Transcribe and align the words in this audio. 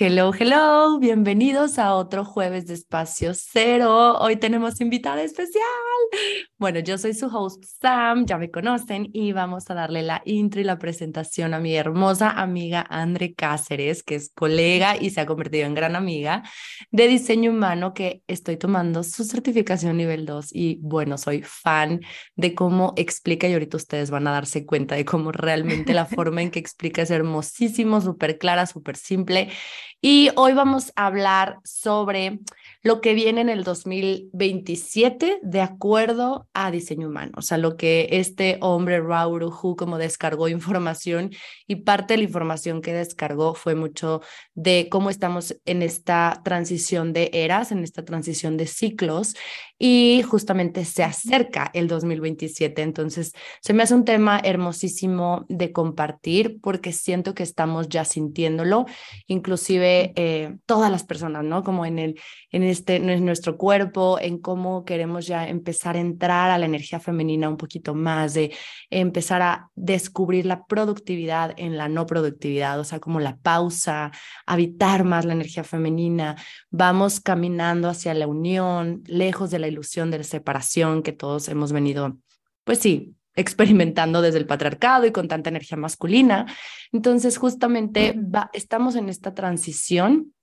Hello, 0.00 0.30
hello, 0.32 1.00
bienvenidos 1.00 1.76
a 1.76 1.92
otro 1.96 2.24
jueves 2.24 2.68
de 2.68 2.74
Espacio 2.74 3.32
Cero. 3.34 4.16
Hoy 4.20 4.36
tenemos 4.36 4.80
invitada 4.80 5.24
especial. 5.24 5.64
Bueno, 6.56 6.78
yo 6.78 6.98
soy 6.98 7.14
su 7.14 7.26
host 7.26 7.64
Sam, 7.80 8.24
ya 8.24 8.38
me 8.38 8.48
conocen 8.48 9.10
y 9.12 9.32
vamos 9.32 9.68
a 9.70 9.74
darle 9.74 10.02
la 10.02 10.22
intro 10.24 10.60
y 10.60 10.64
la 10.64 10.78
presentación 10.78 11.52
a 11.52 11.58
mi 11.58 11.74
hermosa 11.74 12.30
amiga 12.30 12.86
Andre 12.88 13.34
Cáceres, 13.34 14.04
que 14.04 14.14
es 14.14 14.30
colega 14.32 14.96
y 14.96 15.10
se 15.10 15.20
ha 15.20 15.26
convertido 15.26 15.66
en 15.66 15.74
gran 15.74 15.96
amiga 15.96 16.44
de 16.92 17.08
diseño 17.08 17.50
humano 17.50 17.92
que 17.92 18.22
estoy 18.28 18.56
tomando 18.56 19.02
su 19.02 19.24
certificación 19.24 19.96
nivel 19.96 20.26
2 20.26 20.50
y 20.52 20.78
bueno, 20.80 21.18
soy 21.18 21.42
fan 21.42 22.00
de 22.36 22.54
cómo 22.54 22.92
explica 22.96 23.48
y 23.48 23.52
ahorita 23.52 23.76
ustedes 23.76 24.12
van 24.12 24.28
a 24.28 24.32
darse 24.32 24.64
cuenta 24.64 24.94
de 24.94 25.04
cómo 25.04 25.32
realmente 25.32 25.92
la 25.92 26.06
forma 26.06 26.40
en 26.40 26.52
que 26.52 26.58
explica 26.60 27.02
es 27.02 27.10
hermosísimo, 27.10 28.00
súper 28.00 28.38
clara, 28.38 28.66
súper 28.66 28.96
simple 28.96 29.48
y 30.00 30.30
hoy 30.36 30.52
vamos 30.52 30.92
a 30.96 31.06
hablar 31.06 31.58
sobre 31.64 32.40
lo 32.82 33.00
que 33.00 33.14
viene 33.14 33.40
en 33.40 33.48
el 33.48 33.64
2027 33.64 35.40
de 35.42 35.60
acuerdo 35.60 36.48
a 36.54 36.70
diseño 36.70 37.08
humano, 37.08 37.32
o 37.36 37.42
sea, 37.42 37.58
lo 37.58 37.76
que 37.76 38.08
este 38.12 38.58
hombre 38.60 39.00
Raúl 39.00 39.42
Hu 39.44 39.76
como 39.76 39.98
descargó 39.98 40.48
información 40.48 41.30
y 41.66 41.76
parte 41.76 42.14
de 42.14 42.18
la 42.18 42.24
información 42.24 42.80
que 42.80 42.92
descargó 42.92 43.54
fue 43.54 43.74
mucho 43.74 44.20
de 44.54 44.88
cómo 44.90 45.10
estamos 45.10 45.56
en 45.64 45.82
esta 45.82 46.40
transición 46.44 47.12
de 47.12 47.30
eras, 47.32 47.72
en 47.72 47.82
esta 47.82 48.04
transición 48.04 48.56
de 48.56 48.66
ciclos 48.66 49.34
y 49.78 50.22
justamente 50.22 50.84
se 50.84 51.04
acerca 51.04 51.70
el 51.72 51.88
2027, 51.88 52.82
entonces 52.82 53.32
se 53.60 53.72
me 53.72 53.82
hace 53.82 53.94
un 53.94 54.04
tema 54.04 54.40
hermosísimo 54.42 55.46
de 55.48 55.72
compartir 55.72 56.60
porque 56.60 56.92
siento 56.92 57.34
que 57.34 57.42
estamos 57.42 57.88
ya 57.88 58.04
sintiéndolo, 58.04 58.86
inclusive 59.26 59.77
eh, 59.84 60.56
todas 60.66 60.90
las 60.90 61.04
personas, 61.04 61.44
¿no? 61.44 61.62
Como 61.62 61.86
en 61.86 61.98
el 61.98 62.20
en 62.50 62.62
este, 62.62 62.96
en 62.96 63.24
nuestro 63.24 63.56
cuerpo, 63.58 64.18
en 64.20 64.38
cómo 64.38 64.84
queremos 64.84 65.26
ya 65.26 65.48
empezar 65.48 65.96
a 65.96 66.00
entrar 66.00 66.50
a 66.50 66.58
la 66.58 66.66
energía 66.66 66.98
femenina 66.98 67.48
un 67.48 67.56
poquito 67.56 67.94
más, 67.94 68.34
de 68.34 68.54
empezar 68.90 69.42
a 69.42 69.70
descubrir 69.74 70.46
la 70.46 70.64
productividad 70.64 71.54
en 71.56 71.76
la 71.76 71.88
no 71.88 72.06
productividad, 72.06 72.80
o 72.80 72.84
sea, 72.84 73.00
como 73.00 73.20
la 73.20 73.36
pausa, 73.36 74.12
habitar 74.46 75.04
más 75.04 75.24
la 75.24 75.34
energía 75.34 75.64
femenina, 75.64 76.36
vamos 76.70 77.20
caminando 77.20 77.88
hacia 77.88 78.14
la 78.14 78.26
unión, 78.26 79.02
lejos 79.06 79.50
de 79.50 79.58
la 79.58 79.68
ilusión 79.68 80.10
de 80.10 80.18
la 80.18 80.24
separación 80.24 81.02
que 81.02 81.12
todos 81.12 81.48
hemos 81.48 81.72
venido, 81.72 82.18
pues 82.64 82.78
sí, 82.78 83.14
experimentando 83.38 84.20
desde 84.20 84.38
el 84.38 84.46
patriarcado 84.46 85.06
y 85.06 85.12
con 85.12 85.28
tanta 85.28 85.48
energía 85.48 85.78
masculina. 85.78 86.46
Entonces, 86.92 87.38
justamente 87.38 88.14
estamos 88.52 88.96
en 88.96 89.08
esta 89.08 89.32
transición 89.34 90.34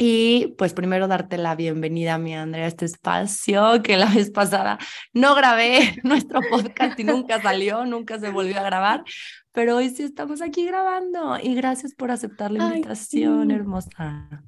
y 0.00 0.54
pues 0.56 0.74
primero 0.74 1.08
darte 1.08 1.38
la 1.38 1.56
bienvenida, 1.56 2.18
mi 2.18 2.34
Andrea, 2.34 2.66
a 2.66 2.68
este 2.68 2.84
espacio 2.84 3.82
que 3.82 3.96
la 3.96 4.06
vez 4.06 4.30
pasada 4.30 4.78
no 5.12 5.34
grabé 5.34 5.96
nuestro 6.04 6.40
podcast 6.48 6.98
y 7.00 7.04
nunca 7.04 7.42
salió, 7.42 7.84
nunca 7.84 8.18
se 8.18 8.30
volvió 8.30 8.58
a 8.60 8.62
grabar, 8.62 9.04
pero 9.52 9.76
hoy 9.76 9.90
sí 9.90 10.04
estamos 10.04 10.40
aquí 10.40 10.64
grabando 10.64 11.36
y 11.42 11.54
gracias 11.54 11.94
por 11.94 12.12
aceptar 12.12 12.52
la 12.52 12.68
invitación, 12.68 13.50
hermosa. 13.50 14.44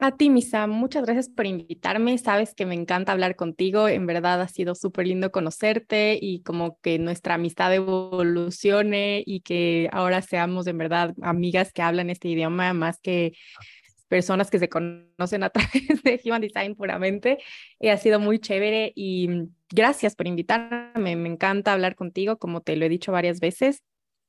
A 0.00 0.12
ti, 0.16 0.30
Misa, 0.30 0.68
muchas 0.68 1.04
gracias 1.04 1.28
por 1.28 1.46
invitarme. 1.46 2.16
Sabes 2.18 2.54
que 2.54 2.66
me 2.66 2.76
encanta 2.76 3.10
hablar 3.10 3.34
contigo. 3.34 3.88
En 3.88 4.06
verdad 4.06 4.40
ha 4.40 4.46
sido 4.46 4.76
súper 4.76 5.08
lindo 5.08 5.32
conocerte 5.32 6.16
y 6.22 6.40
como 6.42 6.78
que 6.80 7.00
nuestra 7.00 7.34
amistad 7.34 7.74
evolucione 7.74 9.24
y 9.26 9.40
que 9.40 9.88
ahora 9.92 10.22
seamos 10.22 10.68
en 10.68 10.78
verdad 10.78 11.14
amigas 11.20 11.72
que 11.72 11.82
hablan 11.82 12.10
este 12.10 12.28
idioma 12.28 12.72
más 12.74 13.00
que 13.00 13.32
personas 14.06 14.50
que 14.50 14.60
se 14.60 14.68
conocen 14.68 15.42
a 15.42 15.50
través 15.50 16.02
de 16.04 16.20
Human 16.24 16.42
Design 16.42 16.76
puramente. 16.76 17.38
ha 17.82 17.96
sido 17.96 18.20
muy 18.20 18.38
chévere 18.38 18.92
y 18.94 19.28
gracias 19.68 20.14
por 20.14 20.28
invitarme. 20.28 21.16
Me 21.16 21.28
encanta 21.28 21.72
hablar 21.72 21.96
contigo, 21.96 22.38
como 22.38 22.60
te 22.60 22.76
lo 22.76 22.86
he 22.86 22.88
dicho 22.88 23.10
varias 23.10 23.40
veces. 23.40 23.82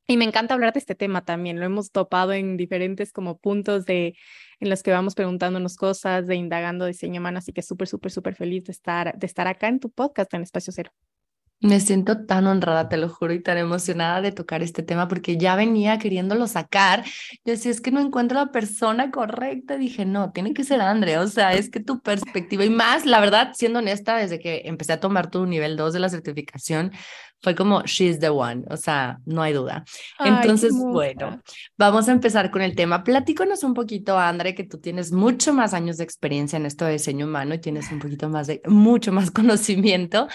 Y 0.08 0.18
me 0.18 0.26
encanta 0.26 0.56
hablar 0.56 0.74
de 0.74 0.80
este 0.80 0.96
tema 0.96 1.24
también. 1.24 1.60
Lo 1.60 1.66
hemos 1.68 1.92
topado 1.92 2.34
en 2.34 2.58
diferentes 2.58 3.14
como 3.14 3.38
puntos 3.38 3.86
de 3.86 4.16
en 4.60 4.70
los 4.70 4.84
que 4.84 4.92
vamos 4.92 5.16
preguntándonos 5.16 5.76
cosas, 5.76 6.28
de 6.28 6.36
indagando 6.36 6.86
diseño 6.86 7.22
humano. 7.22 7.40
Así 7.40 7.54
que 7.54 7.62
súper, 7.62 7.88
súper, 7.88 8.12
súper 8.12 8.36
feliz 8.36 8.66
de 8.66 8.72
estar, 8.72 9.18
de 9.18 9.26
estar 9.26 9.48
acá 9.48 9.68
en 9.68 9.80
tu 9.80 9.90
podcast 9.90 10.34
en 10.34 10.44
Espacio 10.44 10.74
Cero. 10.74 10.92
Me 11.62 11.82
siento 11.82 12.26
tan 12.26 12.48
honrada, 12.48 12.88
te 12.88 12.96
lo 12.96 13.10
juro, 13.10 13.34
y 13.34 13.44
tan 13.44 13.58
emocionada 13.58 14.22
de 14.22 14.32
tocar 14.32 14.64
este 14.64 14.82
tema 14.82 15.10
porque 15.10 15.36
ya 15.36 15.58
venía 15.58 16.00
queriéndolo 16.00 16.48
sacar. 16.48 17.04
Yo 17.44 17.52
decía, 17.52 17.70
es 17.70 17.82
que 17.82 17.92
no 17.92 18.00
encuentro 18.00 18.40
la 18.40 18.54
persona 18.54 19.12
correcta. 19.12 19.76
Dije, 19.76 20.06
no, 20.06 20.32
tiene 20.32 20.54
que 20.54 20.64
ser 20.64 20.80
Andre. 20.80 21.18
O 21.18 21.28
sea, 21.28 21.52
es 21.54 21.70
que 21.70 21.82
tu 21.82 22.00
perspectiva 22.00 22.64
y 22.64 22.70
más, 22.70 23.06
la 23.06 23.20
verdad, 23.20 23.52
siendo 23.56 23.80
honesta, 23.80 24.16
desde 24.16 24.40
que 24.40 24.62
empecé 24.66 24.94
a 24.94 25.02
tomar 25.02 25.30
tu 25.30 25.46
nivel 25.48 25.76
2 25.76 25.92
de 25.92 26.00
la 26.00 26.08
certificación, 26.08 26.94
fue 27.42 27.56
como, 27.56 27.82
she's 27.84 28.20
the 28.20 28.30
one, 28.30 28.64
o 28.70 28.78
sea, 28.78 29.20
no 29.26 29.42
hay 29.42 29.54
duda. 29.54 29.86
Entonces, 30.20 30.74
bueno, 30.74 31.42
vamos 31.78 32.10
a 32.10 32.12
empezar 32.12 32.52
con 32.52 32.62
el 32.62 32.76
tema. 32.76 33.04
Platícanos 33.04 33.64
un 33.64 33.74
poquito, 33.74 34.18
Andre, 34.18 34.56
que 34.56 34.64
tú 34.64 34.80
tienes 34.80 35.12
mucho 35.12 35.54
más 35.54 35.74
años 35.74 35.98
de 35.98 36.04
experiencia 36.04 36.58
en 36.58 36.66
esto 36.66 36.86
de 36.86 36.94
diseño 36.94 37.26
humano 37.26 37.54
y 37.56 37.60
tienes 37.60 37.92
un 37.92 38.00
poquito 38.00 38.30
más 38.30 38.48
de, 38.48 38.62
mucho 38.66 39.12
más 39.12 39.32
conocimiento. 39.32 40.28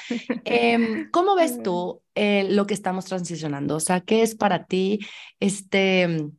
Em, 0.44 1.10
¿Cómo 1.10 1.34
ves 1.36 1.62
tú 1.62 2.02
eh, 2.14 2.46
lo 2.50 2.66
que 2.66 2.74
estamos 2.74 3.04
transicionando? 3.04 3.76
O 3.76 3.80
sea, 3.80 4.00
¿qué 4.00 4.22
es 4.22 4.34
para 4.34 4.64
ti 4.64 5.00
este... 5.40 6.30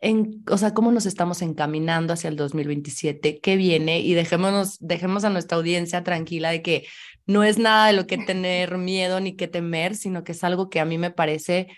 En, 0.00 0.44
o 0.48 0.56
sea, 0.58 0.74
cómo 0.74 0.92
nos 0.92 1.06
estamos 1.06 1.42
encaminando 1.42 2.12
hacia 2.12 2.28
el 2.28 2.36
2027, 2.36 3.40
qué 3.40 3.56
viene 3.56 4.00
y 4.00 4.14
dejémonos, 4.14 4.78
dejemos 4.78 5.24
a 5.24 5.30
nuestra 5.30 5.56
audiencia 5.56 6.04
tranquila 6.04 6.50
de 6.50 6.62
que 6.62 6.86
no 7.26 7.42
es 7.42 7.58
nada 7.58 7.88
de 7.88 7.94
lo 7.94 8.06
que 8.06 8.18
tener 8.18 8.78
miedo 8.78 9.18
ni 9.20 9.34
que 9.34 9.48
temer, 9.48 9.96
sino 9.96 10.22
que 10.22 10.32
es 10.32 10.44
algo 10.44 10.70
que 10.70 10.80
a 10.80 10.84
mí 10.84 10.98
me 10.98 11.10
parece 11.10 11.68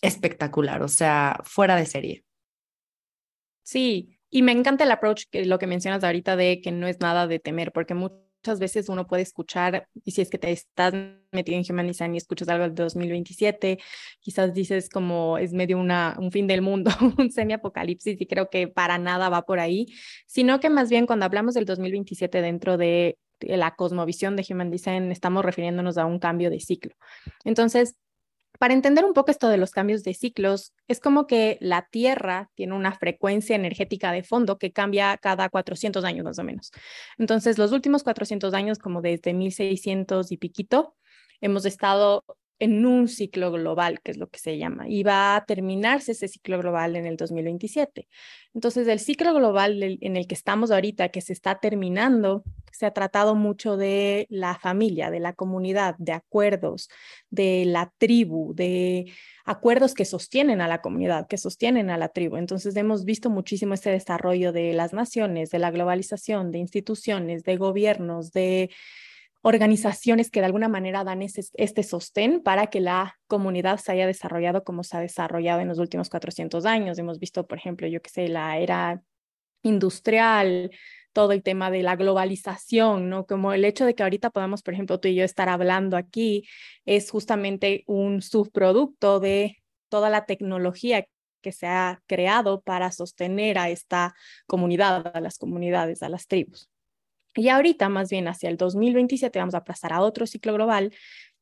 espectacular, 0.00 0.82
o 0.82 0.88
sea, 0.88 1.40
fuera 1.44 1.76
de 1.76 1.86
serie. 1.86 2.24
Sí, 3.62 4.18
y 4.30 4.42
me 4.42 4.52
encanta 4.52 4.84
el 4.84 4.90
approach 4.90 5.24
que 5.30 5.44
lo 5.44 5.58
que 5.58 5.66
mencionas 5.66 6.02
ahorita 6.02 6.36
de 6.36 6.60
que 6.60 6.72
no 6.72 6.88
es 6.88 7.00
nada 7.00 7.26
de 7.26 7.40
temer, 7.40 7.72
porque 7.72 7.94
muchas 7.94 8.29
veces 8.42 8.88
uno 8.88 9.06
puede 9.06 9.22
escuchar, 9.22 9.88
y 10.04 10.12
si 10.12 10.22
es 10.22 10.30
que 10.30 10.38
te 10.38 10.50
estás 10.50 10.94
metido 11.32 11.58
en 11.58 11.64
Human 11.68 11.86
Design 11.86 12.14
y 12.14 12.18
escuchas 12.18 12.48
algo 12.48 12.64
del 12.64 12.74
2027, 12.74 13.78
quizás 14.20 14.54
dices 14.54 14.88
como 14.88 15.38
es 15.38 15.52
medio 15.52 15.78
una, 15.78 16.16
un 16.18 16.32
fin 16.32 16.46
del 16.46 16.62
mundo, 16.62 16.90
un 17.18 17.30
semi-apocalipsis, 17.30 18.20
y 18.20 18.26
creo 18.26 18.48
que 18.50 18.68
para 18.68 18.98
nada 18.98 19.28
va 19.28 19.42
por 19.42 19.60
ahí, 19.60 19.86
sino 20.26 20.60
que 20.60 20.70
más 20.70 20.90
bien 20.90 21.06
cuando 21.06 21.26
hablamos 21.26 21.54
del 21.54 21.64
2027 21.64 22.42
dentro 22.42 22.76
de 22.76 23.18
la 23.40 23.74
cosmovisión 23.74 24.36
de 24.36 24.46
Human 24.48 24.70
Design, 24.70 25.10
estamos 25.12 25.44
refiriéndonos 25.44 25.98
a 25.98 26.06
un 26.06 26.18
cambio 26.18 26.50
de 26.50 26.60
ciclo. 26.60 26.94
Entonces, 27.44 27.96
para 28.60 28.74
entender 28.74 29.06
un 29.06 29.14
poco 29.14 29.30
esto 29.30 29.48
de 29.48 29.56
los 29.56 29.70
cambios 29.70 30.02
de 30.02 30.12
ciclos, 30.12 30.74
es 30.86 31.00
como 31.00 31.26
que 31.26 31.56
la 31.62 31.88
Tierra 31.90 32.50
tiene 32.54 32.74
una 32.74 32.92
frecuencia 32.92 33.56
energética 33.56 34.12
de 34.12 34.22
fondo 34.22 34.58
que 34.58 34.70
cambia 34.70 35.16
cada 35.16 35.48
400 35.48 36.04
años 36.04 36.26
más 36.26 36.38
o 36.38 36.44
menos. 36.44 36.70
Entonces, 37.16 37.56
los 37.56 37.72
últimos 37.72 38.02
400 38.02 38.52
años, 38.52 38.78
como 38.78 39.00
desde 39.00 39.32
1600 39.32 40.30
y 40.30 40.36
piquito, 40.36 40.94
hemos 41.40 41.64
estado 41.64 42.22
en 42.60 42.84
un 42.84 43.08
ciclo 43.08 43.50
global, 43.50 44.00
que 44.02 44.12
es 44.12 44.18
lo 44.18 44.28
que 44.28 44.38
se 44.38 44.58
llama, 44.58 44.88
y 44.88 45.02
va 45.02 45.34
a 45.34 45.46
terminarse 45.46 46.12
ese 46.12 46.28
ciclo 46.28 46.58
global 46.58 46.94
en 46.94 47.06
el 47.06 47.16
2027. 47.16 48.06
Entonces, 48.54 48.86
el 48.86 49.00
ciclo 49.00 49.32
global 49.34 49.82
en 49.82 50.16
el 50.16 50.26
que 50.26 50.34
estamos 50.34 50.70
ahorita, 50.70 51.08
que 51.08 51.22
se 51.22 51.32
está 51.32 51.58
terminando, 51.58 52.44
se 52.70 52.84
ha 52.84 52.92
tratado 52.92 53.34
mucho 53.34 53.78
de 53.78 54.26
la 54.28 54.58
familia, 54.58 55.10
de 55.10 55.20
la 55.20 55.32
comunidad, 55.32 55.96
de 55.98 56.12
acuerdos, 56.12 56.90
de 57.30 57.64
la 57.64 57.92
tribu, 57.96 58.54
de 58.54 59.10
acuerdos 59.46 59.94
que 59.94 60.04
sostienen 60.04 60.60
a 60.60 60.68
la 60.68 60.82
comunidad, 60.82 61.28
que 61.28 61.38
sostienen 61.38 61.88
a 61.88 61.96
la 61.96 62.10
tribu. 62.10 62.36
Entonces, 62.36 62.76
hemos 62.76 63.06
visto 63.06 63.30
muchísimo 63.30 63.72
este 63.72 63.90
desarrollo 63.90 64.52
de 64.52 64.74
las 64.74 64.92
naciones, 64.92 65.50
de 65.50 65.60
la 65.60 65.70
globalización, 65.70 66.50
de 66.50 66.58
instituciones, 66.58 67.42
de 67.42 67.56
gobiernos, 67.56 68.32
de 68.32 68.70
organizaciones 69.42 70.30
que 70.30 70.40
de 70.40 70.46
alguna 70.46 70.68
manera 70.68 71.04
dan 71.04 71.22
este 71.22 71.82
sostén 71.82 72.42
para 72.42 72.66
que 72.66 72.80
la 72.80 73.16
comunidad 73.26 73.78
se 73.78 73.92
haya 73.92 74.06
desarrollado 74.06 74.64
como 74.64 74.84
se 74.84 74.96
ha 74.96 75.00
desarrollado 75.00 75.60
en 75.60 75.68
los 75.68 75.78
últimos 75.78 76.10
400 76.10 76.66
años. 76.66 76.98
Hemos 76.98 77.18
visto, 77.18 77.46
por 77.46 77.58
ejemplo, 77.58 77.86
yo 77.86 78.02
que 78.02 78.10
sé, 78.10 78.28
la 78.28 78.58
era 78.58 79.02
industrial, 79.62 80.70
todo 81.12 81.32
el 81.32 81.42
tema 81.42 81.70
de 81.70 81.82
la 81.82 81.96
globalización, 81.96 83.08
¿no? 83.08 83.26
Como 83.26 83.52
el 83.52 83.64
hecho 83.64 83.84
de 83.84 83.94
que 83.94 84.02
ahorita 84.02 84.30
podamos, 84.30 84.62
por 84.62 84.74
ejemplo, 84.74 85.00
tú 85.00 85.08
y 85.08 85.14
yo 85.14 85.24
estar 85.24 85.48
hablando 85.48 85.96
aquí, 85.96 86.46
es 86.84 87.10
justamente 87.10 87.82
un 87.86 88.22
subproducto 88.22 89.20
de 89.20 89.56
toda 89.88 90.08
la 90.08 90.24
tecnología 90.26 91.06
que 91.42 91.52
se 91.52 91.66
ha 91.66 92.02
creado 92.06 92.60
para 92.62 92.92
sostener 92.92 93.58
a 93.58 93.70
esta 93.70 94.14
comunidad, 94.46 95.10
a 95.14 95.20
las 95.20 95.38
comunidades, 95.38 96.02
a 96.02 96.08
las 96.08 96.26
tribus. 96.26 96.69
Y 97.34 97.48
ahorita, 97.48 97.88
más 97.88 98.10
bien 98.10 98.28
hacia 98.28 98.48
el 98.48 98.56
2027, 98.56 99.38
vamos 99.38 99.54
a 99.54 99.64
pasar 99.64 99.92
a 99.92 100.00
otro 100.00 100.26
ciclo 100.26 100.52
global 100.54 100.92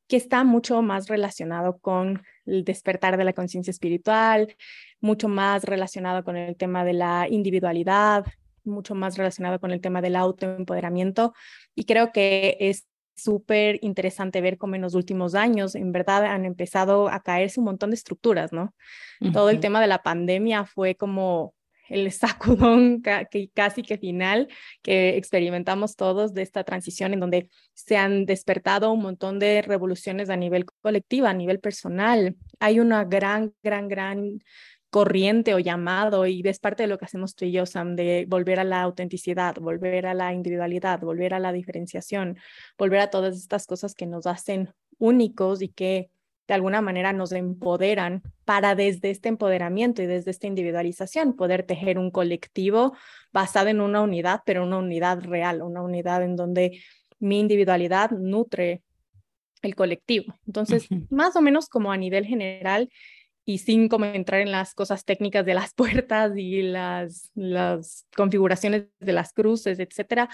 que 0.07 0.17
está 0.17 0.43
mucho 0.43 0.81
más 0.81 1.07
relacionado 1.07 1.77
con 1.77 2.23
el 2.45 2.63
despertar 2.63 3.15
de 3.17 3.23
la 3.23 3.33
conciencia 3.33 3.71
espiritual, 3.71 4.55
mucho 5.01 5.27
más 5.27 5.63
relacionado 5.63 6.23
con 6.23 6.35
el 6.35 6.55
tema 6.55 6.83
de 6.83 6.93
la 6.93 7.27
individualidad, 7.29 8.25
mucho 8.63 8.95
más 8.95 9.17
relacionado 9.17 9.59
con 9.59 9.71
el 9.71 9.81
tema 9.81 10.01
del 10.01 10.15
autoempoderamiento 10.15 11.33
y 11.75 11.85
creo 11.85 12.11
que 12.11 12.57
es 12.59 12.87
súper 13.15 13.79
interesante 13.81 14.41
ver 14.41 14.57
cómo 14.57 14.75
en 14.75 14.81
los 14.81 14.95
últimos 14.95 15.35
años 15.35 15.75
en 15.75 15.91
verdad 15.91 16.25
han 16.25 16.45
empezado 16.45 17.09
a 17.09 17.21
caerse 17.21 17.59
un 17.59 17.65
montón 17.65 17.91
de 17.91 17.95
estructuras, 17.95 18.53
¿no? 18.53 18.73
Todo 19.33 19.49
el 19.49 19.59
tema 19.59 19.81
de 19.81 19.87
la 19.87 20.01
pandemia 20.01 20.65
fue 20.65 20.95
como 20.95 21.53
el 21.89 22.11
sacudón 22.11 23.01
casi 23.53 23.81
que 23.81 23.97
final 23.97 24.47
que 24.81 25.17
experimentamos 25.17 25.95
todos 25.95 26.33
de 26.33 26.41
esta 26.41 26.63
transición 26.63 27.13
en 27.13 27.19
donde 27.19 27.49
se 27.73 27.97
han 27.97 28.25
despertado 28.25 28.91
un 28.91 29.01
montón 29.01 29.39
de 29.39 29.61
revoluciones 29.61 30.29
a 30.29 30.35
nivel 30.35 30.65
colectivo, 30.81 31.27
a 31.27 31.33
nivel 31.33 31.59
personal. 31.59 32.35
Hay 32.59 32.79
una 32.79 33.03
gran, 33.03 33.53
gran, 33.63 33.87
gran 33.87 34.39
corriente 34.89 35.53
o 35.53 35.59
llamado 35.59 36.25
y 36.25 36.41
es 36.45 36.59
parte 36.59 36.83
de 36.83 36.87
lo 36.87 36.97
que 36.97 37.05
hacemos 37.05 37.35
tú 37.35 37.45
y 37.45 37.51
yo, 37.51 37.65
Sam, 37.65 37.95
de 37.95 38.25
volver 38.27 38.59
a 38.59 38.63
la 38.63 38.81
autenticidad, 38.81 39.55
volver 39.55 40.07
a 40.07 40.13
la 40.13 40.33
individualidad, 40.33 40.99
volver 40.99 41.33
a 41.33 41.39
la 41.39 41.51
diferenciación, 41.51 42.37
volver 42.77 42.99
a 43.01 43.09
todas 43.09 43.35
estas 43.37 43.67
cosas 43.67 43.93
que 43.93 44.07
nos 44.07 44.25
hacen 44.25 44.73
únicos 44.97 45.61
y 45.61 45.69
que 45.69 46.09
de 46.49 46.55
alguna 46.55 46.81
manera 46.81 47.13
nos 47.13 47.31
empoderan 47.31 48.23
para 48.43 48.73
desde 48.73 49.11
este 49.11 49.29
empoderamiento 49.29 50.01
y 50.01 50.07
desde 50.07 50.31
esta 50.31 50.47
individualización 50.47 51.35
poder 51.35 51.61
tejer 51.61 51.99
un 51.99 52.09
colectivo 52.09 52.97
basado 53.31 53.67
en 53.67 53.81
una 53.81 54.01
unidad, 54.01 54.41
pero 54.47 54.63
una 54.63 54.79
unidad 54.79 55.21
real, 55.21 55.61
una 55.61 55.83
unidad 55.83 56.23
en 56.23 56.35
donde 56.35 56.81
mi 57.19 57.39
individualidad 57.39 58.09
nutre 58.09 58.81
el 59.61 59.75
colectivo. 59.75 60.33
Entonces, 60.47 60.87
más 61.11 61.35
o 61.35 61.41
menos 61.41 61.69
como 61.69 61.91
a 61.91 61.97
nivel 61.97 62.25
general 62.25 62.89
y 63.45 63.59
sin 63.59 63.87
como 63.87 64.05
entrar 64.05 64.41
en 64.41 64.51
las 64.51 64.73
cosas 64.73 65.05
técnicas 65.05 65.45
de 65.45 65.53
las 65.53 65.73
puertas 65.75 66.35
y 66.35 66.63
las, 66.63 67.29
las 67.35 68.07
configuraciones 68.17 68.85
de 68.99 69.13
las 69.13 69.33
cruces, 69.33 69.77
etcétera, 69.77 70.29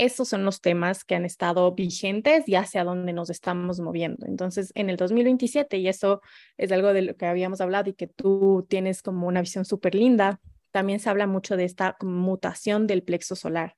esos 0.00 0.28
son 0.28 0.46
los 0.46 0.62
temas 0.62 1.04
que 1.04 1.14
han 1.14 1.26
estado 1.26 1.72
vigentes 1.74 2.48
y 2.48 2.54
hacia 2.54 2.84
dónde 2.84 3.12
nos 3.12 3.28
estamos 3.28 3.80
moviendo. 3.80 4.26
Entonces, 4.26 4.72
en 4.74 4.88
el 4.88 4.96
2027, 4.96 5.76
y 5.76 5.88
eso 5.88 6.22
es 6.56 6.72
algo 6.72 6.94
de 6.94 7.02
lo 7.02 7.16
que 7.16 7.26
habíamos 7.26 7.60
hablado 7.60 7.90
y 7.90 7.92
que 7.92 8.06
tú 8.06 8.66
tienes 8.68 9.02
como 9.02 9.26
una 9.26 9.42
visión 9.42 9.66
súper 9.66 9.94
linda, 9.94 10.40
también 10.70 11.00
se 11.00 11.10
habla 11.10 11.26
mucho 11.26 11.56
de 11.56 11.64
esta 11.64 11.96
mutación 12.00 12.86
del 12.86 13.02
plexo 13.02 13.36
solar. 13.36 13.76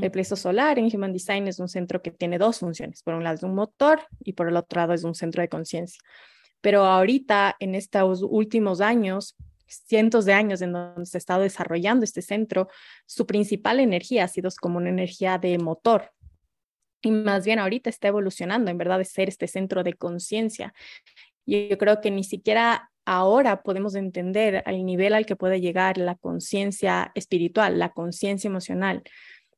El 0.00 0.10
plexo 0.10 0.36
solar 0.36 0.78
en 0.78 0.86
Human 0.86 1.12
Design 1.12 1.46
es 1.46 1.58
un 1.58 1.68
centro 1.68 2.00
que 2.00 2.10
tiene 2.10 2.38
dos 2.38 2.60
funciones. 2.60 3.02
Por 3.02 3.12
un 3.12 3.24
lado 3.24 3.36
es 3.36 3.42
un 3.42 3.54
motor 3.54 4.00
y 4.24 4.32
por 4.32 4.48
el 4.48 4.56
otro 4.56 4.80
lado 4.80 4.94
es 4.94 5.04
un 5.04 5.14
centro 5.14 5.42
de 5.42 5.50
conciencia. 5.50 6.00
Pero 6.62 6.84
ahorita, 6.84 7.56
en 7.58 7.74
estos 7.74 8.22
últimos 8.22 8.80
años, 8.80 9.36
cientos 9.70 10.24
de 10.24 10.32
años 10.32 10.60
en 10.62 10.72
donde 10.72 11.06
se 11.06 11.16
ha 11.16 11.18
estado 11.18 11.42
desarrollando 11.42 12.04
este 12.04 12.22
centro, 12.22 12.68
su 13.06 13.26
principal 13.26 13.80
energía 13.80 14.24
ha 14.24 14.28
sido 14.28 14.50
como 14.60 14.78
una 14.78 14.90
energía 14.90 15.38
de 15.38 15.58
motor. 15.58 16.12
Y 17.02 17.10
más 17.10 17.44
bien 17.44 17.58
ahorita 17.58 17.88
está 17.88 18.08
evolucionando, 18.08 18.70
en 18.70 18.78
verdad, 18.78 18.98
de 18.98 19.04
ser 19.04 19.28
este 19.28 19.46
centro 19.46 19.82
de 19.82 19.94
conciencia. 19.94 20.74
Y 21.46 21.68
yo 21.68 21.78
creo 21.78 22.00
que 22.00 22.10
ni 22.10 22.24
siquiera 22.24 22.90
ahora 23.06 23.62
podemos 23.62 23.94
entender 23.94 24.62
al 24.66 24.84
nivel 24.84 25.14
al 25.14 25.26
que 25.26 25.36
puede 25.36 25.60
llegar 25.60 25.98
la 25.98 26.14
conciencia 26.16 27.10
espiritual, 27.14 27.78
la 27.78 27.90
conciencia 27.90 28.48
emocional. 28.48 29.02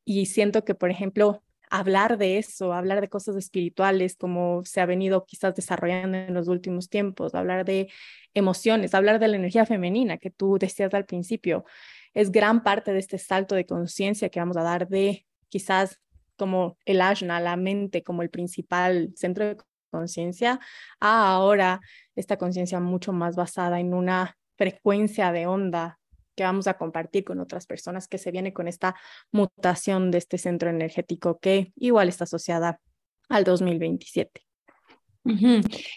Y 0.05 0.27
siento 0.27 0.65
que, 0.65 0.75
por 0.75 0.91
ejemplo, 0.91 1.43
hablar 1.73 2.19
de 2.19 2.37
eso, 2.37 2.75
hablar 2.75 3.01
de 3.01 3.09
cosas 3.09 3.35
espirituales 3.35 4.15
como 4.17 4.63
se 4.67 4.83
ha 4.83 4.87
venido 4.87 5.25
quizás 5.25 5.55
desarrollando 5.55 6.19
en 6.19 6.35
los 6.35 6.47
últimos 6.49 6.91
tiempos, 6.91 7.35
hablar 7.35 7.65
de 7.65 7.91
emociones, 8.35 8.95
hablar 8.95 9.19
de 9.19 9.29
la 9.29 9.37
energía 9.39 9.65
femenina 9.65 10.19
que 10.19 10.31
tú 10.31 10.59
decías 10.59 10.93
al 10.93 11.07
principio, 11.07 11.65
es 12.13 12.31
gran 12.31 12.63
parte 12.63 12.93
de 12.93 12.99
este 12.99 13.17
salto 13.17 13.55
de 13.55 13.65
conciencia 13.65 14.29
que 14.29 14.39
vamos 14.39 14.59
a 14.59 14.63
dar 14.63 14.87
de 14.87 15.27
quizás 15.49 15.99
como 16.37 16.77
el 16.85 17.01
ajna, 17.01 17.41
la 17.41 17.57
mente 17.57 18.03
como 18.03 18.21
el 18.21 18.29
principal 18.29 19.11
centro 19.17 19.47
de 19.47 19.57
conciencia, 19.91 20.61
a 21.01 21.33
ahora 21.33 21.81
esta 22.15 22.37
conciencia 22.37 22.81
mucho 22.81 23.15
más 23.15 23.35
basada 23.35 23.81
en 23.81 23.95
una 23.95 24.37
frecuencia 24.59 25.33
de 25.33 25.47
onda 25.47 25.99
que 26.43 26.47
vamos 26.47 26.67
a 26.67 26.75
compartir 26.75 27.23
con 27.23 27.39
otras 27.39 27.67
personas 27.67 28.09
que 28.09 28.19
se 28.19 28.33
viene 28.33 28.53
con 28.53 28.67
esta 28.67 28.97
mutación 29.31 30.11
de 30.11 30.19
este 30.19 30.39
centro 30.39 30.71
energético 30.71 31.39
que 31.39 31.73
igual 31.77 32.09
está 32.09 32.25
asociada 32.25 32.81
al 33.29 33.45
2027. 33.45 34.43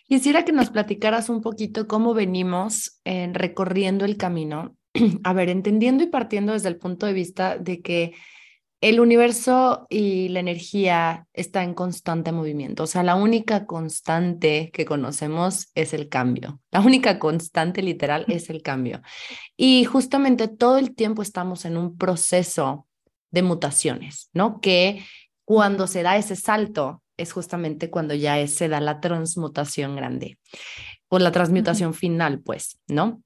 Quisiera 0.07 0.45
que 0.45 0.51
nos 0.51 0.69
platicaras 0.69 1.29
un 1.29 1.41
poquito 1.41 1.87
cómo 1.87 2.13
venimos 2.13 3.01
eh, 3.05 3.27
recorriendo 3.33 4.05
el 4.05 4.17
camino. 4.17 4.77
A 5.23 5.33
ver, 5.33 5.49
entendiendo 5.49 6.03
y 6.03 6.07
partiendo 6.07 6.53
desde 6.53 6.69
el 6.69 6.77
punto 6.77 7.07
de 7.07 7.13
vista 7.13 7.57
de 7.57 7.81
que 7.81 8.13
el 8.85 8.99
universo 8.99 9.87
y 9.89 10.29
la 10.29 10.41
energía 10.41 11.25
está 11.33 11.63
en 11.63 11.73
constante 11.73 12.31
movimiento. 12.31 12.83
O 12.83 12.87
sea, 12.87 13.01
la 13.01 13.15
única 13.15 13.65
constante 13.65 14.69
que 14.71 14.85
conocemos 14.85 15.71
es 15.73 15.95
el 15.95 16.07
cambio. 16.07 16.61
La 16.69 16.81
única 16.81 17.17
constante 17.17 17.81
literal 17.81 18.25
es 18.27 18.51
el 18.51 18.61
cambio. 18.61 19.01
Y 19.57 19.85
justamente 19.85 20.47
todo 20.47 20.77
el 20.77 20.93
tiempo 20.93 21.23
estamos 21.23 21.65
en 21.65 21.77
un 21.77 21.97
proceso 21.97 22.85
de 23.31 23.41
mutaciones, 23.41 24.29
¿no? 24.33 24.61
Que 24.61 25.03
cuando 25.45 25.87
se 25.87 26.03
da 26.03 26.17
ese 26.17 26.35
salto 26.35 27.01
es 27.17 27.33
justamente 27.33 27.89
cuando 27.89 28.13
ya 28.13 28.45
se 28.45 28.67
da 28.67 28.79
la 28.81 28.99
transmutación 28.99 29.95
grande 29.95 30.37
o 31.07 31.17
la 31.17 31.31
transmutación 31.31 31.95
final, 31.95 32.39
pues, 32.39 32.79
¿no? 32.87 33.23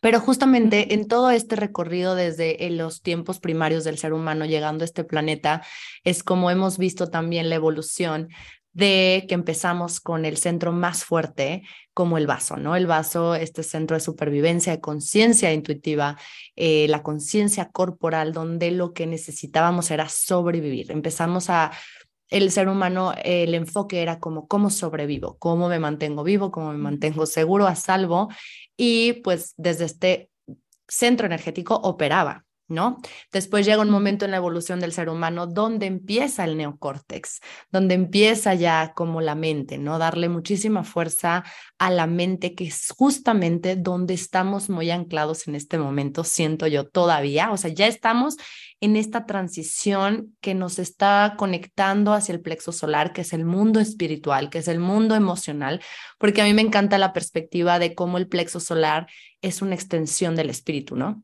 Pero 0.00 0.20
justamente 0.20 0.94
en 0.94 1.08
todo 1.08 1.30
este 1.30 1.56
recorrido 1.56 2.14
desde 2.14 2.70
los 2.70 3.02
tiempos 3.02 3.40
primarios 3.40 3.84
del 3.84 3.98
ser 3.98 4.12
humano 4.12 4.44
llegando 4.44 4.84
a 4.84 4.86
este 4.86 5.04
planeta, 5.04 5.62
es 6.04 6.22
como 6.22 6.50
hemos 6.50 6.78
visto 6.78 7.08
también 7.08 7.48
la 7.48 7.56
evolución 7.56 8.28
de 8.76 9.24
que 9.26 9.34
empezamos 9.34 10.00
con 10.00 10.26
el 10.26 10.36
centro 10.36 10.70
más 10.70 11.02
fuerte 11.02 11.62
como 11.94 12.18
el 12.18 12.26
vaso, 12.26 12.58
¿no? 12.58 12.76
El 12.76 12.86
vaso, 12.86 13.34
este 13.34 13.62
centro 13.62 13.96
de 13.96 14.02
supervivencia, 14.02 14.70
de 14.70 14.82
conciencia 14.82 15.50
intuitiva, 15.54 16.18
eh, 16.56 16.86
la 16.90 17.02
conciencia 17.02 17.70
corporal, 17.70 18.34
donde 18.34 18.70
lo 18.72 18.92
que 18.92 19.06
necesitábamos 19.06 19.90
era 19.90 20.10
sobrevivir. 20.10 20.92
Empezamos 20.92 21.48
a 21.48 21.72
el 22.28 22.50
ser 22.50 22.68
humano, 22.68 23.14
el 23.24 23.54
enfoque 23.54 24.02
era 24.02 24.18
como 24.18 24.46
cómo 24.46 24.68
sobrevivo, 24.68 25.38
cómo 25.38 25.68
me 25.70 25.78
mantengo 25.78 26.22
vivo, 26.22 26.50
cómo 26.50 26.72
me 26.72 26.78
mantengo 26.78 27.24
seguro, 27.24 27.66
a 27.66 27.76
salvo. 27.76 28.28
Y 28.76 29.14
pues 29.22 29.54
desde 29.56 29.84
este 29.84 30.30
centro 30.88 31.26
energético 31.26 31.74
operaba. 31.76 32.45
¿No? 32.68 32.98
Después 33.32 33.64
llega 33.66 33.82
un 33.82 33.90
momento 33.90 34.24
en 34.24 34.30
la 34.32 34.38
evolución 34.38 34.80
del 34.80 34.92
ser 34.92 35.08
humano 35.08 35.46
donde 35.46 35.86
empieza 35.86 36.44
el 36.44 36.56
neocórtex, 36.56 37.40
donde 37.70 37.94
empieza 37.94 38.54
ya 38.54 38.92
como 38.94 39.20
la 39.20 39.34
mente, 39.34 39.78
¿no? 39.78 39.98
Darle 39.98 40.28
muchísima 40.28 40.84
fuerza 40.84 41.44
a 41.78 41.90
la 41.90 42.06
mente, 42.06 42.54
que 42.54 42.66
es 42.66 42.92
justamente 42.96 43.76
donde 43.76 44.14
estamos 44.14 44.68
muy 44.68 44.90
anclados 44.90 45.46
en 45.48 45.54
este 45.54 45.78
momento, 45.78 46.24
siento 46.24 46.66
yo 46.66 46.88
todavía, 46.88 47.52
o 47.52 47.56
sea, 47.56 47.70
ya 47.70 47.86
estamos 47.86 48.36
en 48.80 48.96
esta 48.96 49.24
transición 49.26 50.36
que 50.40 50.54
nos 50.54 50.78
está 50.78 51.34
conectando 51.38 52.12
hacia 52.12 52.34
el 52.34 52.40
plexo 52.40 52.72
solar, 52.72 53.12
que 53.12 53.22
es 53.22 53.32
el 53.32 53.44
mundo 53.44 53.80
espiritual, 53.80 54.50
que 54.50 54.58
es 54.58 54.68
el 54.68 54.80
mundo 54.80 55.14
emocional, 55.14 55.80
porque 56.18 56.42
a 56.42 56.44
mí 56.44 56.52
me 56.52 56.62
encanta 56.62 56.98
la 56.98 57.12
perspectiva 57.12 57.78
de 57.78 57.94
cómo 57.94 58.18
el 58.18 58.28
plexo 58.28 58.60
solar 58.60 59.06
es 59.40 59.62
una 59.62 59.74
extensión 59.74 60.36
del 60.36 60.50
espíritu, 60.50 60.96
¿no? 60.96 61.22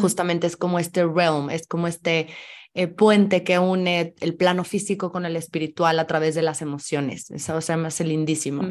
Justamente 0.00 0.46
es 0.46 0.56
como 0.56 0.78
este 0.78 1.04
realm, 1.04 1.50
es 1.50 1.66
como 1.66 1.88
este 1.88 2.28
eh, 2.74 2.86
puente 2.86 3.44
que 3.44 3.58
une 3.58 4.14
el 4.20 4.34
plano 4.34 4.64
físico 4.64 5.12
con 5.12 5.26
el 5.26 5.36
espiritual 5.36 5.98
a 5.98 6.06
través 6.06 6.34
de 6.34 6.42
las 6.42 6.62
emociones. 6.62 7.30
Eso 7.30 7.60
se 7.60 7.76
me 7.76 7.88
hace 7.88 8.04
lindísimo, 8.04 8.62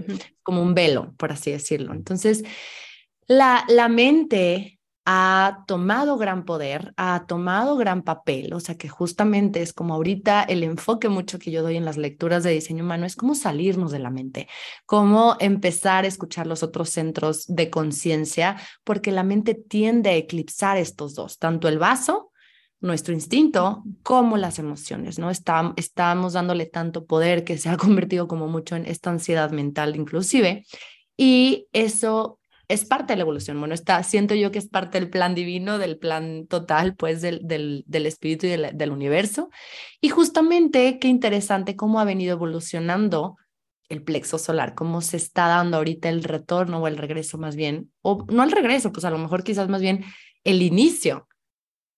como 0.41 0.61
un 0.61 0.73
velo, 0.73 1.13
por 1.17 1.31
así 1.31 1.51
decirlo. 1.51 1.93
Entonces, 1.93 2.43
la, 3.27 3.63
la 3.67 3.89
mente 3.89 4.79
ha 5.05 5.63
tomado 5.67 6.17
gran 6.17 6.46
poder, 6.46 6.93
ha 6.96 7.25
tomado 7.25 7.75
gran 7.75 8.03
papel, 8.03 8.53
o 8.53 8.60
sea 8.60 8.75
que 8.75 8.88
justamente 8.88 9.62
es 9.62 9.74
como 9.74 9.96
ahorita 9.96 10.43
el 10.43 10.63
enfoque 10.63 11.10
mucho 11.10 11.39
que 11.39 11.50
yo 11.50 11.63
doy 11.63 11.77
en 11.77 11.86
las 11.86 11.98
lecturas 11.98 12.43
de 12.43 12.51
diseño 12.51 12.84
humano 12.84 13.05
es 13.05 13.15
cómo 13.15 13.34
salirnos 13.34 13.91
de 13.91 14.00
la 14.00 14.12
mente, 14.12 14.48
cómo 14.86 15.38
empezar 15.39 16.03
a 16.05 16.08
escuchar 16.08 16.46
los 16.46 16.62
otros 16.62 16.89
centros 16.89 17.46
de 17.48 17.72
conciencia, 17.72 18.58
porque 18.84 19.12
la 19.12 19.24
mente 19.24 19.55
tiende 19.55 20.12
a 20.12 20.15
eclipsar 20.15 20.77
estos 20.77 21.15
dos, 21.15 21.39
tanto 21.39 21.67
el 21.67 21.79
vaso, 21.79 22.31
nuestro 22.79 23.13
instinto, 23.13 23.84
como 24.03 24.38
las 24.38 24.60
emociones, 24.60 25.17
¿no? 25.17 25.31
estamos 25.31 26.34
dándole 26.34 26.65
tanto 26.67 27.05
poder 27.05 27.43
que 27.43 27.58
se 27.58 27.70
ha 27.70 27.77
convertido 27.77 28.27
como 28.27 28.48
mucho 28.48 28.75
en 28.75 28.86
esta 28.86 29.10
ansiedad 29.10 29.50
mental 29.50 29.96
inclusive, 29.96 30.65
y 31.17 31.67
eso 31.74 32.39
es 32.71 32.85
parte 32.85 33.13
de 33.13 33.17
la 33.17 33.23
evolución. 33.23 33.59
Bueno, 33.59 33.73
está, 33.73 34.01
siento 34.03 34.33
yo 34.35 34.51
que 34.51 34.59
es 34.59 34.67
parte 34.67 34.99
del 34.99 35.09
plan 35.09 35.35
divino, 35.35 35.77
del 35.77 35.97
plan 35.97 36.47
total, 36.47 36.95
pues, 36.95 37.21
del, 37.21 37.41
del, 37.43 37.83
del 37.87 38.05
espíritu 38.05 38.47
y 38.47 38.49
del, 38.49 38.77
del, 38.77 38.91
universo. 38.91 39.49
Y 39.99 40.09
justamente, 40.09 40.99
qué 40.99 41.07
interesante 41.07 41.75
cómo 41.75 41.99
ha 41.99 42.05
venido 42.05 42.33
evolucionando 42.33 43.37
el 43.89 44.03
plexo 44.03 44.37
solar, 44.37 44.73
cómo 44.73 45.01
se 45.01 45.17
está 45.17 45.47
dando 45.47 45.77
ahorita 45.77 46.07
el 46.09 46.23
retorno 46.23 46.79
o 46.79 46.87
el 46.87 46.97
regreso 46.97 47.37
más 47.37 47.55
bien, 47.57 47.91
o 48.01 48.25
no 48.29 48.43
el 48.43 48.51
regreso, 48.51 48.93
pues 48.93 49.03
a 49.03 49.11
lo 49.11 49.17
mejor 49.17 49.43
quizás 49.43 49.67
más 49.67 49.81
bien 49.81 50.05
el 50.45 50.61
inicio 50.61 51.27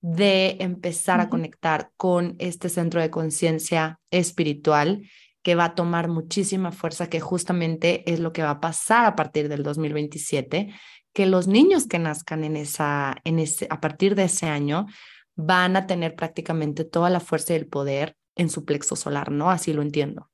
de 0.01 0.57
empezar 0.59 1.21
a 1.21 1.29
conectar 1.29 1.91
con 1.95 2.35
este 2.39 2.67
centro 2.67 2.99
de 2.99 3.09
conciencia 3.09 3.99
espiritual 4.11 5.03
que 5.43 5.55
va 5.55 5.65
a 5.65 5.75
tomar 5.75 6.07
muchísima 6.07 6.71
fuerza, 6.71 7.09
que 7.09 7.19
justamente 7.19 8.09
es 8.11 8.19
lo 8.19 8.33
que 8.33 8.41
va 8.41 8.51
a 8.51 8.61
pasar 8.61 9.05
a 9.05 9.15
partir 9.15 9.49
del 9.49 9.61
2027, 9.61 10.73
que 11.13 11.25
los 11.25 11.47
niños 11.47 11.85
que 11.85 11.99
nazcan 11.99 12.43
en 12.43 12.55
esa, 12.55 13.17
en 13.23 13.39
ese, 13.39 13.67
a 13.69 13.79
partir 13.79 14.15
de 14.15 14.23
ese 14.23 14.47
año 14.47 14.87
van 15.35 15.75
a 15.75 15.85
tener 15.85 16.15
prácticamente 16.15 16.85
toda 16.85 17.09
la 17.09 17.19
fuerza 17.19 17.53
y 17.53 17.57
el 17.57 17.67
poder 17.67 18.15
en 18.35 18.49
su 18.49 18.65
plexo 18.65 18.95
solar, 18.95 19.31
¿no? 19.31 19.51
Así 19.51 19.73
lo 19.73 19.81
entiendo. 19.81 20.29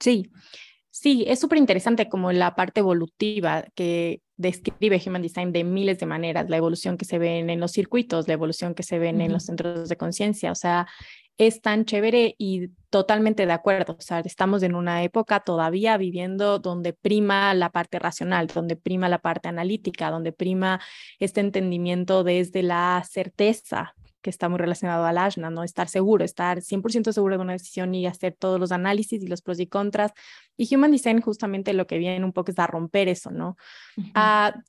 Sí, 0.00 0.30
sí, 0.90 1.24
es 1.26 1.38
súper 1.38 1.58
interesante 1.58 2.08
como 2.08 2.32
la 2.32 2.54
parte 2.54 2.80
evolutiva 2.80 3.64
que 3.74 4.22
describe 4.36 5.00
Human 5.04 5.22
Design 5.22 5.52
de 5.52 5.64
miles 5.64 5.98
de 5.98 6.06
maneras, 6.06 6.48
la 6.48 6.56
evolución 6.56 6.96
que 6.96 7.04
se 7.04 7.18
ven 7.18 7.50
en 7.50 7.60
los 7.60 7.72
circuitos, 7.72 8.28
la 8.28 8.34
evolución 8.34 8.74
que 8.74 8.82
se 8.82 8.98
ven 8.98 9.20
en 9.20 9.32
los 9.32 9.44
centros 9.44 9.88
de 9.88 9.96
conciencia, 9.96 10.52
o 10.52 10.54
sea, 10.54 10.86
es 11.38 11.60
tan 11.60 11.84
chévere 11.84 12.34
y 12.38 12.68
totalmente 12.90 13.46
de 13.46 13.52
acuerdo. 13.52 13.96
O 13.98 14.02
sea, 14.02 14.20
estamos 14.20 14.62
en 14.62 14.74
una 14.74 15.02
época 15.02 15.40
todavía 15.40 15.96
viviendo 15.96 16.58
donde 16.58 16.92
prima 16.92 17.52
la 17.54 17.70
parte 17.70 17.98
racional, 17.98 18.46
donde 18.46 18.76
prima 18.76 19.08
la 19.08 19.18
parte 19.18 19.48
analítica, 19.48 20.10
donde 20.10 20.32
prima 20.32 20.80
este 21.18 21.40
entendimiento 21.40 22.24
desde 22.24 22.62
la 22.62 23.02
certeza 23.08 23.94
que 24.22 24.30
está 24.30 24.48
muy 24.48 24.58
relacionado 24.58 25.04
al 25.04 25.18
ashna, 25.18 25.50
¿no? 25.50 25.62
Estar 25.62 25.88
seguro, 25.88 26.24
estar 26.24 26.60
100% 26.60 27.12
seguro 27.12 27.36
de 27.36 27.42
una 27.42 27.52
decisión 27.52 27.94
y 27.94 28.06
hacer 28.06 28.34
todos 28.36 28.58
los 28.58 28.72
análisis 28.72 29.22
y 29.22 29.28
los 29.28 29.40
pros 29.40 29.60
y 29.60 29.68
contras. 29.68 30.12
Y 30.56 30.74
Human 30.74 30.90
Design 30.90 31.20
justamente 31.20 31.72
lo 31.74 31.86
que 31.86 31.98
viene 31.98 32.24
un 32.24 32.32
poco 32.32 32.50
es 32.50 32.58
a 32.58 32.66
romper 32.66 33.08
eso, 33.08 33.30
¿no? 33.30 33.56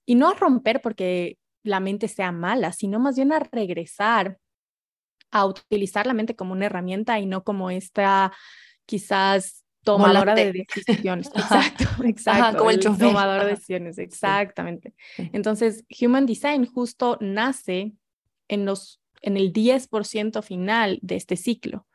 y 0.06 0.14
no 0.14 0.30
a 0.30 0.34
romper 0.36 0.80
porque 0.82 1.40
la 1.64 1.80
mente 1.80 2.08
sea 2.08 2.32
mala, 2.32 2.72
sino 2.72 3.00
más 3.00 3.16
bien 3.16 3.32
a 3.32 3.40
regresar 3.40 4.38
a 5.32 5.46
utilizar 5.46 6.08
la 6.08 6.14
mente 6.14 6.36
como 6.36 6.54
una 6.54 6.66
herramienta 6.66 7.20
y 7.20 7.26
no 7.26 7.44
como 7.44 7.70
esta 7.70 8.32
quizás 8.86 9.66
tomadora 9.84 10.36
de 10.36 10.52
decisiones. 10.52 11.28
Exacto, 11.36 11.86
exacto. 12.04 12.58
como 12.58 12.72
el, 12.72 12.80
Tomador 12.80 13.46
de 13.46 13.52
decisiones, 13.52 13.98
exactamente. 13.98 14.94
Entonces, 15.18 15.86
Human 16.02 16.26
Design 16.26 16.66
justo 16.66 17.18
nace 17.22 17.94
en, 18.50 18.66
los, 18.66 19.02
en 19.22 19.38
el 19.38 19.54
10% 19.54 20.44
final 20.44 21.00
de 21.02 21.16
este 21.16 21.38
ciclo. 21.38 21.88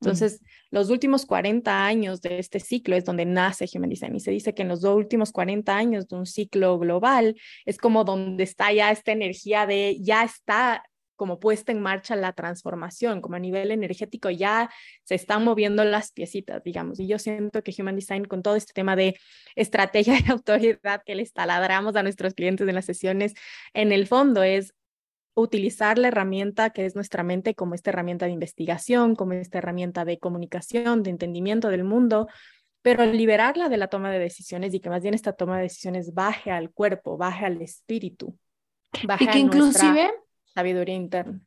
Entonces, 0.00 0.40
los 0.70 0.88
últimos 0.88 1.26
40 1.26 1.84
años 1.84 2.22
de 2.22 2.38
este 2.38 2.58
ciclo 2.58 2.96
es 2.96 3.04
donde 3.04 3.26
nace 3.26 3.68
Human 3.74 3.90
Design 3.90 4.16
y 4.16 4.20
se 4.20 4.30
dice 4.30 4.54
que 4.54 4.62
en 4.62 4.68
los 4.68 4.82
últimos 4.84 5.30
40 5.30 5.76
años 5.76 6.08
de 6.08 6.16
un 6.16 6.26
ciclo 6.26 6.78
global 6.78 7.36
es 7.66 7.76
como 7.76 8.04
donde 8.04 8.44
está 8.44 8.72
ya 8.72 8.90
esta 8.92 9.12
energía 9.12 9.66
de 9.66 9.98
ya 10.00 10.22
está 10.22 10.84
como 11.20 11.38
puesta 11.38 11.70
en 11.70 11.82
marcha 11.82 12.16
la 12.16 12.32
transformación, 12.32 13.20
como 13.20 13.36
a 13.36 13.38
nivel 13.38 13.72
energético 13.72 14.30
ya 14.30 14.70
se 15.04 15.16
están 15.16 15.44
moviendo 15.44 15.84
las 15.84 16.12
piecitas, 16.12 16.64
digamos. 16.64 16.98
Y 16.98 17.06
yo 17.06 17.18
siento 17.18 17.62
que 17.62 17.74
Human 17.78 17.94
Design 17.94 18.24
con 18.24 18.42
todo 18.42 18.56
este 18.56 18.72
tema 18.72 18.96
de 18.96 19.20
estrategia 19.54 20.14
de 20.26 20.32
autoridad 20.32 21.02
que 21.04 21.14
les 21.14 21.34
taladramos 21.34 21.94
a 21.96 22.02
nuestros 22.02 22.32
clientes 22.32 22.66
en 22.66 22.74
las 22.74 22.86
sesiones, 22.86 23.34
en 23.74 23.92
el 23.92 24.06
fondo 24.06 24.42
es 24.42 24.72
utilizar 25.34 25.98
la 25.98 26.08
herramienta 26.08 26.70
que 26.70 26.86
es 26.86 26.94
nuestra 26.94 27.22
mente 27.22 27.54
como 27.54 27.74
esta 27.74 27.90
herramienta 27.90 28.24
de 28.24 28.32
investigación, 28.32 29.14
como 29.14 29.34
esta 29.34 29.58
herramienta 29.58 30.06
de 30.06 30.18
comunicación, 30.18 31.02
de 31.02 31.10
entendimiento 31.10 31.68
del 31.68 31.84
mundo, 31.84 32.28
pero 32.80 33.04
liberarla 33.04 33.68
de 33.68 33.76
la 33.76 33.88
toma 33.88 34.10
de 34.10 34.20
decisiones 34.20 34.72
y 34.72 34.80
que 34.80 34.88
más 34.88 35.02
bien 35.02 35.12
esta 35.12 35.34
toma 35.34 35.58
de 35.58 35.64
decisiones 35.64 36.14
baje 36.14 36.50
al 36.50 36.70
cuerpo, 36.70 37.18
baje 37.18 37.44
al 37.44 37.60
espíritu. 37.60 38.38
Baje 39.06 39.24
y 39.24 39.26
que 39.26 39.38
inclusive 39.38 40.10
sabiduría 40.54 40.94
interna. 40.96 41.40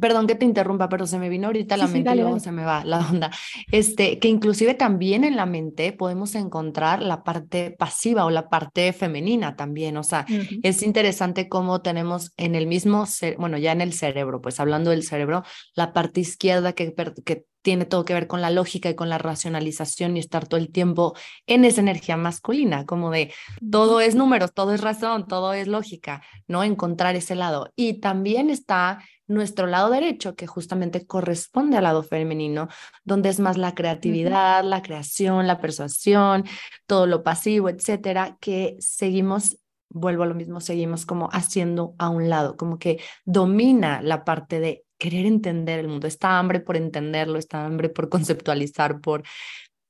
Perdón 0.00 0.26
que 0.26 0.34
te 0.34 0.44
interrumpa, 0.44 0.88
pero 0.88 1.06
se 1.06 1.18
me 1.18 1.28
vino 1.28 1.46
ahorita 1.46 1.76
la 1.76 1.86
mente 1.86 2.12
y 2.12 2.16
luego 2.16 2.38
se 2.40 2.52
me 2.52 2.64
va 2.64 2.84
la 2.84 2.98
onda. 3.10 3.30
Este, 3.72 4.18
que 4.18 4.28
inclusive 4.28 4.74
también 4.74 5.24
en 5.24 5.36
la 5.36 5.46
mente 5.46 5.92
podemos 5.92 6.34
encontrar 6.34 7.02
la 7.02 7.24
parte 7.24 7.70
pasiva 7.70 8.24
o 8.24 8.30
la 8.30 8.48
parte 8.48 8.92
femenina 8.92 9.56
también. 9.56 9.96
O 9.96 10.02
sea, 10.02 10.26
es 10.62 10.82
interesante 10.82 11.48
cómo 11.48 11.80
tenemos 11.80 12.32
en 12.36 12.54
el 12.54 12.66
mismo, 12.66 13.06
bueno, 13.38 13.56
ya 13.58 13.72
en 13.72 13.80
el 13.80 13.92
cerebro, 13.92 14.40
pues 14.40 14.60
hablando 14.60 14.90
del 14.90 15.02
cerebro, 15.02 15.42
la 15.74 15.92
parte 15.92 16.20
izquierda 16.20 16.72
que, 16.72 16.94
que 17.24 17.46
tiene 17.66 17.84
todo 17.84 18.04
que 18.04 18.14
ver 18.14 18.28
con 18.28 18.40
la 18.40 18.50
lógica 18.50 18.88
y 18.90 18.94
con 18.94 19.08
la 19.08 19.18
racionalización 19.18 20.16
y 20.16 20.20
estar 20.20 20.46
todo 20.46 20.60
el 20.60 20.70
tiempo 20.70 21.16
en 21.48 21.64
esa 21.64 21.80
energía 21.80 22.16
masculina, 22.16 22.86
como 22.86 23.10
de 23.10 23.34
todo 23.72 24.00
es 24.00 24.14
números, 24.14 24.54
todo 24.54 24.72
es 24.72 24.82
razón, 24.82 25.26
todo 25.26 25.52
es 25.52 25.66
lógica, 25.66 26.22
¿no? 26.46 26.62
Encontrar 26.62 27.16
ese 27.16 27.34
lado. 27.34 27.72
Y 27.74 27.94
también 27.94 28.50
está 28.50 29.00
nuestro 29.26 29.66
lado 29.66 29.90
derecho, 29.90 30.34
que 30.34 30.46
justamente 30.46 31.06
corresponde 31.06 31.76
al 31.76 31.84
lado 31.84 32.02
femenino, 32.02 32.68
donde 33.04 33.28
es 33.28 33.40
más 33.40 33.56
la 33.56 33.74
creatividad, 33.74 34.64
la 34.64 34.82
creación, 34.82 35.46
la 35.46 35.60
persuasión, 35.60 36.44
todo 36.86 37.06
lo 37.06 37.22
pasivo, 37.22 37.68
etcétera, 37.68 38.36
que 38.40 38.76
seguimos 38.78 39.58
vuelvo 39.88 40.24
a 40.24 40.26
lo 40.26 40.34
mismo, 40.34 40.60
seguimos 40.60 41.06
como 41.06 41.28
haciendo 41.32 41.94
a 41.98 42.08
un 42.08 42.28
lado, 42.28 42.56
como 42.56 42.78
que 42.78 43.00
domina 43.24 44.02
la 44.02 44.24
parte 44.24 44.60
de 44.60 44.84
querer 44.98 45.26
entender 45.26 45.78
el 45.78 45.88
mundo, 45.88 46.06
esta 46.06 46.38
hambre 46.38 46.60
por 46.60 46.76
entenderlo, 46.76 47.38
esta 47.38 47.64
hambre 47.64 47.88
por 47.88 48.08
conceptualizar, 48.08 49.00
por, 49.00 49.22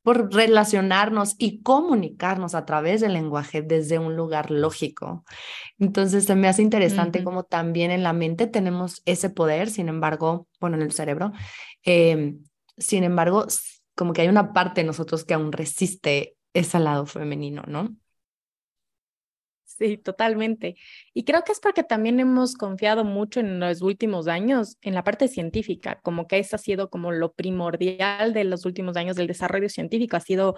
por 0.06 0.32
relacionarnos 0.32 1.34
y 1.36 1.62
comunicarnos 1.62 2.54
a 2.54 2.64
través 2.64 3.00
del 3.00 3.14
lenguaje 3.14 3.60
desde 3.60 3.98
un 3.98 4.14
lugar 4.14 4.52
lógico. 4.52 5.24
Entonces 5.80 6.26
se 6.26 6.36
me 6.36 6.46
hace 6.46 6.62
interesante 6.62 7.24
como 7.24 7.42
también 7.42 7.90
en 7.90 8.04
la 8.04 8.12
mente 8.12 8.46
tenemos 8.46 9.02
ese 9.04 9.30
poder, 9.30 9.68
sin 9.68 9.88
embargo, 9.88 10.46
bueno, 10.60 10.76
en 10.76 10.82
el 10.82 10.92
cerebro, 10.92 11.32
em, 11.82 12.38
sin 12.78 13.02
embargo, 13.02 13.48
como 13.96 14.12
que 14.12 14.20
hay 14.20 14.28
una 14.28 14.52
parte 14.52 14.82
de 14.82 14.86
nosotros 14.86 15.24
que 15.24 15.34
aún 15.34 15.50
resiste 15.50 16.36
ese 16.54 16.78
lado 16.78 17.06
femenino, 17.06 17.64
¿no? 17.66 17.96
Sí, 19.78 19.98
totalmente. 19.98 20.76
Y 21.12 21.24
creo 21.24 21.44
que 21.44 21.52
es 21.52 21.60
porque 21.60 21.82
también 21.82 22.18
hemos 22.18 22.54
confiado 22.54 23.04
mucho 23.04 23.40
en 23.40 23.60
los 23.60 23.82
últimos 23.82 24.26
años 24.26 24.78
en 24.80 24.94
la 24.94 25.04
parte 25.04 25.28
científica, 25.28 26.00
como 26.02 26.26
que 26.26 26.38
eso 26.38 26.56
ha 26.56 26.58
sido 26.58 26.88
como 26.88 27.12
lo 27.12 27.34
primordial 27.34 28.32
de 28.32 28.44
los 28.44 28.64
últimos 28.64 28.96
años 28.96 29.16
del 29.16 29.26
desarrollo 29.26 29.68
científico, 29.68 30.16
ha 30.16 30.20
sido 30.20 30.54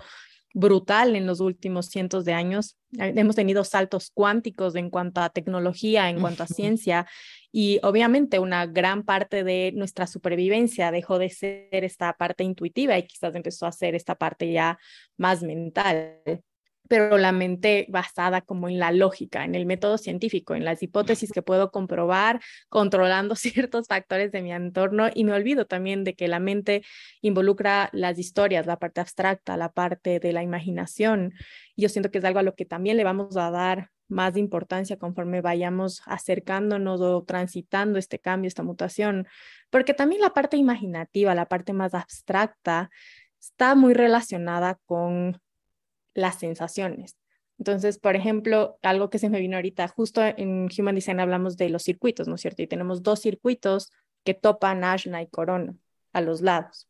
brutal 0.54 1.16
en 1.16 1.26
los 1.26 1.40
últimos 1.40 1.86
cientos 1.86 2.24
de 2.24 2.32
años. 2.32 2.76
Eh, 2.98 3.12
hemos 3.16 3.34
tenido 3.34 3.64
saltos 3.64 4.10
cuánticos 4.14 4.76
en 4.76 4.88
cuanto 4.88 5.20
a 5.20 5.30
tecnología, 5.30 6.08
en 6.08 6.20
cuanto 6.20 6.44
a 6.44 6.46
ciencia, 6.46 7.06
y 7.50 7.80
obviamente 7.82 8.38
una 8.38 8.66
gran 8.66 9.02
parte 9.02 9.42
de 9.42 9.72
nuestra 9.74 10.06
supervivencia 10.06 10.92
dejó 10.92 11.18
de 11.18 11.30
ser 11.30 11.84
esta 11.84 12.12
parte 12.12 12.44
intuitiva 12.44 12.96
y 12.96 13.06
quizás 13.06 13.34
empezó 13.34 13.66
a 13.66 13.72
ser 13.72 13.96
esta 13.96 14.14
parte 14.14 14.52
ya 14.52 14.78
más 15.16 15.42
mental 15.42 16.22
pero 16.88 17.18
la 17.18 17.32
mente 17.32 17.86
basada 17.88 18.40
como 18.40 18.68
en 18.68 18.78
la 18.78 18.90
lógica, 18.90 19.44
en 19.44 19.54
el 19.54 19.66
método 19.66 19.98
científico, 19.98 20.54
en 20.54 20.64
las 20.64 20.82
hipótesis 20.82 21.30
que 21.32 21.42
puedo 21.42 21.70
comprobar, 21.70 22.40
controlando 22.68 23.34
ciertos 23.36 23.86
factores 23.86 24.32
de 24.32 24.42
mi 24.42 24.52
entorno 24.52 25.08
y 25.14 25.24
me 25.24 25.32
olvido 25.32 25.66
también 25.66 26.04
de 26.04 26.14
que 26.14 26.28
la 26.28 26.40
mente 26.40 26.82
involucra 27.20 27.90
las 27.92 28.18
historias, 28.18 28.66
la 28.66 28.78
parte 28.78 29.00
abstracta, 29.00 29.56
la 29.56 29.70
parte 29.70 30.18
de 30.18 30.32
la 30.32 30.42
imaginación. 30.42 31.34
Y 31.76 31.82
yo 31.82 31.88
siento 31.88 32.10
que 32.10 32.18
es 32.18 32.24
algo 32.24 32.40
a 32.40 32.42
lo 32.42 32.54
que 32.54 32.64
también 32.64 32.96
le 32.96 33.04
vamos 33.04 33.36
a 33.36 33.50
dar 33.50 33.90
más 34.08 34.36
importancia 34.36 34.96
conforme 34.96 35.42
vayamos 35.42 36.02
acercándonos 36.06 37.00
o 37.00 37.22
transitando 37.24 37.98
este 37.98 38.18
cambio, 38.18 38.48
esta 38.48 38.62
mutación, 38.62 39.28
porque 39.70 39.92
también 39.92 40.22
la 40.22 40.32
parte 40.32 40.56
imaginativa, 40.56 41.34
la 41.34 41.46
parte 41.46 41.74
más 41.74 41.92
abstracta, 41.92 42.90
está 43.38 43.74
muy 43.74 43.94
relacionada 43.94 44.78
con 44.86 45.40
las 46.18 46.38
sensaciones. 46.38 47.16
Entonces, 47.58 47.98
por 47.98 48.16
ejemplo, 48.16 48.78
algo 48.82 49.10
que 49.10 49.18
se 49.18 49.30
me 49.30 49.40
vino 49.40 49.56
ahorita, 49.56 49.88
justo 49.88 50.22
en 50.22 50.68
Human 50.76 50.94
Design 50.94 51.20
hablamos 51.20 51.56
de 51.56 51.68
los 51.70 51.82
circuitos, 51.82 52.28
¿no 52.28 52.34
es 52.34 52.40
cierto? 52.40 52.62
Y 52.62 52.66
tenemos 52.66 53.02
dos 53.02 53.20
circuitos 53.20 53.92
que 54.24 54.34
topan 54.34 54.84
Ashna 54.84 55.22
y 55.22 55.28
Corona 55.28 55.74
a 56.12 56.20
los 56.20 56.40
lados. 56.40 56.88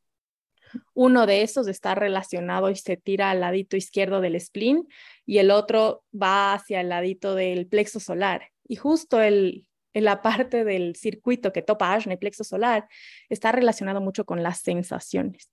Uno 0.92 1.26
de 1.26 1.42
esos 1.42 1.66
está 1.68 1.94
relacionado 1.94 2.70
y 2.70 2.76
se 2.76 2.97
tira 2.99 3.30
al 3.30 3.40
ladito 3.40 3.76
izquierdo 3.76 4.20
del 4.20 4.38
spleen 4.38 4.87
y 5.25 5.38
el 5.38 5.50
otro 5.50 6.04
va 6.14 6.52
hacia 6.52 6.80
el 6.80 6.90
ladito 6.90 7.35
del 7.35 7.66
plexo 7.66 8.00
solar. 8.00 8.50
Y 8.66 8.76
justo 8.76 9.23
el, 9.23 9.66
en 9.94 10.04
la 10.04 10.20
parte 10.20 10.64
del 10.64 10.97
circuito 10.97 11.52
que 11.52 11.62
topa 11.62 11.94
Ashna 11.94 12.14
y 12.14 12.18
plexo 12.18 12.44
solar 12.44 12.88
está 13.30 13.52
relacionado 13.52 14.02
mucho 14.02 14.26
con 14.26 14.42
las 14.42 14.61
sensaciones 14.61 15.50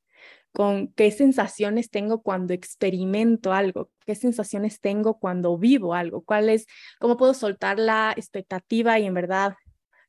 con 0.56 0.88
qué 0.94 1.12
sensaciones 1.12 1.90
tengo 1.90 2.22
cuando 2.24 2.54
experimento 2.54 3.52
algo, 3.52 3.92
qué 4.06 4.16
sensaciones 4.16 4.80
tengo 4.80 5.20
cuando 5.20 5.58
vivo 5.58 5.94
algo, 5.94 6.24
cuál 6.24 6.50
es, 6.50 6.66
cómo 7.00 7.18
puedo 7.18 7.34
soltar 7.34 7.78
la 7.78 8.14
expectativa 8.16 8.98
y 8.98 9.06
en 9.06 9.14
verdad 9.14 9.56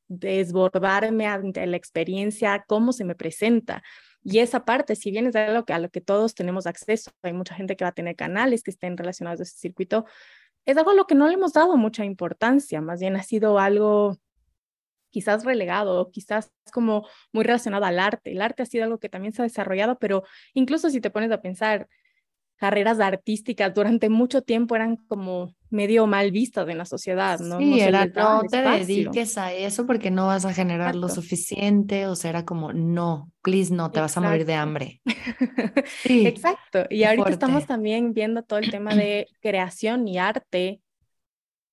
desbordarme 0.06 1.26
ante 1.26 1.66
la 1.66 1.76
experiencia, 1.76 2.64
cómo 2.68 2.92
se 2.92 3.04
me 3.04 3.16
presenta. 3.16 3.82
Y 4.22 4.38
esa 4.38 4.64
parte, 4.64 4.94
si 4.94 5.10
bien 5.10 5.26
es 5.26 5.34
algo 5.34 5.64
a 5.66 5.78
lo 5.80 5.90
que 5.90 6.00
todos 6.00 6.36
tenemos 6.36 6.66
acceso, 6.66 7.10
hay 7.22 7.32
mucha 7.32 7.56
gente 7.56 7.76
que 7.76 7.84
va 7.84 7.88
a 7.90 7.92
tener 7.92 8.14
canales 8.14 8.62
que 8.62 8.70
estén 8.70 8.96
relacionados 8.96 9.40
a 9.40 9.42
ese 9.42 9.58
circuito, 9.58 10.06
es 10.64 10.76
algo 10.76 10.92
a 10.92 10.94
lo 10.94 11.08
que 11.08 11.16
no 11.16 11.26
le 11.26 11.34
hemos 11.34 11.54
dado 11.54 11.76
mucha 11.76 12.04
importancia, 12.04 12.80
más 12.80 13.00
bien 13.00 13.16
ha 13.16 13.22
sido 13.24 13.58
algo 13.58 14.16
quizás 15.16 15.46
relegado, 15.46 16.10
quizás 16.10 16.52
como 16.74 17.06
muy 17.32 17.42
relacionado 17.42 17.86
al 17.86 17.98
arte. 17.98 18.32
El 18.32 18.42
arte 18.42 18.62
ha 18.62 18.66
sido 18.66 18.84
algo 18.84 18.98
que 18.98 19.08
también 19.08 19.32
se 19.32 19.40
ha 19.40 19.44
desarrollado, 19.44 19.98
pero 19.98 20.24
incluso 20.52 20.90
si 20.90 21.00
te 21.00 21.08
pones 21.08 21.32
a 21.32 21.40
pensar, 21.40 21.88
carreras 22.56 23.00
artísticas 23.00 23.72
durante 23.72 24.10
mucho 24.10 24.42
tiempo 24.42 24.76
eran 24.76 24.96
como 25.08 25.54
medio 25.70 26.06
mal 26.06 26.32
vistas 26.32 26.68
en 26.68 26.76
la 26.76 26.84
sociedad, 26.84 27.40
¿no? 27.40 27.58
Sí, 27.58 27.70
no 27.70 27.76
era 27.78 28.04
no 28.04 28.42
te 28.42 28.60
dediques 28.60 29.38
a 29.38 29.54
eso 29.54 29.86
porque 29.86 30.10
no 30.10 30.26
vas 30.26 30.44
a 30.44 30.52
generar 30.52 30.94
lo 30.94 31.08
suficiente, 31.08 32.06
o 32.08 32.14
sea, 32.14 32.28
era 32.28 32.44
como, 32.44 32.74
no, 32.74 33.32
please, 33.40 33.72
no, 33.72 33.90
te 33.90 34.00
vas 34.00 34.18
a 34.18 34.20
morir 34.20 34.44
de 34.44 34.54
hambre. 34.54 35.00
Sí, 36.02 36.26
Exacto, 36.26 36.84
y 36.90 37.04
ahorita 37.04 37.30
estamos 37.30 37.64
también 37.64 38.12
viendo 38.12 38.42
todo 38.42 38.58
el 38.58 38.70
tema 38.70 38.90
de 38.94 39.28
creación 39.40 40.06
y 40.08 40.18
arte 40.18 40.82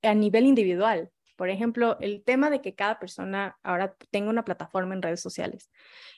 a 0.01 0.13
nivel 0.13 0.45
individual. 0.45 1.09
Por 1.35 1.49
ejemplo, 1.49 1.97
el 1.99 2.23
tema 2.23 2.49
de 2.49 2.61
que 2.61 2.75
cada 2.75 2.99
persona 2.99 3.57
ahora 3.63 3.95
tenga 4.11 4.29
una 4.29 4.45
plataforma 4.45 4.93
en 4.93 5.01
redes 5.01 5.21
sociales 5.21 5.71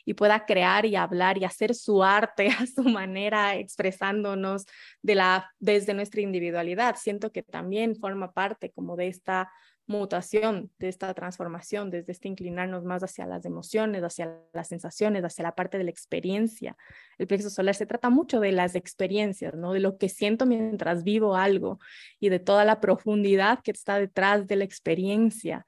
y 0.04 0.14
pueda 0.14 0.46
crear 0.46 0.86
y 0.86 0.96
hablar 0.96 1.38
y 1.38 1.46
hacer 1.46 1.74
su 1.74 2.04
arte 2.04 2.48
a 2.60 2.66
su 2.68 2.84
manera, 2.84 3.56
expresándonos 3.56 4.66
de 5.02 5.16
la, 5.16 5.52
desde 5.60 5.94
nuestra 5.94 6.22
individualidad. 6.22 6.96
Siento 6.98 7.32
que 7.32 7.44
también 7.44 7.96
forma 7.96 8.34
parte 8.34 8.72
como 8.72 8.96
de 8.96 9.08
esta 9.08 9.52
mutación, 9.88 10.72
de 10.80 10.90
esta 10.90 11.14
transformación, 11.14 11.92
desde 11.92 12.12
este 12.12 12.28
inclinarnos 12.28 12.84
más 12.84 13.04
hacia 13.04 13.26
las 13.28 13.46
emociones, 13.46 14.04
hacia 14.04 14.40
las 14.54 14.68
sensaciones, 14.68 15.24
hacia 15.24 15.44
la 15.44 15.54
parte 15.54 15.78
de 15.78 15.84
la 15.84 15.92
experiencia. 15.92 16.76
El 17.18 17.28
plexo 17.28 17.50
solar 17.50 17.76
se 17.76 17.86
trata 17.86 18.10
mucho 18.10 18.40
de 18.40 18.52
las 18.52 18.76
experiencias, 18.76 19.54
¿no? 19.54 19.74
De 19.74 19.80
lo 19.80 19.98
que 19.98 20.10
siento 20.10 20.46
mientras 20.46 21.04
vivo 21.04 21.36
algo 21.36 21.80
y 22.20 22.30
de 22.30 22.40
toda 22.40 22.66
la 22.66 22.80
profundidad 22.82 23.60
que 23.64 23.72
está 23.72 24.00
detrás 24.00 24.48
de 24.48 24.56
la 24.56 24.64
experiencia, 24.64 25.66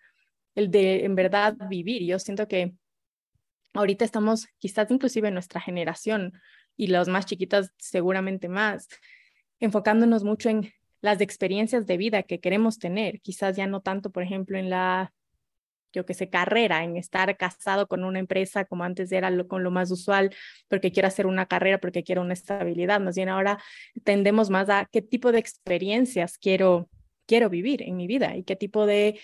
el 0.55 0.71
de 0.71 1.05
en 1.05 1.15
verdad 1.15 1.55
vivir. 1.69 2.03
Yo 2.03 2.17
siento 2.17 2.47
que 2.47 2.73
ahorita 3.73 4.03
estamos, 4.03 4.47
quizás 4.57 4.89
inclusive 4.89 5.27
en 5.27 5.35
nuestra 5.35 5.61
generación 5.61 6.33
y 6.75 6.87
los 6.87 7.07
más 7.07 7.27
chiquitas 7.27 7.71
seguramente 7.77 8.49
más, 8.49 8.87
enfocándonos 9.59 10.23
mucho 10.23 10.49
en 10.49 10.71
las 11.01 11.21
experiencias 11.21 11.85
de 11.85 11.97
vida 11.97 12.23
que 12.23 12.39
queremos 12.39 12.79
tener, 12.79 13.21
quizás 13.21 13.55
ya 13.55 13.67
no 13.67 13.81
tanto, 13.81 14.11
por 14.11 14.23
ejemplo, 14.23 14.57
en 14.57 14.69
la, 14.69 15.13
yo 15.93 16.05
que 16.05 16.13
sé, 16.13 16.29
carrera, 16.29 16.83
en 16.83 16.97
estar 16.97 17.35
casado 17.37 17.87
con 17.87 18.03
una 18.03 18.19
empresa 18.19 18.65
como 18.65 18.83
antes 18.83 19.11
era 19.11 19.29
lo, 19.29 19.47
con 19.47 19.63
lo 19.63 19.71
más 19.71 19.91
usual, 19.91 20.33
porque 20.67 20.91
quiero 20.91 21.07
hacer 21.07 21.27
una 21.27 21.45
carrera, 21.45 21.79
porque 21.79 22.03
quiero 22.03 22.21
una 22.21 22.33
estabilidad, 22.33 22.99
más 22.99 23.15
bien 23.15 23.29
ahora 23.29 23.59
tendemos 24.03 24.49
más 24.49 24.69
a 24.69 24.87
qué 24.91 25.01
tipo 25.01 25.31
de 25.31 25.39
experiencias 25.39 26.37
quiero, 26.37 26.89
quiero 27.25 27.49
vivir 27.49 27.83
en 27.83 27.95
mi 27.95 28.07
vida 28.07 28.35
y 28.35 28.43
qué 28.43 28.55
tipo 28.55 28.85
de 28.85 29.19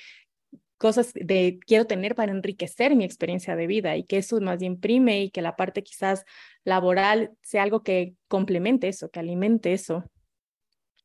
cosas 0.78 1.14
de 1.14 1.60
quiero 1.66 1.86
tener 1.86 2.14
para 2.14 2.34
enriquecer 2.34 2.96
mi 2.96 3.06
experiencia 3.06 3.56
de 3.56 3.68
vida 3.68 3.96
y 3.96 4.04
que 4.04 4.18
eso 4.18 4.42
más 4.42 4.60
bien 4.60 4.80
prime 4.80 5.24
y 5.24 5.30
que 5.30 5.42
la 5.42 5.56
parte 5.56 5.82
quizás 5.82 6.26
laboral 6.66 7.32
sea 7.42 7.64
algo 7.64 7.84
que 7.84 8.16
complemente 8.28 8.90
eso, 8.90 9.10
que 9.10 9.20
alimente 9.20 9.72
eso 9.72 10.04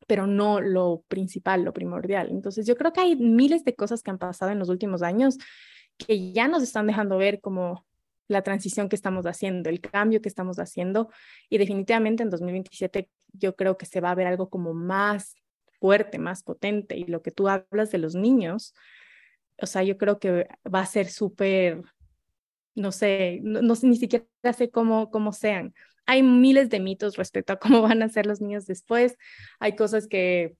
pero 0.08 0.26
no 0.26 0.60
lo 0.60 1.04
principal, 1.06 1.62
lo 1.62 1.72
primordial. 1.72 2.30
Entonces 2.30 2.66
yo 2.66 2.76
creo 2.76 2.92
que 2.92 3.02
hay 3.02 3.14
miles 3.14 3.62
de 3.62 3.74
cosas 3.74 4.02
que 4.02 4.10
han 4.10 4.18
pasado 4.18 4.50
en 4.50 4.58
los 4.58 4.70
últimos 4.70 5.02
años 5.02 5.36
que 5.98 6.32
ya 6.32 6.48
nos 6.48 6.62
están 6.62 6.86
dejando 6.86 7.18
ver 7.18 7.40
como 7.40 7.86
la 8.26 8.42
transición 8.42 8.88
que 8.88 8.96
estamos 8.96 9.26
haciendo, 9.26 9.68
el 9.68 9.80
cambio 9.80 10.22
que 10.22 10.28
estamos 10.28 10.58
haciendo 10.58 11.10
y 11.50 11.58
definitivamente 11.58 12.22
en 12.22 12.30
2027 12.30 13.10
yo 13.34 13.54
creo 13.54 13.76
que 13.76 13.84
se 13.84 14.00
va 14.00 14.10
a 14.10 14.14
ver 14.14 14.26
algo 14.26 14.48
como 14.48 14.72
más 14.72 15.34
fuerte, 15.78 16.18
más 16.18 16.42
potente 16.42 16.96
y 16.96 17.04
lo 17.04 17.20
que 17.22 17.30
tú 17.30 17.48
hablas 17.48 17.90
de 17.90 17.98
los 17.98 18.14
niños, 18.14 18.74
o 19.60 19.66
sea, 19.66 19.82
yo 19.82 19.98
creo 19.98 20.18
que 20.18 20.48
va 20.72 20.80
a 20.80 20.86
ser 20.86 21.08
súper, 21.08 21.82
no 22.74 22.92
sé, 22.92 23.40
no, 23.42 23.60
no, 23.60 23.74
ni 23.82 23.96
siquiera 23.96 24.24
sé 24.56 24.70
cómo, 24.70 25.10
cómo 25.10 25.32
sean, 25.32 25.74
hay 26.08 26.22
miles 26.22 26.70
de 26.70 26.80
mitos 26.80 27.16
respecto 27.16 27.52
a 27.52 27.58
cómo 27.58 27.82
van 27.82 28.02
a 28.02 28.08
ser 28.08 28.24
los 28.24 28.40
niños 28.40 28.66
después. 28.66 29.16
Hay 29.60 29.76
cosas 29.76 30.08
que 30.08 30.54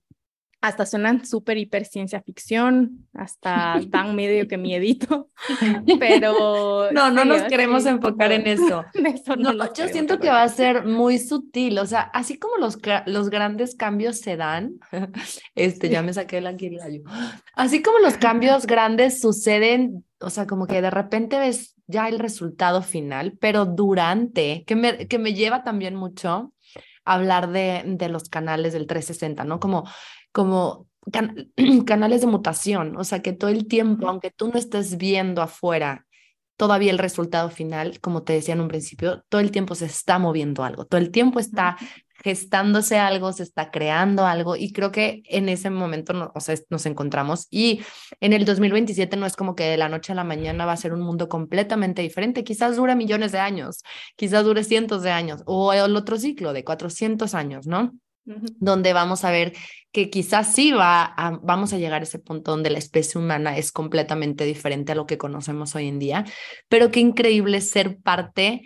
hasta 0.61 0.85
suenan 0.85 1.25
súper 1.25 1.57
hiper 1.57 1.85
ciencia 1.85 2.21
ficción, 2.21 3.07
hasta 3.13 3.79
dan 3.87 4.15
medio 4.15 4.47
que 4.47 4.57
miedito, 4.57 5.29
pero... 5.99 6.91
No, 6.91 7.09
no 7.09 7.25
nos 7.25 7.43
queremos 7.43 7.87
enfocar 7.87 8.31
en 8.31 8.45
eso. 8.45 8.85
no, 9.37 9.73
yo 9.73 9.87
siento 9.87 10.19
que 10.19 10.29
va 10.29 10.43
a 10.43 10.49
ser 10.49 10.85
muy 10.85 11.17
sutil, 11.17 11.79
o 11.79 11.85
sea, 11.87 12.01
así 12.01 12.37
como 12.37 12.57
los, 12.57 12.77
los 13.07 13.31
grandes 13.31 13.73
cambios 13.73 14.19
se 14.19 14.37
dan, 14.37 14.73
este, 15.55 15.89
ya 15.89 16.03
me 16.03 16.13
saqué 16.13 16.41
la 16.41 16.51
yo. 16.51 16.69
así 17.55 17.81
como 17.81 17.97
los 17.99 18.17
cambios 18.17 18.67
grandes 18.67 19.19
suceden, 19.19 20.05
o 20.19 20.29
sea, 20.29 20.47
como 20.47 20.67
que 20.67 20.81
de 20.81 20.89
repente 20.89 21.39
ves 21.39 21.75
ya 21.87 22.07
el 22.07 22.19
resultado 22.19 22.81
final, 22.81 23.37
pero 23.39 23.65
durante, 23.65 24.63
que 24.65 24.75
me, 24.75 25.07
que 25.07 25.19
me 25.19 25.33
lleva 25.33 25.63
también 25.63 25.95
mucho 25.95 26.53
a 27.05 27.13
hablar 27.13 27.51
de, 27.51 27.83
de 27.85 28.09
los 28.09 28.29
canales 28.29 28.73
del 28.73 28.87
360, 28.87 29.43
¿no? 29.43 29.59
Como 29.59 29.85
como 30.31 30.87
canales 31.85 32.21
de 32.21 32.27
mutación, 32.27 32.97
o 32.97 33.03
sea 33.03 33.21
que 33.21 33.33
todo 33.33 33.49
el 33.49 33.67
tiempo, 33.67 34.07
aunque 34.07 34.31
tú 34.31 34.49
no 34.49 34.59
estés 34.59 34.97
viendo 34.97 35.41
afuera 35.41 36.05
todavía 36.55 36.91
el 36.91 36.97
resultado 36.97 37.49
final, 37.49 37.99
como 38.01 38.23
te 38.23 38.33
decía 38.33 38.53
en 38.53 38.61
un 38.61 38.67
principio, 38.67 39.23
todo 39.29 39.39
el 39.39 39.51
tiempo 39.51 39.75
se 39.75 39.85
está 39.85 40.19
moviendo 40.19 40.63
algo, 40.63 40.85
todo 40.85 40.99
el 40.99 41.11
tiempo 41.11 41.39
está 41.39 41.77
gestándose 42.23 42.97
algo, 42.97 43.31
se 43.33 43.43
está 43.43 43.71
creando 43.71 44.25
algo 44.25 44.55
y 44.55 44.71
creo 44.71 44.91
que 44.91 45.21
en 45.25 45.49
ese 45.49 45.69
momento 45.69 46.31
o 46.33 46.39
sea, 46.39 46.55
nos 46.69 46.85
encontramos 46.85 47.47
y 47.49 47.81
en 48.19 48.33
el 48.33 48.45
2027 48.45 49.15
no 49.17 49.25
es 49.25 49.35
como 49.35 49.55
que 49.55 49.63
de 49.63 49.77
la 49.77 49.89
noche 49.89 50.11
a 50.11 50.15
la 50.15 50.23
mañana 50.23 50.65
va 50.65 50.73
a 50.73 50.77
ser 50.77 50.93
un 50.93 51.01
mundo 51.01 51.29
completamente 51.29 52.01
diferente, 52.01 52.43
quizás 52.43 52.75
dure 52.75 52.95
millones 52.95 53.31
de 53.31 53.39
años, 53.39 53.83
quizás 54.15 54.43
dure 54.43 54.63
cientos 54.63 55.03
de 55.03 55.11
años 55.11 55.41
o 55.45 55.73
el 55.73 55.95
otro 55.95 56.17
ciclo 56.17 56.53
de 56.53 56.63
400 56.63 57.33
años, 57.33 57.67
¿no? 57.67 57.93
donde 58.59 58.93
vamos 58.93 59.25
a 59.25 59.31
ver 59.31 59.53
que 59.91 60.09
quizás 60.09 60.53
sí 60.53 60.71
va 60.71 61.03
a, 61.03 61.39
vamos 61.41 61.73
a 61.73 61.77
llegar 61.77 62.01
a 62.01 62.03
ese 62.03 62.19
punto 62.19 62.51
donde 62.51 62.69
la 62.69 62.77
especie 62.77 63.19
humana 63.19 63.57
es 63.57 63.71
completamente 63.71 64.45
diferente 64.45 64.91
a 64.91 64.95
lo 64.95 65.05
que 65.05 65.17
conocemos 65.17 65.75
hoy 65.75 65.87
en 65.87 65.99
día, 65.99 66.25
pero 66.67 66.91
qué 66.91 66.99
increíble 66.99 67.61
ser 67.61 67.99
parte, 67.99 68.61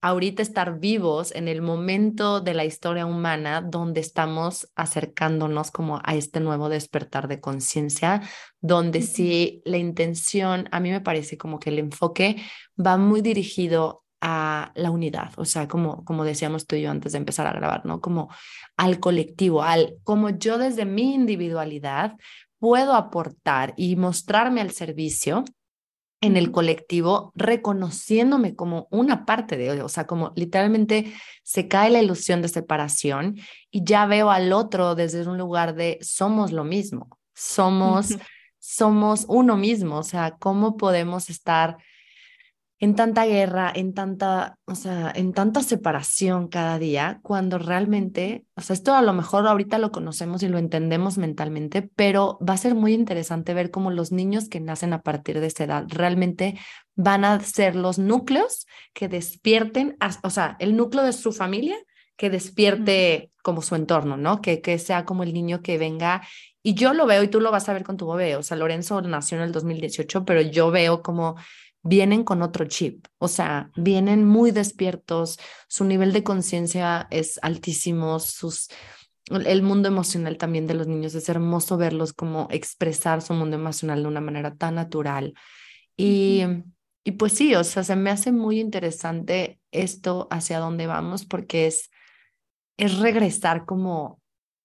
ahorita 0.00 0.42
estar 0.42 0.78
vivos 0.78 1.32
en 1.34 1.48
el 1.48 1.62
momento 1.62 2.40
de 2.40 2.54
la 2.54 2.64
historia 2.64 3.06
humana 3.06 3.60
donde 3.60 4.00
estamos 4.00 4.70
acercándonos 4.74 5.70
como 5.70 6.00
a 6.02 6.14
este 6.14 6.40
nuevo 6.40 6.68
despertar 6.68 7.28
de 7.28 7.40
conciencia, 7.40 8.22
donde 8.60 9.02
sí 9.02 9.62
la 9.64 9.78
intención, 9.78 10.68
a 10.72 10.80
mí 10.80 10.90
me 10.90 11.00
parece 11.00 11.36
como 11.36 11.58
que 11.58 11.70
el 11.70 11.78
enfoque 11.78 12.36
va 12.78 12.96
muy 12.96 13.20
dirigido 13.20 14.04
a 14.22 14.72
la 14.74 14.90
unidad, 14.90 15.32
o 15.36 15.46
sea, 15.46 15.66
como, 15.66 16.04
como 16.04 16.24
decíamos 16.24 16.66
tú 16.66 16.76
y 16.76 16.82
yo 16.82 16.90
antes 16.90 17.12
de 17.12 17.18
empezar 17.18 17.46
a 17.46 17.52
grabar, 17.52 17.86
¿no? 17.86 18.00
Como 18.00 18.28
al 18.76 19.00
colectivo, 19.00 19.62
al 19.62 19.94
como 20.04 20.28
yo 20.30 20.58
desde 20.58 20.84
mi 20.84 21.14
individualidad 21.14 22.16
puedo 22.58 22.94
aportar 22.94 23.72
y 23.76 23.96
mostrarme 23.96 24.60
al 24.60 24.72
servicio 24.72 25.44
en 26.20 26.36
el 26.36 26.52
colectivo, 26.52 27.32
reconociéndome 27.34 28.54
como 28.54 28.88
una 28.90 29.24
parte 29.24 29.56
de 29.56 29.72
ello, 29.72 29.86
o 29.86 29.88
sea, 29.88 30.06
como 30.06 30.32
literalmente 30.36 31.12
se 31.42 31.66
cae 31.66 31.90
la 31.90 32.02
ilusión 32.02 32.42
de 32.42 32.48
separación 32.48 33.36
y 33.70 33.84
ya 33.84 34.06
veo 34.06 34.30
al 34.30 34.52
otro 34.52 34.94
desde 34.94 35.26
un 35.26 35.38
lugar 35.38 35.74
de 35.74 35.98
somos 36.02 36.52
lo 36.52 36.64
mismo, 36.64 37.18
somos, 37.34 38.16
somos 38.58 39.24
uno 39.28 39.56
mismo, 39.56 39.98
o 39.98 40.02
sea, 40.02 40.36
cómo 40.38 40.76
podemos 40.76 41.30
estar 41.30 41.78
en 42.82 42.94
tanta 42.94 43.26
guerra, 43.26 43.70
en 43.74 43.92
tanta, 43.92 44.58
o 44.64 44.74
sea, 44.74 45.12
en 45.14 45.34
tanta 45.34 45.62
separación 45.62 46.48
cada 46.48 46.78
día, 46.78 47.20
cuando 47.22 47.58
realmente, 47.58 48.46
o 48.56 48.62
sea, 48.62 48.72
esto 48.72 48.94
a 48.94 49.02
lo 49.02 49.12
mejor 49.12 49.46
ahorita 49.46 49.76
lo 49.76 49.92
conocemos 49.92 50.42
y 50.42 50.48
lo 50.48 50.56
entendemos 50.56 51.18
mentalmente, 51.18 51.82
pero 51.94 52.38
va 52.46 52.54
a 52.54 52.58
ser 52.58 52.74
muy 52.74 52.94
interesante 52.94 53.52
ver 53.52 53.70
cómo 53.70 53.90
los 53.90 54.12
niños 54.12 54.48
que 54.48 54.60
nacen 54.60 54.94
a 54.94 55.02
partir 55.02 55.40
de 55.40 55.48
esa 55.48 55.64
edad 55.64 55.84
realmente 55.88 56.58
van 56.94 57.26
a 57.26 57.38
ser 57.40 57.76
los 57.76 57.98
núcleos 57.98 58.66
que 58.94 59.08
despierten, 59.08 59.98
o 60.22 60.30
sea, 60.30 60.56
el 60.58 60.74
núcleo 60.74 61.04
de 61.04 61.12
su 61.12 61.32
familia 61.32 61.76
que 62.16 62.30
despierte 62.30 63.30
como 63.42 63.60
su 63.60 63.74
entorno, 63.74 64.16
¿no? 64.16 64.40
Que, 64.40 64.62
que 64.62 64.78
sea 64.78 65.04
como 65.04 65.22
el 65.22 65.34
niño 65.34 65.60
que 65.62 65.76
venga 65.76 66.22
y 66.62 66.74
yo 66.74 66.92
lo 66.92 67.06
veo 67.06 67.22
y 67.22 67.28
tú 67.28 67.40
lo 67.40 67.50
vas 67.50 67.68
a 67.68 67.72
ver 67.72 67.84
con 67.84 67.96
tu 67.96 68.06
bebé. 68.10 68.36
O 68.36 68.42
sea, 68.42 68.56
Lorenzo 68.56 69.00
nació 69.00 69.38
en 69.38 69.44
el 69.44 69.52
2018, 69.52 70.24
pero 70.24 70.42
yo 70.42 70.70
veo 70.70 71.02
como 71.02 71.36
vienen 71.82 72.24
con 72.24 72.42
otro 72.42 72.66
chip, 72.66 73.06
o 73.18 73.28
sea, 73.28 73.70
vienen 73.76 74.26
muy 74.26 74.50
despiertos, 74.50 75.38
su 75.68 75.84
nivel 75.84 76.12
de 76.12 76.22
conciencia 76.22 77.08
es 77.10 77.38
altísimo, 77.42 78.18
sus 78.18 78.68
el 79.30 79.62
mundo 79.62 79.88
emocional 79.88 80.38
también 80.38 80.66
de 80.66 80.74
los 80.74 80.88
niños 80.88 81.14
es 81.14 81.28
hermoso 81.28 81.76
verlos 81.76 82.12
como 82.12 82.48
expresar 82.50 83.22
su 83.22 83.32
mundo 83.32 83.56
emocional 83.56 84.02
de 84.02 84.08
una 84.08 84.20
manera 84.20 84.56
tan 84.56 84.74
natural. 84.74 85.34
Y, 85.96 86.42
y 87.04 87.12
pues 87.12 87.34
sí, 87.34 87.54
o 87.54 87.62
sea, 87.62 87.84
se 87.84 87.94
me 87.94 88.10
hace 88.10 88.32
muy 88.32 88.58
interesante 88.58 89.60
esto 89.70 90.26
hacia 90.30 90.58
dónde 90.58 90.86
vamos 90.86 91.26
porque 91.26 91.66
es, 91.66 91.90
es 92.76 92.98
regresar 92.98 93.66
como 93.66 94.19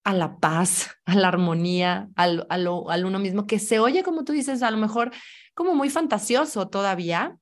a 0.06 0.12
la 0.12 0.38
paz, 0.38 0.96
a 1.04 1.16
la 1.16 1.26
armonía, 1.26 2.08
al, 2.14 2.46
al, 2.48 2.68
al 2.88 3.04
uno 3.04 3.18
mismo, 3.18 3.48
que 3.48 3.58
se 3.58 3.80
oye, 3.80 4.04
como 4.04 4.22
tú 4.22 4.32
dices, 4.32 4.62
a 4.62 4.70
lo 4.70 4.76
mejor 4.76 5.10
como 5.52 5.74
muy 5.74 5.90
fantasioso 5.90 6.68
todavía, 6.68 7.36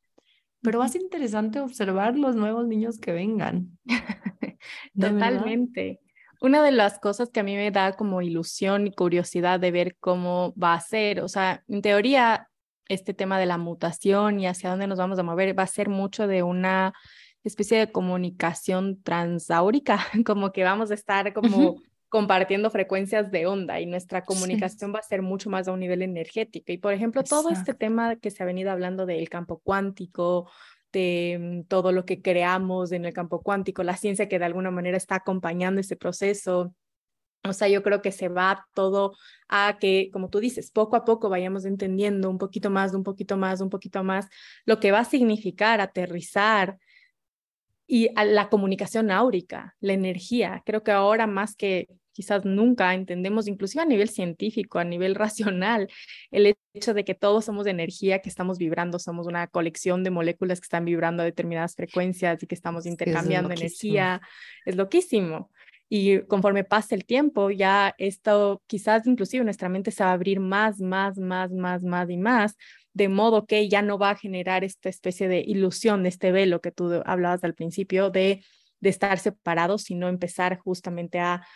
pero 0.62 0.78
va 0.78 0.86
a 0.86 0.88
ser 0.88 1.02
interesante 1.02 1.60
observar 1.60 2.16
los 2.16 2.36
nuevos 2.36 2.66
niños 2.66 2.98
que 2.98 3.12
vengan. 3.12 3.78
Totalmente. 4.98 6.00
Una 6.40 6.62
de 6.62 6.72
las 6.72 6.98
cosas 7.00 7.28
que 7.28 7.40
a 7.40 7.42
mí 7.42 7.54
me 7.54 7.70
da 7.70 7.96
como 7.96 8.22
ilusión 8.22 8.86
y 8.86 8.92
curiosidad 8.92 9.60
de 9.60 9.70
ver 9.70 9.96
cómo 10.00 10.54
va 10.56 10.72
a 10.72 10.80
ser, 10.80 11.20
o 11.20 11.28
sea, 11.28 11.62
en 11.68 11.82
teoría, 11.82 12.48
este 12.88 13.12
tema 13.12 13.38
de 13.38 13.44
la 13.44 13.58
mutación 13.58 14.40
y 14.40 14.46
hacia 14.46 14.70
dónde 14.70 14.86
nos 14.86 14.98
vamos 14.98 15.18
a 15.18 15.22
mover 15.22 15.58
va 15.58 15.64
a 15.64 15.66
ser 15.66 15.90
mucho 15.90 16.26
de 16.26 16.42
una 16.42 16.94
especie 17.42 17.78
de 17.78 17.92
comunicación 17.92 19.02
transáurica, 19.02 19.98
como 20.24 20.50
que 20.50 20.64
vamos 20.64 20.90
a 20.90 20.94
estar 20.94 21.34
como 21.34 21.76
compartiendo 22.14 22.70
frecuencias 22.70 23.32
de 23.32 23.48
onda 23.48 23.80
y 23.80 23.86
nuestra 23.86 24.22
comunicación 24.22 24.94
va 24.94 25.00
a 25.00 25.02
ser 25.02 25.20
mucho 25.20 25.50
más 25.50 25.66
a 25.66 25.72
un 25.72 25.80
nivel 25.80 26.00
energético. 26.00 26.70
Y 26.70 26.78
por 26.78 26.92
ejemplo, 26.92 27.24
todo 27.24 27.50
este 27.50 27.74
tema 27.74 28.14
que 28.14 28.30
se 28.30 28.40
ha 28.40 28.46
venido 28.46 28.70
hablando 28.70 29.04
del 29.04 29.28
campo 29.28 29.58
cuántico, 29.58 30.48
de 30.92 31.38
mm, 31.40 31.62
todo 31.64 31.90
lo 31.90 32.04
que 32.04 32.22
creamos 32.22 32.92
en 32.92 33.04
el 33.04 33.12
campo 33.12 33.42
cuántico, 33.42 33.82
la 33.82 33.96
ciencia 33.96 34.28
que 34.28 34.38
de 34.38 34.44
alguna 34.44 34.70
manera 34.70 34.96
está 34.96 35.16
acompañando 35.16 35.80
ese 35.80 35.96
proceso. 35.96 36.72
O 37.42 37.52
sea, 37.52 37.66
yo 37.66 37.82
creo 37.82 38.00
que 38.00 38.12
se 38.12 38.28
va 38.28 38.64
todo 38.74 39.16
a 39.48 39.78
que, 39.80 40.10
como 40.12 40.30
tú 40.30 40.38
dices, 40.38 40.70
poco 40.70 40.94
a 40.94 41.04
poco 41.04 41.28
vayamos 41.28 41.64
entendiendo 41.64 42.30
un 42.30 42.38
poquito 42.38 42.70
más, 42.70 42.94
un 42.94 43.02
poquito 43.02 43.36
más, 43.36 43.60
un 43.60 43.70
poquito 43.70 44.04
más, 44.04 44.28
lo 44.66 44.78
que 44.78 44.92
va 44.92 45.00
a 45.00 45.04
significar 45.04 45.80
aterrizar 45.80 46.78
y 47.88 48.08
la 48.14 48.48
comunicación 48.50 49.10
áurica, 49.10 49.74
la 49.80 49.94
energía. 49.94 50.62
Creo 50.64 50.84
que 50.84 50.92
ahora 50.92 51.26
más 51.26 51.56
que 51.56 51.88
quizás 52.14 52.44
nunca 52.44 52.94
entendemos, 52.94 53.48
inclusive 53.48 53.82
a 53.82 53.86
nivel 53.86 54.08
científico, 54.08 54.78
a 54.78 54.84
nivel 54.84 55.14
racional, 55.14 55.88
el 56.30 56.54
hecho 56.72 56.94
de 56.94 57.04
que 57.04 57.14
todos 57.14 57.44
somos 57.44 57.66
energía, 57.66 58.20
que 58.20 58.28
estamos 58.28 58.56
vibrando, 58.56 58.98
somos 58.98 59.26
una 59.26 59.46
colección 59.48 60.04
de 60.04 60.10
moléculas 60.10 60.60
que 60.60 60.64
están 60.64 60.84
vibrando 60.84 61.22
a 61.22 61.26
determinadas 61.26 61.74
frecuencias 61.74 62.42
y 62.42 62.46
que 62.46 62.54
estamos 62.54 62.86
intercambiando 62.86 63.52
energía, 63.52 64.22
es 64.64 64.76
loquísimo. 64.76 65.50
Y 65.88 66.20
conforme 66.22 66.64
pase 66.64 66.94
el 66.94 67.04
tiempo, 67.04 67.50
ya 67.50 67.94
esto 67.98 68.62
quizás 68.66 69.06
inclusive 69.06 69.44
nuestra 69.44 69.68
mente 69.68 69.90
se 69.90 70.02
va 70.02 70.10
a 70.10 70.14
abrir 70.14 70.40
más, 70.40 70.80
más, 70.80 71.18
más, 71.18 71.52
más, 71.52 71.82
más 71.82 72.10
y 72.10 72.16
más, 72.16 72.56
de 72.94 73.08
modo 73.08 73.44
que 73.44 73.68
ya 73.68 73.82
no 73.82 73.98
va 73.98 74.10
a 74.10 74.16
generar 74.16 74.64
esta 74.64 74.88
especie 74.88 75.28
de 75.28 75.40
ilusión, 75.46 76.04
de 76.04 76.08
este 76.08 76.32
velo 76.32 76.60
que 76.60 76.70
tú 76.70 77.02
hablabas 77.04 77.44
al 77.44 77.54
principio, 77.54 78.10
de, 78.10 78.42
de 78.80 78.88
estar 78.88 79.18
separados, 79.18 79.82
sino 79.82 80.08
empezar 80.08 80.58
justamente 80.58 81.18
a 81.18 81.46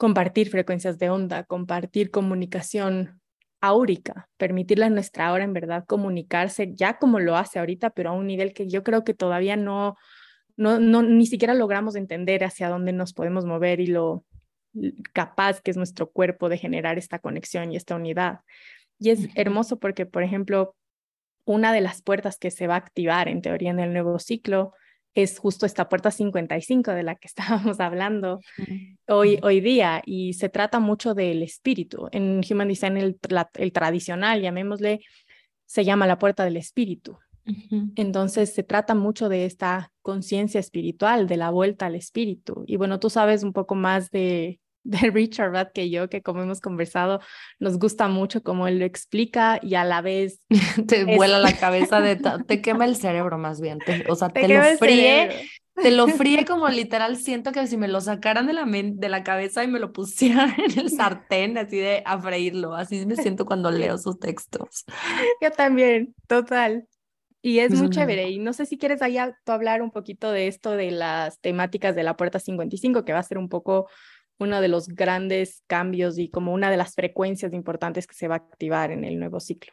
compartir 0.00 0.48
frecuencias 0.48 0.98
de 0.98 1.10
onda, 1.10 1.44
compartir 1.44 2.10
comunicación 2.10 3.20
áurica, 3.60 4.30
permitirle 4.38 4.86
a 4.86 4.88
nuestra 4.88 5.30
hora 5.30 5.44
en 5.44 5.52
verdad 5.52 5.84
comunicarse 5.86 6.72
ya 6.74 6.96
como 6.96 7.20
lo 7.20 7.36
hace 7.36 7.58
ahorita, 7.58 7.90
pero 7.90 8.08
a 8.08 8.12
un 8.14 8.26
nivel 8.26 8.54
que 8.54 8.66
yo 8.66 8.82
creo 8.82 9.04
que 9.04 9.12
todavía 9.12 9.56
no, 9.56 9.98
no, 10.56 10.80
no 10.80 11.02
ni 11.02 11.26
siquiera 11.26 11.52
logramos 11.52 11.96
entender 11.96 12.44
hacia 12.44 12.70
dónde 12.70 12.94
nos 12.94 13.12
podemos 13.12 13.44
mover 13.44 13.78
y 13.78 13.88
lo 13.88 14.24
capaz 15.12 15.60
que 15.60 15.70
es 15.70 15.76
nuestro 15.76 16.10
cuerpo 16.10 16.48
de 16.48 16.56
generar 16.56 16.96
esta 16.96 17.18
conexión 17.18 17.70
y 17.70 17.76
esta 17.76 17.94
unidad. 17.94 18.40
Y 18.98 19.10
es 19.10 19.28
hermoso 19.34 19.78
porque, 19.78 20.06
por 20.06 20.22
ejemplo, 20.22 20.74
una 21.44 21.74
de 21.74 21.82
las 21.82 22.00
puertas 22.00 22.38
que 22.38 22.50
se 22.50 22.66
va 22.66 22.76
a 22.76 22.78
activar 22.78 23.28
en 23.28 23.42
teoría 23.42 23.68
en 23.68 23.80
el 23.80 23.92
nuevo 23.92 24.18
ciclo 24.18 24.72
es 25.14 25.38
justo 25.38 25.66
esta 25.66 25.88
puerta 25.88 26.10
55 26.10 26.92
de 26.92 27.02
la 27.02 27.16
que 27.16 27.26
estábamos 27.28 27.80
hablando 27.80 28.40
hoy, 29.08 29.38
hoy 29.42 29.60
día 29.60 30.02
y 30.04 30.34
se 30.34 30.48
trata 30.48 30.80
mucho 30.80 31.14
del 31.14 31.42
espíritu. 31.42 32.08
En 32.12 32.40
Human 32.48 32.68
Design 32.68 32.96
el, 32.96 33.18
el 33.54 33.72
tradicional, 33.72 34.40
llamémosle, 34.40 35.00
se 35.66 35.84
llama 35.84 36.06
la 36.06 36.18
puerta 36.18 36.44
del 36.44 36.56
espíritu. 36.56 37.18
Entonces 37.96 38.52
se 38.52 38.62
trata 38.62 38.94
mucho 38.94 39.28
de 39.28 39.44
esta 39.44 39.92
conciencia 40.02 40.60
espiritual, 40.60 41.26
de 41.26 41.36
la 41.36 41.50
vuelta 41.50 41.86
al 41.86 41.96
espíritu. 41.96 42.64
Y 42.66 42.76
bueno, 42.76 43.00
tú 43.00 43.10
sabes 43.10 43.42
un 43.42 43.52
poco 43.52 43.74
más 43.74 44.10
de, 44.10 44.60
de 44.82 45.10
Richard 45.10 45.50
Rudd 45.50 45.72
que 45.74 45.90
yo, 45.90 46.08
que 46.08 46.22
como 46.22 46.42
hemos 46.42 46.60
conversado, 46.60 47.20
nos 47.58 47.78
gusta 47.78 48.08
mucho 48.08 48.42
cómo 48.42 48.66
él 48.66 48.78
lo 48.78 48.84
explica 48.84 49.58
y 49.62 49.74
a 49.74 49.84
la 49.84 50.00
vez... 50.00 50.40
te 50.86 51.04
vuela 51.04 51.38
la 51.38 51.56
cabeza, 51.56 52.00
de 52.00 52.20
te 52.46 52.60
quema 52.62 52.84
el 52.84 52.96
cerebro 52.96 53.38
más 53.38 53.60
bien, 53.60 53.78
o 54.08 54.14
sea, 54.14 54.28
te, 54.30 54.48
lo 54.48 54.62
fríe, 54.78 55.48
te 55.74 55.90
lo 55.90 56.08
fríe 56.08 56.44
como 56.44 56.68
literal, 56.68 57.16
siento 57.16 57.52
que 57.52 57.66
si 57.66 57.76
me 57.76 57.88
lo 57.88 58.00
sacaran 58.00 58.46
de 58.46 58.52
la, 58.52 58.64
de 58.64 59.08
la 59.08 59.22
cabeza 59.22 59.64
y 59.64 59.68
me 59.68 59.78
lo 59.78 59.92
pusieran 59.92 60.54
en 60.58 60.78
el 60.78 60.90
sartén, 60.90 61.58
así 61.58 61.76
de 61.76 62.02
a 62.04 62.18
freírlo, 62.18 62.74
así 62.74 63.04
me 63.06 63.16
siento 63.16 63.44
cuando 63.44 63.70
leo 63.70 63.98
sus 63.98 64.18
textos. 64.18 64.84
Yo 65.40 65.50
también, 65.50 66.14
total. 66.26 66.86
Y 67.42 67.60
es, 67.60 67.72
muy 67.72 67.88
chévere. 67.88 68.28
Y 68.28 68.38
no 68.38 68.52
sé 68.52 68.66
si 68.66 68.76
quieres 68.76 69.00
allá 69.00 69.34
tú 69.44 69.52
hablar 69.52 69.80
un 69.80 69.90
poquito 69.90 70.30
de 70.30 70.46
esto 70.46 70.72
de 70.72 70.90
las 70.90 71.40
temáticas 71.40 71.96
de 71.96 72.02
la 72.02 72.16
puerta 72.16 72.38
55, 72.38 73.04
que 73.04 73.14
va 73.14 73.20
a 73.20 73.22
ser 73.22 73.38
un 73.38 73.48
poco 73.48 73.88
uno 74.40 74.60
de 74.60 74.68
los 74.68 74.88
grandes 74.88 75.62
cambios 75.66 76.18
y 76.18 76.30
como 76.30 76.52
una 76.52 76.70
de 76.70 76.76
las 76.76 76.94
frecuencias 76.94 77.52
importantes 77.52 78.06
que 78.06 78.14
se 78.14 78.28
va 78.28 78.34
a 78.36 78.38
activar 78.38 78.90
en 78.90 79.04
el 79.04 79.18
nuevo 79.18 79.38
ciclo. 79.40 79.72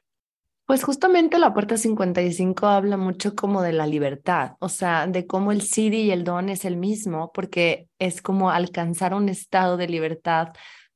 Pues 0.65 0.83
justamente 0.83 1.39
la 1.39 1.53
puerta 1.53 1.77
55 1.77 2.67
habla 2.67 2.97
mucho 2.97 3.35
como 3.35 3.61
de 3.61 3.71
la 3.71 3.87
libertad, 3.87 4.57
o 4.59 4.67
sea, 4.67 5.07
de 5.07 5.25
cómo 5.25 5.53
el 5.53 5.61
Siri 5.61 6.01
y 6.01 6.11
el 6.11 6.25
Don 6.25 6.49
es 6.49 6.65
el 6.65 6.75
mismo, 6.75 7.31
porque 7.33 7.87
es 7.99 8.21
como 8.21 8.51
alcanzar 8.51 9.13
un 9.13 9.29
estado 9.29 9.77
de 9.77 9.87
libertad 9.87 10.49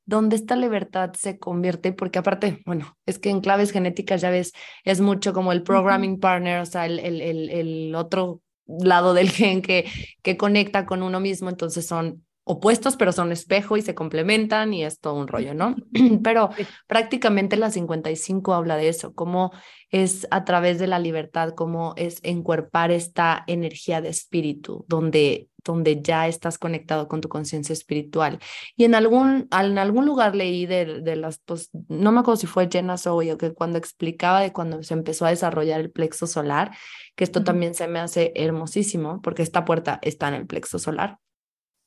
donde 0.06 0.36
esta 0.36 0.58
libertad 0.58 1.14
se 1.14 1.40
convierte, 1.40 1.94
porque 1.94 2.20
aparte, 2.20 2.62
bueno, 2.66 2.98
es 3.06 3.18
que 3.18 3.30
en 3.30 3.40
claves 3.40 3.72
genéticas 3.72 4.20
ya 4.20 4.30
ves, 4.30 4.52
es 4.84 5.00
mucho 5.00 5.32
como 5.32 5.54
el 5.54 5.64
programming 5.64 6.20
partner, 6.20 6.60
o 6.60 6.66
sea, 6.66 6.86
el, 6.86 7.00
el, 7.00 7.22
el, 7.22 7.50
el 7.50 7.96
otro 7.96 8.42
lado 8.68 9.14
del 9.14 9.30
gen 9.30 9.62
que, 9.62 9.86
que 10.22 10.36
conecta 10.36 10.86
con 10.86 11.02
uno 11.02 11.22
mismo, 11.22 11.50
entonces 11.50 11.88
son 11.88 12.26
opuestos, 12.44 12.98
pero 12.98 13.12
son 13.12 13.32
espejo 13.32 13.78
y 13.78 13.82
se 13.82 13.94
complementan 13.94 14.74
y 14.74 14.84
es 14.84 15.00
todo 15.00 15.14
un 15.16 15.28
rollo, 15.28 15.54
¿no? 15.54 15.76
Pero 16.24 16.50
prácticamente 16.88 17.56
la 17.56 17.70
55 17.70 18.54
habla 18.54 18.78
de 18.78 18.90
eso, 18.90 19.14
cómo 19.14 19.52
es 19.90 20.28
a 20.32 20.44
través 20.44 20.80
de 20.80 20.88
la 20.88 21.00
libertad, 21.00 21.54
cómo 21.56 21.94
es 21.98 22.20
encuerpar 22.24 22.92
esta 22.92 23.44
energía 23.48 24.02
de 24.02 24.10
espíritu, 24.10 24.86
donde, 24.88 25.50
donde 25.64 26.02
ya 26.02 26.28
estás 26.28 26.58
conectado 26.58 27.08
con 27.08 27.22
tu 27.22 27.30
conciencia 27.30 27.74
espiritual. 27.74 28.40
Y 28.76 28.86
en 28.86 28.96
algún, 28.96 29.48
en 29.52 29.78
algún 29.78 30.06
lugar 30.08 30.36
leí 30.36 30.66
de, 30.66 31.02
de 31.02 31.16
las, 31.18 31.40
pues, 31.46 31.70
no 31.90 32.12
me 32.12 32.22
acuerdo 32.22 32.38
si 32.38 32.48
fue 32.48 32.70
Jenna 32.72 32.98
Zoe 32.98 33.34
o 33.34 33.38
que 33.38 33.54
cuando 33.54 33.78
explicaba 33.78 34.42
de 34.42 34.52
cuando 34.52 34.82
se 34.82 34.96
empezó 34.96 35.26
a 35.26 35.30
desarrollar 35.30 35.80
el 35.80 35.92
plexo 35.92 36.26
solar, 36.26 36.72
que 37.16 37.24
esto 37.24 37.44
también 37.44 37.76
se 37.76 37.88
me 37.88 38.00
hace 38.00 38.32
hermosísimo, 38.36 39.22
porque 39.22 39.44
esta 39.44 39.64
puerta 39.64 40.00
está 40.02 40.30
en 40.30 40.34
el 40.34 40.48
plexo 40.48 40.80
solar 40.80 41.20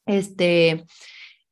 este, 0.07 0.85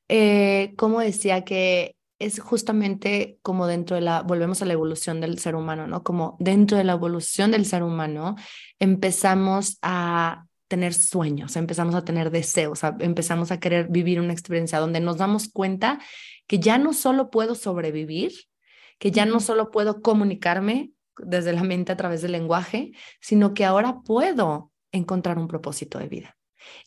eh, 0.09 0.75
como 0.77 1.01
decía 1.01 1.45
que 1.45 1.97
es 2.19 2.41
justamente 2.41 3.39
como 3.43 3.67
dentro 3.67 3.97
de 3.97 4.03
la, 4.03 4.23
volvemos 4.23 4.63
a 4.63 4.65
la 4.65 4.75
evolución 4.75 5.21
del 5.21 5.39
ser 5.39 5.57
humano, 5.57 5.87
¿no? 5.87 6.05
Como 6.05 6.37
dentro 6.39 6.79
de 6.79 6.85
la 6.85 6.93
evolución 6.93 7.51
del 7.51 7.67
ser 7.67 7.83
humano 7.83 8.37
empezamos 8.79 9.79
a 9.83 10.47
tener 10.69 10.95
sueños, 10.95 11.57
empezamos 11.57 11.95
a 11.95 12.05
tener 12.05 12.31
deseos, 12.31 12.81
empezamos 13.01 13.51
a 13.51 13.59
querer 13.59 13.89
vivir 13.89 14.21
una 14.21 14.33
experiencia 14.33 14.79
donde 14.79 15.01
nos 15.01 15.19
damos 15.19 15.49
cuenta 15.49 15.99
que 16.47 16.61
ya 16.61 16.79
no 16.79 16.93
solo 16.93 17.31
puedo 17.31 17.55
sobrevivir, 17.55 18.33
que 18.99 19.11
ya 19.11 19.27
no 19.27 19.41
solo 19.41 19.71
puedo 19.71 20.01
comunicarme 20.01 20.93
desde 21.19 21.53
la 21.53 21.65
mente 21.65 21.93
a 21.93 21.97
través 21.97 22.23
del 22.23 22.33
lenguaje, 22.33 22.93
sino 23.21 23.53
que 23.53 23.65
ahora 23.65 24.01
puedo 24.05 24.71
encontrar 24.93 25.39
un 25.39 25.49
propósito 25.49 25.99
de 25.99 26.09
vida 26.09 26.37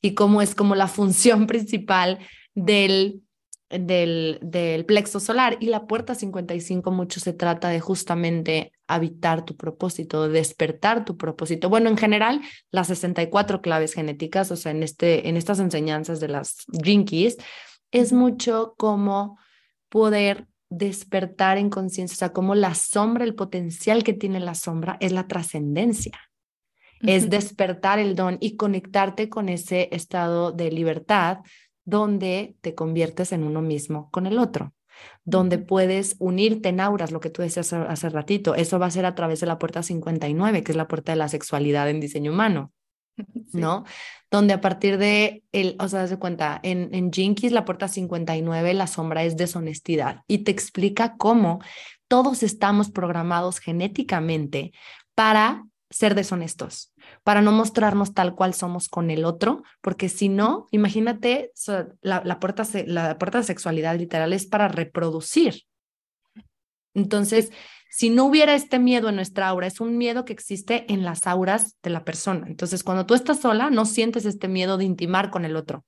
y 0.01 0.13
cómo 0.13 0.41
es 0.41 0.55
como 0.55 0.75
la 0.75 0.87
función 0.87 1.47
principal 1.47 2.19
del, 2.53 3.21
del, 3.69 4.39
del 4.41 4.85
plexo 4.85 5.19
solar. 5.19 5.57
Y 5.59 5.67
la 5.67 5.87
puerta 5.87 6.15
55 6.15 6.91
mucho 6.91 7.19
se 7.19 7.33
trata 7.33 7.69
de 7.69 7.79
justamente 7.79 8.71
habitar 8.87 9.45
tu 9.45 9.55
propósito, 9.55 10.27
de 10.27 10.33
despertar 10.33 11.05
tu 11.05 11.17
propósito. 11.17 11.69
Bueno, 11.69 11.89
en 11.89 11.97
general, 11.97 12.41
las 12.71 12.87
64 12.87 13.61
claves 13.61 13.93
genéticas, 13.93 14.51
o 14.51 14.55
sea, 14.55 14.71
en, 14.71 14.83
este, 14.83 15.27
en 15.27 15.37
estas 15.37 15.59
enseñanzas 15.59 16.19
de 16.19 16.27
las 16.27 16.65
Jinkies, 16.83 17.37
es 17.91 18.13
mucho 18.13 18.75
como 18.77 19.39
poder 19.89 20.47
despertar 20.69 21.57
en 21.57 21.69
conciencia, 21.69 22.15
o 22.15 22.17
sea, 22.17 22.33
como 22.33 22.55
la 22.55 22.75
sombra, 22.75 23.23
el 23.23 23.35
potencial 23.35 24.03
que 24.03 24.13
tiene 24.13 24.39
la 24.39 24.55
sombra 24.55 24.97
es 24.99 25.11
la 25.11 25.27
trascendencia 25.27 26.19
es 27.07 27.29
despertar 27.29 27.99
el 27.99 28.15
don 28.15 28.37
y 28.39 28.55
conectarte 28.55 29.29
con 29.29 29.49
ese 29.49 29.89
estado 29.91 30.51
de 30.51 30.71
libertad 30.71 31.39
donde 31.83 32.55
te 32.61 32.75
conviertes 32.75 33.31
en 33.31 33.43
uno 33.43 33.61
mismo 33.61 34.09
con 34.11 34.25
el 34.25 34.39
otro, 34.39 34.73
donde 35.23 35.57
puedes 35.57 36.15
unirte 36.19 36.69
en 36.69 36.79
auras, 36.79 37.11
lo 37.11 37.19
que 37.19 37.29
tú 37.29 37.41
decías 37.41 37.71
hace, 37.73 38.09
ratito. 38.09 38.55
Eso 38.55 38.79
va 38.79 38.87
a 38.87 38.91
ser 38.91 39.05
a 39.05 39.15
través 39.15 39.39
de 39.39 39.47
la 39.47 39.59
puerta 39.59 39.83
59, 39.83 40.63
que 40.63 40.71
es 40.71 40.75
la 40.75 40.87
puerta 40.87 41.11
de 41.11 41.17
la 41.17 41.27
sexualidad 41.27 41.89
en 41.89 41.99
diseño 41.99 42.31
humano. 42.31 42.71
¿no? 43.53 43.85
Donde 44.29 44.53
a 44.53 44.61
partir 44.61 44.97
de, 44.97 45.43
el, 45.51 45.75
o 45.79 45.87
sea, 45.87 46.07
se 46.07 46.17
cuenta, 46.17 46.59
en, 46.63 46.93
en 46.93 47.11
Jinkies, 47.11 47.51
la 47.51 47.65
puerta 47.65 47.87
59, 47.87 48.73
la 48.73 48.87
sombra 48.87 49.23
es 49.23 49.37
deshonestidad 49.37 50.23
y 50.27 50.39
te 50.39 50.51
explica 50.51 51.15
cómo 51.15 51.59
todos 52.07 52.43
estamos 52.43 52.91
programados 52.91 53.59
genéticamente 53.59 54.73
para 55.13 55.65
ser 55.89 56.15
deshonestos, 56.15 56.91
para 57.25 57.41
no 57.41 57.51
mostrarnos 57.51 58.13
tal 58.13 58.35
cual 58.35 58.53
somos 58.53 58.87
con 58.87 59.09
el 59.09 59.25
otro, 59.25 59.63
porque 59.81 60.09
si 60.09 60.29
no, 60.29 60.67
imagínate, 60.69 61.51
la, 62.01 62.21
la, 62.23 62.39
puerta, 62.39 62.67
la 62.85 63.17
puerta 63.17 63.39
de 63.39 63.43
sexualidad 63.43 63.97
literal 63.97 64.31
es 64.31 64.45
para 64.45 64.67
reproducir. 64.67 65.63
Entonces, 66.93 67.51
si 67.89 68.11
no 68.11 68.25
hubiera 68.25 68.53
este 68.53 68.77
miedo 68.77 69.09
en 69.09 69.15
nuestra 69.15 69.47
aura, 69.47 69.65
es 69.65 69.81
un 69.81 69.97
miedo 69.97 70.23
que 70.23 70.33
existe 70.33 70.85
en 70.93 71.03
las 71.03 71.25
auras 71.25 71.75
de 71.81 71.89
la 71.89 72.03
persona. 72.03 72.45
Entonces, 72.45 72.83
cuando 72.83 73.07
tú 73.07 73.15
estás 73.15 73.39
sola, 73.39 73.71
no 73.71 73.85
sientes 73.85 74.25
este 74.25 74.47
miedo 74.47 74.77
de 74.77 74.85
intimar 74.85 75.31
con 75.31 75.45
el 75.45 75.55
otro. 75.55 75.83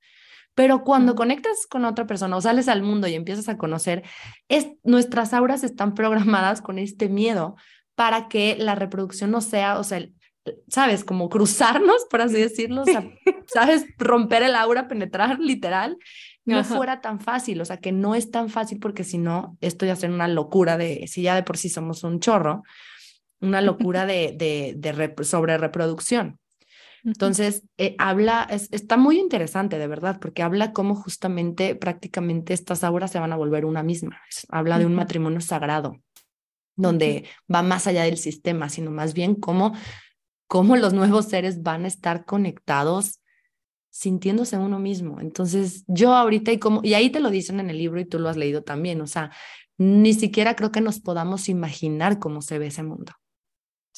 Pero 0.56 0.82
cuando 0.82 1.14
conectas 1.14 1.68
con 1.70 1.84
otra 1.84 2.08
persona 2.08 2.36
o 2.36 2.40
sales 2.40 2.66
al 2.66 2.82
mundo 2.82 3.06
y 3.06 3.14
empiezas 3.14 3.48
a 3.48 3.58
conocer, 3.58 4.02
es, 4.48 4.66
nuestras 4.82 5.32
auras 5.32 5.62
están 5.62 5.94
programadas 5.94 6.62
con 6.62 6.80
este 6.80 7.08
miedo 7.08 7.54
para 7.94 8.26
que 8.26 8.56
la 8.58 8.74
reproducción 8.74 9.30
no 9.30 9.40
sea, 9.40 9.78
o 9.78 9.84
sea, 9.84 10.04
¿sabes? 10.68 11.04
Como 11.04 11.28
cruzarnos, 11.28 12.06
por 12.10 12.20
así 12.20 12.36
decirlo, 12.36 12.82
o 12.82 12.84
sea, 12.84 13.02
¿sabes? 13.46 13.86
Romper 13.98 14.42
el 14.42 14.54
aura, 14.54 14.88
penetrar 14.88 15.38
literal, 15.38 15.96
no 16.44 16.64
fuera 16.64 17.00
tan 17.00 17.20
fácil, 17.20 17.60
o 17.60 17.64
sea, 17.64 17.76
que 17.76 17.92
no 17.92 18.14
es 18.14 18.30
tan 18.30 18.48
fácil 18.48 18.78
porque 18.78 19.04
si 19.04 19.18
no, 19.18 19.58
esto 19.60 19.84
ya 19.84 19.96
sería 19.96 20.14
una 20.14 20.28
locura 20.28 20.78
de, 20.78 21.06
si 21.06 21.22
ya 21.22 21.34
de 21.34 21.42
por 21.42 21.58
sí 21.58 21.68
somos 21.68 22.04
un 22.04 22.20
chorro, 22.20 22.62
una 23.40 23.60
locura 23.60 24.06
de, 24.06 24.34
de, 24.36 24.74
de 24.76 25.24
sobre 25.24 25.58
reproducción. 25.58 26.38
Entonces, 27.04 27.62
eh, 27.76 27.94
habla, 27.98 28.46
está 28.50 28.96
muy 28.96 29.18
interesante, 29.18 29.78
de 29.78 29.86
verdad, 29.86 30.18
porque 30.20 30.42
habla 30.42 30.72
cómo 30.72 30.94
justamente 30.94 31.74
prácticamente 31.74 32.52
estas 32.52 32.82
auras 32.84 33.10
se 33.10 33.20
van 33.20 33.32
a 33.32 33.36
volver 33.36 33.64
una 33.64 33.82
misma. 33.82 34.20
habla 34.50 34.78
de 34.78 34.86
un 34.86 34.94
matrimonio 34.94 35.40
sagrado, 35.40 36.02
donde 36.76 37.24
va 37.52 37.62
más 37.62 37.86
allá 37.86 38.02
del 38.02 38.18
sistema, 38.18 38.68
sino 38.68 38.90
más 38.90 39.14
bien 39.14 39.34
cómo, 39.36 39.74
cómo 40.48 40.76
los 40.76 40.94
nuevos 40.94 41.26
seres 41.26 41.62
van 41.62 41.84
a 41.84 41.88
estar 41.88 42.24
conectados 42.24 43.20
sintiéndose 43.90 44.56
uno 44.56 44.78
mismo. 44.78 45.20
Entonces, 45.20 45.84
yo 45.86 46.14
ahorita 46.14 46.50
y 46.50 46.58
como 46.58 46.80
y 46.82 46.94
ahí 46.94 47.10
te 47.10 47.20
lo 47.20 47.30
dicen 47.30 47.60
en 47.60 47.70
el 47.70 47.78
libro 47.78 48.00
y 48.00 48.04
tú 48.04 48.18
lo 48.18 48.28
has 48.28 48.36
leído 48.36 48.62
también, 48.62 49.00
o 49.00 49.06
sea, 49.06 49.30
ni 49.76 50.14
siquiera 50.14 50.56
creo 50.56 50.72
que 50.72 50.80
nos 50.80 50.98
podamos 50.98 51.48
imaginar 51.48 52.18
cómo 52.18 52.42
se 52.42 52.58
ve 52.58 52.66
ese 52.66 52.82
mundo. 52.82 53.12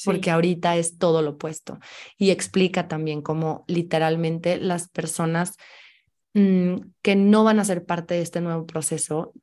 Porque 0.05 0.31
ahorita 0.31 0.77
es 0.77 0.97
todo 0.97 1.21
lo 1.21 1.33
opuesto. 1.33 1.79
Y 2.17 2.31
explica 2.31 2.89
también 2.89 3.21
cómo 3.21 3.65
literalmente 3.67 4.59
las 4.59 4.89
personas 4.89 5.57
mm, 6.33 6.77
que 7.03 7.17
no 7.17 7.45
van 7.45 7.61
a 7.61 7.65
ser 7.65 7.85
parte 7.85 8.15
de 8.15 8.23
este 8.23 8.41
nuevo 8.41 8.67
proceso 8.67 9.35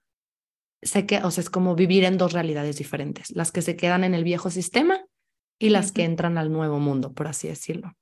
sé 0.81 1.05
que, 1.05 1.19
o 1.19 1.31
sea, 1.31 1.41
es 1.43 1.49
como 1.49 1.75
vivir 1.75 2.03
en 2.03 2.17
dos 2.17 2.33
realidades 2.33 2.77
diferentes, 2.77 3.31
las 3.31 3.51
que 3.51 3.61
se 3.61 3.75
quedan 3.75 4.03
en 4.03 4.13
el 4.13 4.23
viejo 4.23 4.49
sistema 4.49 5.06
y 5.59 5.69
las 5.69 5.91
que 5.91 6.03
entran 6.03 6.37
al 6.37 6.51
nuevo 6.51 6.79
mundo, 6.79 7.13
por 7.13 7.27
así 7.27 7.47
decirlo. 7.47 7.93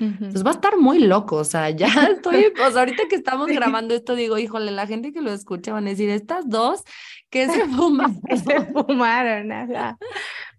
Entonces 0.00 0.44
va 0.44 0.50
a 0.50 0.54
estar 0.54 0.76
muy 0.76 1.00
loco, 1.00 1.36
o 1.36 1.44
sea, 1.44 1.70
ya 1.70 1.88
estoy, 2.16 2.52
pues 2.56 2.76
ahorita 2.76 3.04
que 3.08 3.16
estamos 3.16 3.48
grabando 3.48 3.94
esto, 3.94 4.14
digo, 4.14 4.38
híjole, 4.38 4.70
la 4.70 4.86
gente 4.86 5.12
que 5.12 5.20
lo 5.20 5.32
escucha 5.32 5.72
van 5.72 5.86
a 5.86 5.90
decir, 5.90 6.08
estas 6.10 6.48
dos, 6.48 6.84
que 7.30 7.48
se 7.48 7.66
fumaron? 7.66 8.20
se 8.46 8.60
fumaron, 8.66 9.48
nada. 9.48 9.98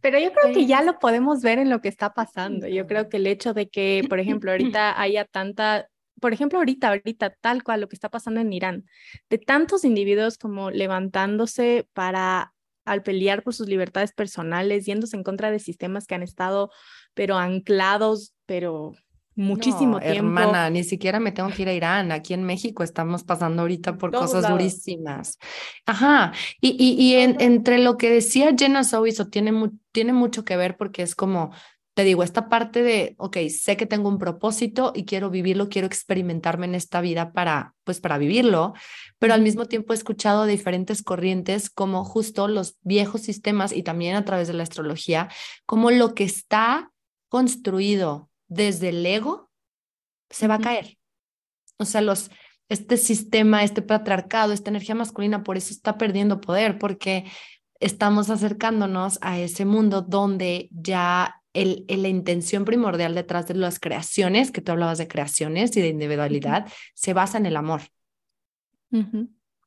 Pero 0.01 0.19
yo 0.19 0.31
creo 0.33 0.53
que 0.53 0.65
ya 0.65 0.81
lo 0.81 0.97
podemos 0.99 1.41
ver 1.41 1.59
en 1.59 1.69
lo 1.69 1.81
que 1.81 1.89
está 1.89 2.13
pasando. 2.13 2.67
Yo 2.67 2.87
creo 2.87 3.09
que 3.09 3.17
el 3.17 3.27
hecho 3.27 3.53
de 3.53 3.69
que, 3.69 4.05
por 4.09 4.19
ejemplo, 4.19 4.51
ahorita 4.51 4.99
haya 4.99 5.25
tanta 5.25 5.87
por 6.21 6.33
ejemplo, 6.33 6.59
ahorita, 6.59 6.89
ahorita, 6.89 7.33
tal 7.39 7.63
cual 7.63 7.79
lo 7.79 7.87
que 7.87 7.95
está 7.95 8.09
pasando 8.09 8.41
en 8.41 8.51
Irán, 8.51 8.83
de 9.29 9.37
tantos 9.37 9.85
individuos 9.85 10.37
como 10.37 10.69
levantándose 10.69 11.87
para 11.93 12.53
al 12.85 13.03
pelear 13.03 13.43
por 13.43 13.53
sus 13.53 13.67
libertades 13.67 14.11
personales, 14.13 14.85
yéndose 14.85 15.15
en 15.15 15.23
contra 15.23 15.51
de 15.51 15.59
sistemas 15.59 16.07
que 16.07 16.15
han 16.15 16.23
estado, 16.23 16.71
pero 17.13 17.37
anclados, 17.37 18.33
pero 18.45 18.93
muchísimo 19.35 19.99
tiempo. 19.99 20.17
Hermana, 20.17 20.69
ni 20.69 20.83
siquiera 20.83 21.19
me 21.19 21.31
tengo 21.31 21.49
que 21.49 21.61
ir 21.61 21.69
a 21.69 21.73
Irán. 21.73 22.11
Aquí 22.11 22.33
en 22.33 22.43
México 22.43 22.83
estamos 22.83 23.23
pasando 23.23 23.61
ahorita 23.61 23.97
por 23.97 24.11
cosas 24.11 24.47
durísimas. 24.47 25.37
Ajá. 25.85 26.33
Y, 26.61 26.75
y, 26.77 27.01
y 27.01 27.15
entre 27.15 27.79
lo 27.79 27.97
que 27.97 28.09
decía 28.09 28.53
Jenna 28.57 28.83
Sowieso 28.83 29.27
tiene, 29.27 29.71
tiene 29.91 30.13
mucho 30.13 30.43
que 30.43 30.57
ver 30.57 30.77
porque 30.77 31.03
es 31.03 31.15
como 31.15 31.51
te 31.99 32.05
digo, 32.05 32.23
esta 32.23 32.47
parte 32.47 32.81
de, 32.81 33.15
ok, 33.17 33.35
sé 33.49 33.75
que 33.75 33.85
tengo 33.85 34.07
un 34.07 34.19
propósito 34.19 34.93
y 34.95 35.03
quiero 35.03 35.29
vivirlo, 35.29 35.67
quiero 35.67 35.85
experimentarme 35.85 36.65
en 36.65 36.75
esta 36.75 37.01
vida 37.01 37.33
para, 37.33 37.75
pues 37.83 37.99
para 37.99 38.17
vivirlo, 38.17 38.73
pero 39.17 39.33
al 39.33 39.41
mismo 39.41 39.65
tiempo 39.65 39.91
he 39.91 39.97
escuchado 39.97 40.45
diferentes 40.45 41.03
corrientes 41.03 41.69
como 41.69 42.05
justo 42.05 42.47
los 42.47 42.77
viejos 42.83 43.19
sistemas 43.19 43.73
y 43.73 43.83
también 43.83 44.15
a 44.15 44.23
través 44.23 44.47
de 44.47 44.53
la 44.53 44.63
astrología, 44.63 45.27
como 45.65 45.91
lo 45.91 46.15
que 46.15 46.23
está 46.23 46.89
construido 47.27 48.29
desde 48.47 48.87
el 48.89 49.05
ego 49.05 49.51
se 50.29 50.47
va 50.47 50.55
a 50.55 50.59
caer. 50.59 50.97
O 51.79 51.83
sea, 51.83 51.99
los, 51.99 52.31
este 52.69 52.95
sistema, 52.95 53.65
este 53.65 53.81
patriarcado, 53.81 54.53
esta 54.53 54.69
energía 54.69 54.95
masculina, 54.95 55.43
por 55.43 55.57
eso 55.57 55.73
está 55.73 55.97
perdiendo 55.97 56.39
poder, 56.39 56.79
porque 56.79 57.25
estamos 57.81 58.29
acercándonos 58.29 59.19
a 59.21 59.37
ese 59.37 59.65
mundo 59.65 60.01
donde 60.01 60.69
ya 60.71 61.38
el, 61.61 61.85
la 61.87 62.07
intención 62.07 62.65
primordial 62.65 63.15
detrás 63.15 63.47
de 63.47 63.55
las 63.55 63.79
creaciones, 63.79 64.51
que 64.51 64.61
tú 64.61 64.71
hablabas 64.71 64.97
de 64.97 65.07
creaciones 65.07 65.75
y 65.75 65.81
de 65.81 65.89
individualidad, 65.89 66.67
se 66.93 67.13
basa 67.13 67.37
en 67.37 67.45
el 67.45 67.57
amor. 67.57 67.81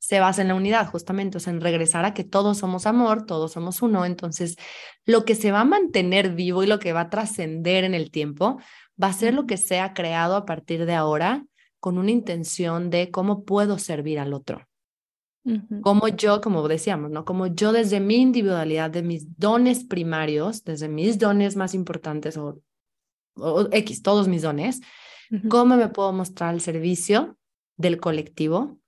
Se 0.00 0.18
basa 0.18 0.42
en 0.42 0.48
la 0.48 0.54
unidad, 0.54 0.88
justamente, 0.88 1.36
o 1.36 1.40
sea, 1.40 1.52
en 1.52 1.60
regresar 1.60 2.04
a 2.04 2.14
que 2.14 2.24
todos 2.24 2.58
somos 2.58 2.86
amor, 2.86 3.24
todos 3.24 3.52
somos 3.52 3.82
uno. 3.82 4.04
Entonces, 4.04 4.56
lo 5.04 5.24
que 5.24 5.34
se 5.34 5.52
va 5.52 5.60
a 5.60 5.64
mantener 5.64 6.34
vivo 6.34 6.64
y 6.64 6.66
lo 6.66 6.78
que 6.78 6.92
va 6.92 7.02
a 7.02 7.10
trascender 7.10 7.84
en 7.84 7.94
el 7.94 8.10
tiempo 8.10 8.58
va 9.00 9.08
a 9.08 9.12
ser 9.12 9.34
lo 9.34 9.46
que 9.46 9.56
sea 9.56 9.94
creado 9.94 10.34
a 10.34 10.44
partir 10.44 10.86
de 10.86 10.94
ahora 10.94 11.44
con 11.78 11.98
una 11.98 12.10
intención 12.10 12.90
de 12.90 13.10
cómo 13.10 13.44
puedo 13.44 13.78
servir 13.78 14.18
al 14.18 14.32
otro. 14.34 14.66
Como 15.82 16.06
yo, 16.06 16.40
como 16.40 16.66
decíamos, 16.68 17.10
¿no? 17.10 17.24
Como 17.24 17.48
yo 17.48 17.72
desde 17.72 17.98
mi 17.98 18.16
individualidad, 18.16 18.90
de 18.90 19.02
mis 19.02 19.36
dones 19.38 19.84
primarios, 19.84 20.62
desde 20.62 20.88
mis 20.88 21.18
dones 21.18 21.56
más 21.56 21.74
importantes 21.74 22.36
o, 22.36 22.62
X, 23.72 24.02
todos 24.02 24.28
mis 24.28 24.42
dones, 24.42 24.80
¿cómo 25.48 25.76
me 25.76 25.88
puedo 25.88 26.12
mostrar 26.12 26.50
al 26.50 26.60
servicio 26.60 27.36
del 27.76 27.98
colectivo? 27.98 28.78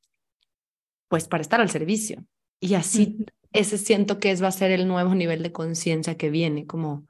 Pues 1.08 1.26
para 1.26 1.40
estar 1.40 1.60
al 1.60 1.70
servicio. 1.70 2.24
Y 2.60 2.74
así, 2.74 3.26
ese 3.52 3.76
siento 3.76 4.20
que 4.20 4.30
es, 4.30 4.42
va 4.42 4.48
a 4.48 4.52
ser 4.52 4.70
el 4.70 4.86
nuevo 4.86 5.14
nivel 5.14 5.42
de 5.42 5.50
conciencia 5.50 6.16
que 6.16 6.30
viene, 6.30 6.66
como 6.66 7.06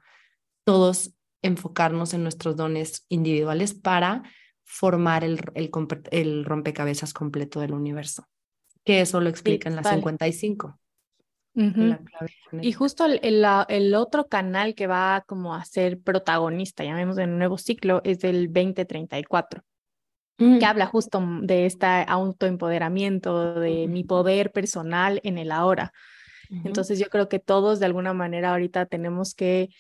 todos 0.65 1.13
enfocarnos 1.43 2.15
en 2.15 2.23
nuestros 2.23 2.57
dones 2.57 3.05
individuales 3.11 3.75
para 3.75 4.23
formar 4.63 5.23
el, 5.23 5.41
el, 5.55 5.71
el 6.11 6.45
rompecabezas 6.47 7.13
completo 7.13 7.61
del 7.61 7.73
universo 7.73 8.27
que 8.85 9.01
eso 9.01 9.21
lo 9.21 9.29
explica 9.29 9.69
en 9.69 9.77
la 9.77 9.83
55. 9.83 10.79
y 12.61 12.73
justo 12.73 13.07
el, 13.07 13.21
el, 13.69 13.95
otro 13.95 14.27
canal 14.27 14.75
que 14.75 14.87
va 14.87 15.25
como 15.27 15.55
a 15.55 15.65
ser 15.65 16.01
protagonista, 16.01 16.85
llamemos 16.85 17.19
en 17.19 17.31
un 17.31 17.39
nuevo 17.39 17.59
ciclo, 17.59 18.01
es 18.05 18.21
del 18.21 18.53
2034, 18.53 19.63
que 20.37 20.45
mm. 20.45 20.65
habla 20.65 20.87
justo 20.87 21.23
de 21.43 21.67
este 21.67 21.87
autoempoderamiento, 21.87 23.55
de 23.55 23.87
mi 23.89 24.05
poder 24.05 24.53
personal 24.53 25.21
en 25.25 25.39
el 25.39 25.53
ahora. 25.53 25.93
Entonces 26.65 26.99
yo 26.99 27.07
creo 27.07 27.29
que 27.29 27.39
todos 27.39 27.81
de 27.81 27.87
alguna 27.87 28.13
manera 28.13 28.51
ahorita 28.51 28.87
tenemos 28.87 29.35
que 29.35 29.71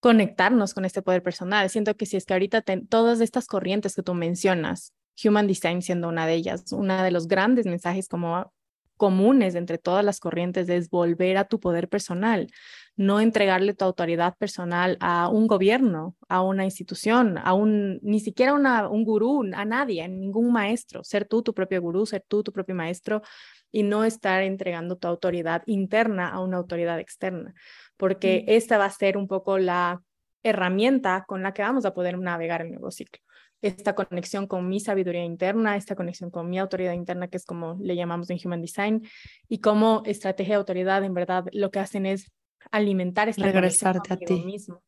conectarnos 0.00 0.74
con 0.74 0.84
este 0.84 1.02
poder 1.02 1.22
personal. 1.22 1.68
Siento 1.70 1.96
que 1.96 2.06
si 2.06 2.16
es 2.16 2.24
que 2.24 2.34
ahorita 2.34 2.62
todas 2.88 3.20
estas 3.20 3.46
corrientes 3.46 3.96
que 3.96 4.02
tú 4.02 4.14
mencionas, 4.14 4.94
Human 5.24 5.46
Design 5.46 5.82
siendo 5.82 6.08
una 6.08 6.26
de 6.26 6.34
ellas. 6.34 6.72
Uno 6.72 7.02
de 7.02 7.10
los 7.10 7.28
grandes 7.28 7.66
mensajes 7.66 8.08
como 8.08 8.52
comunes 8.98 9.54
entre 9.54 9.78
todas 9.78 10.04
las 10.04 10.20
corrientes 10.20 10.68
es 10.68 10.90
volver 10.90 11.38
a 11.38 11.44
tu 11.44 11.60
poder 11.60 11.88
personal, 11.88 12.48
no 12.96 13.20
entregarle 13.20 13.72
tu 13.72 13.84
autoridad 13.84 14.36
personal 14.36 14.98
a 15.00 15.28
un 15.28 15.46
gobierno, 15.46 16.16
a 16.28 16.42
una 16.42 16.64
institución, 16.64 17.38
a 17.38 17.54
un, 17.54 18.00
ni 18.02 18.20
siquiera 18.20 18.52
una, 18.52 18.88
un 18.88 19.04
gurú, 19.04 19.44
a 19.54 19.64
nadie, 19.64 20.02
a 20.02 20.08
ningún 20.08 20.52
maestro, 20.52 21.04
ser 21.04 21.26
tú 21.26 21.42
tu 21.42 21.54
propio 21.54 21.80
gurú, 21.80 22.04
ser 22.04 22.24
tú 22.26 22.42
tu 22.42 22.52
propio 22.52 22.74
maestro 22.74 23.22
y 23.70 23.84
no 23.84 24.04
estar 24.04 24.42
entregando 24.42 24.96
tu 24.96 25.06
autoridad 25.06 25.62
interna 25.66 26.28
a 26.28 26.40
una 26.40 26.56
autoridad 26.56 26.98
externa, 26.98 27.54
porque 27.96 28.44
esta 28.48 28.78
va 28.78 28.86
a 28.86 28.90
ser 28.90 29.16
un 29.16 29.28
poco 29.28 29.58
la 29.58 30.02
herramienta 30.42 31.24
con 31.26 31.42
la 31.42 31.54
que 31.54 31.62
vamos 31.62 31.84
a 31.84 31.94
poder 31.94 32.18
navegar 32.18 32.62
el 32.62 32.70
nuevo 32.70 32.90
ciclo 32.90 33.22
esta 33.62 33.94
conexión 33.94 34.46
con 34.46 34.68
mi 34.68 34.80
sabiduría 34.80 35.24
interna, 35.24 35.76
esta 35.76 35.96
conexión 35.96 36.30
con 36.30 36.48
mi 36.48 36.58
autoridad 36.58 36.92
interna, 36.92 37.28
que 37.28 37.36
es 37.36 37.44
como 37.44 37.76
le 37.80 37.96
llamamos 37.96 38.30
en 38.30 38.38
Human 38.44 38.62
Design, 38.62 39.02
y 39.48 39.58
como 39.58 40.02
estrategia 40.06 40.54
de 40.54 40.58
autoridad, 40.58 41.02
en 41.04 41.14
verdad, 41.14 41.46
lo 41.52 41.70
que 41.70 41.80
hacen 41.80 42.06
es 42.06 42.30
alimentar 42.70 43.28
esta 43.28 43.44
regresarte 43.44 44.12
a 44.12 44.16
ti 44.16 44.44
mismo. 44.44 44.82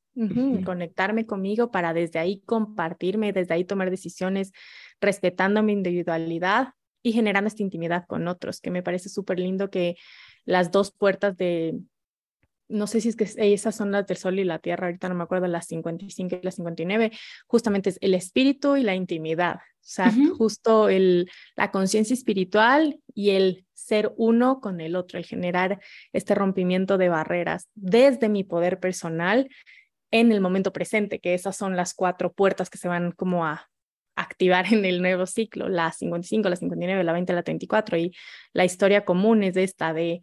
conectarme 0.64 1.26
conmigo 1.26 1.70
para 1.70 1.94
desde 1.94 2.18
ahí 2.18 2.42
compartirme, 2.44 3.32
desde 3.32 3.54
ahí 3.54 3.64
tomar 3.64 3.90
decisiones, 3.90 4.52
respetando 5.00 5.62
mi 5.62 5.72
individualidad 5.72 6.74
y 7.02 7.12
generando 7.12 7.48
esta 7.48 7.62
intimidad 7.62 8.06
con 8.06 8.28
otros, 8.28 8.60
que 8.60 8.70
me 8.70 8.82
parece 8.82 9.08
súper 9.08 9.40
lindo 9.40 9.70
que 9.70 9.96
las 10.44 10.70
dos 10.70 10.92
puertas 10.92 11.36
de, 11.36 11.78
no 12.70 12.86
sé 12.86 13.00
si 13.00 13.08
es 13.08 13.16
que 13.16 13.28
esas 13.36 13.74
son 13.74 13.92
las 13.92 14.06
del 14.06 14.16
sol 14.16 14.38
y 14.38 14.44
la 14.44 14.58
tierra, 14.58 14.86
ahorita 14.86 15.08
no 15.08 15.14
me 15.14 15.24
acuerdo, 15.24 15.46
las 15.46 15.66
55 15.66 16.38
y 16.40 16.44
las 16.44 16.54
59, 16.54 17.12
justamente 17.46 17.90
es 17.90 17.98
el 18.00 18.14
espíritu 18.14 18.76
y 18.76 18.82
la 18.82 18.94
intimidad, 18.94 19.56
o 19.56 19.58
sea, 19.80 20.12
justo 20.38 20.88
el, 20.88 21.30
la 21.56 21.70
conciencia 21.70 22.14
espiritual 22.14 23.00
y 23.14 23.30
el 23.30 23.66
ser 23.74 24.12
uno 24.16 24.60
con 24.60 24.80
el 24.80 24.94
otro, 24.94 25.18
el 25.18 25.24
generar 25.24 25.80
este 26.12 26.34
rompimiento 26.34 26.96
de 26.96 27.08
barreras 27.08 27.68
desde 27.74 28.28
mi 28.28 28.44
poder 28.44 28.78
personal 28.78 29.48
en 30.10 30.32
el 30.32 30.40
momento 30.40 30.72
presente, 30.72 31.18
que 31.18 31.34
esas 31.34 31.56
son 31.56 31.76
las 31.76 31.94
cuatro 31.94 32.32
puertas 32.32 32.70
que 32.70 32.78
se 32.78 32.88
van 32.88 33.12
como 33.12 33.46
a 33.46 33.68
activar 34.16 34.72
en 34.72 34.84
el 34.84 35.00
nuevo 35.00 35.26
ciclo, 35.26 35.68
la 35.68 35.92
55, 35.92 36.48
la 36.48 36.56
59, 36.56 37.04
la 37.04 37.12
20, 37.12 37.32
la 37.32 37.42
34, 37.42 37.96
y 37.96 38.12
la 38.52 38.64
historia 38.64 39.04
común 39.04 39.42
es 39.42 39.56
esta 39.56 39.92
de 39.92 40.22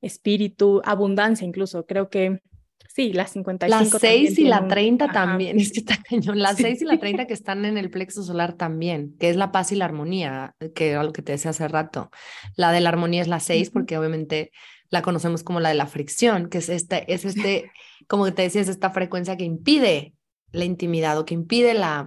espíritu, 0.00 0.80
abundancia 0.84 1.46
incluso, 1.46 1.86
creo 1.86 2.08
que 2.08 2.40
sí, 2.88 3.12
la 3.12 3.26
55. 3.26 3.68
Las 3.68 4.00
6 4.00 4.38
y 4.38 4.44
la 4.44 4.66
30 4.66 5.12
también, 5.12 5.58
es 5.60 5.72
que 5.72 5.80
está 5.80 5.96
cañón, 6.02 6.38
las 6.38 6.56
6 6.56 6.82
y 6.82 6.84
la 6.84 6.98
30 6.98 7.26
que 7.26 7.34
están 7.34 7.64
en 7.64 7.78
el 7.78 7.90
plexo 7.90 8.22
solar 8.22 8.54
también, 8.54 9.16
que 9.18 9.30
es 9.30 9.36
la 9.36 9.52
paz 9.52 9.72
y 9.72 9.76
la 9.76 9.84
armonía, 9.84 10.54
que 10.74 10.90
era 10.90 11.04
lo 11.04 11.12
que 11.12 11.22
te 11.22 11.32
decía 11.32 11.52
hace 11.52 11.68
rato. 11.68 12.10
La 12.56 12.72
de 12.72 12.80
la 12.80 12.88
armonía 12.88 13.22
es 13.22 13.28
la 13.28 13.40
6 13.40 13.70
porque 13.70 13.98
obviamente 13.98 14.50
la 14.90 15.02
conocemos 15.02 15.42
como 15.42 15.60
la 15.60 15.68
de 15.68 15.74
la 15.74 15.86
fricción, 15.86 16.48
que 16.48 16.58
es 16.58 16.68
este, 16.68 17.12
es 17.12 17.24
este, 17.24 17.70
como 18.06 18.32
te 18.32 18.42
decía, 18.42 18.62
es 18.62 18.68
esta 18.68 18.90
frecuencia 18.90 19.36
que 19.36 19.44
impide 19.44 20.14
la 20.50 20.64
intimidad 20.64 21.18
o 21.18 21.24
que 21.24 21.34
impide 21.34 21.74
la 21.74 22.06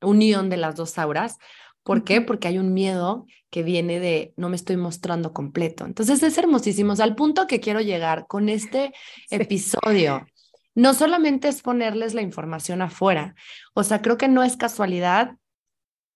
unión 0.00 0.48
de 0.48 0.56
las 0.56 0.76
dos 0.76 0.98
auras. 0.98 1.38
¿Por 1.82 2.04
qué? 2.04 2.20
Porque 2.20 2.48
hay 2.48 2.58
un 2.58 2.72
miedo 2.72 3.26
que 3.50 3.62
viene 3.62 4.00
de 4.00 4.32
no 4.36 4.48
me 4.48 4.56
estoy 4.56 4.76
mostrando 4.76 5.32
completo. 5.32 5.84
Entonces 5.84 6.22
es 6.22 6.38
hermosísimo. 6.38 6.94
al 6.98 7.14
punto 7.14 7.46
que 7.46 7.60
quiero 7.60 7.80
llegar 7.80 8.26
con 8.26 8.48
este 8.48 8.92
episodio, 9.30 10.26
no 10.74 10.94
solamente 10.94 11.48
es 11.48 11.62
ponerles 11.62 12.14
la 12.14 12.22
información 12.22 12.82
afuera. 12.82 13.34
O 13.74 13.82
sea, 13.82 14.00
creo 14.00 14.16
que 14.16 14.28
no 14.28 14.42
es 14.42 14.56
casualidad 14.56 15.36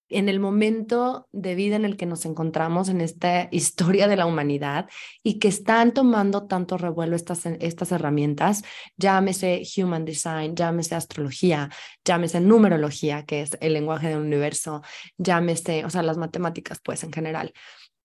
en 0.09 0.29
el 0.29 0.39
momento 0.39 1.27
de 1.31 1.55
vida 1.55 1.75
en 1.75 1.85
el 1.85 1.97
que 1.97 2.05
nos 2.05 2.25
encontramos 2.25 2.89
en 2.89 3.01
esta 3.01 3.47
historia 3.51 4.07
de 4.07 4.15
la 4.15 4.25
humanidad 4.25 4.89
y 5.23 5.39
que 5.39 5.47
están 5.47 5.93
tomando 5.93 6.47
tanto 6.47 6.77
revuelo 6.77 7.15
estas, 7.15 7.45
estas 7.45 7.91
herramientas, 7.91 8.63
llámese 8.97 9.63
Human 9.77 10.05
Design, 10.05 10.55
llámese 10.55 10.95
astrología, 10.95 11.69
llámese 12.05 12.39
numerología, 12.39 13.25
que 13.25 13.41
es 13.41 13.57
el 13.61 13.73
lenguaje 13.73 14.09
del 14.09 14.19
universo, 14.19 14.81
llámese, 15.17 15.85
o 15.85 15.89
sea, 15.89 16.03
las 16.03 16.17
matemáticas 16.17 16.79
pues 16.83 17.03
en 17.03 17.11
general, 17.11 17.53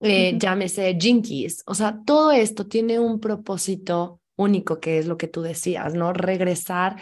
eh, 0.00 0.36
llámese 0.36 0.96
Jinkies, 1.00 1.62
o 1.66 1.74
sea, 1.74 2.00
todo 2.04 2.32
esto 2.32 2.66
tiene 2.66 2.98
un 2.98 3.20
propósito 3.20 4.20
único 4.36 4.80
que 4.80 4.98
es 4.98 5.06
lo 5.06 5.16
que 5.16 5.28
tú 5.28 5.42
decías, 5.42 5.94
¿no? 5.94 6.12
Regresar 6.12 6.96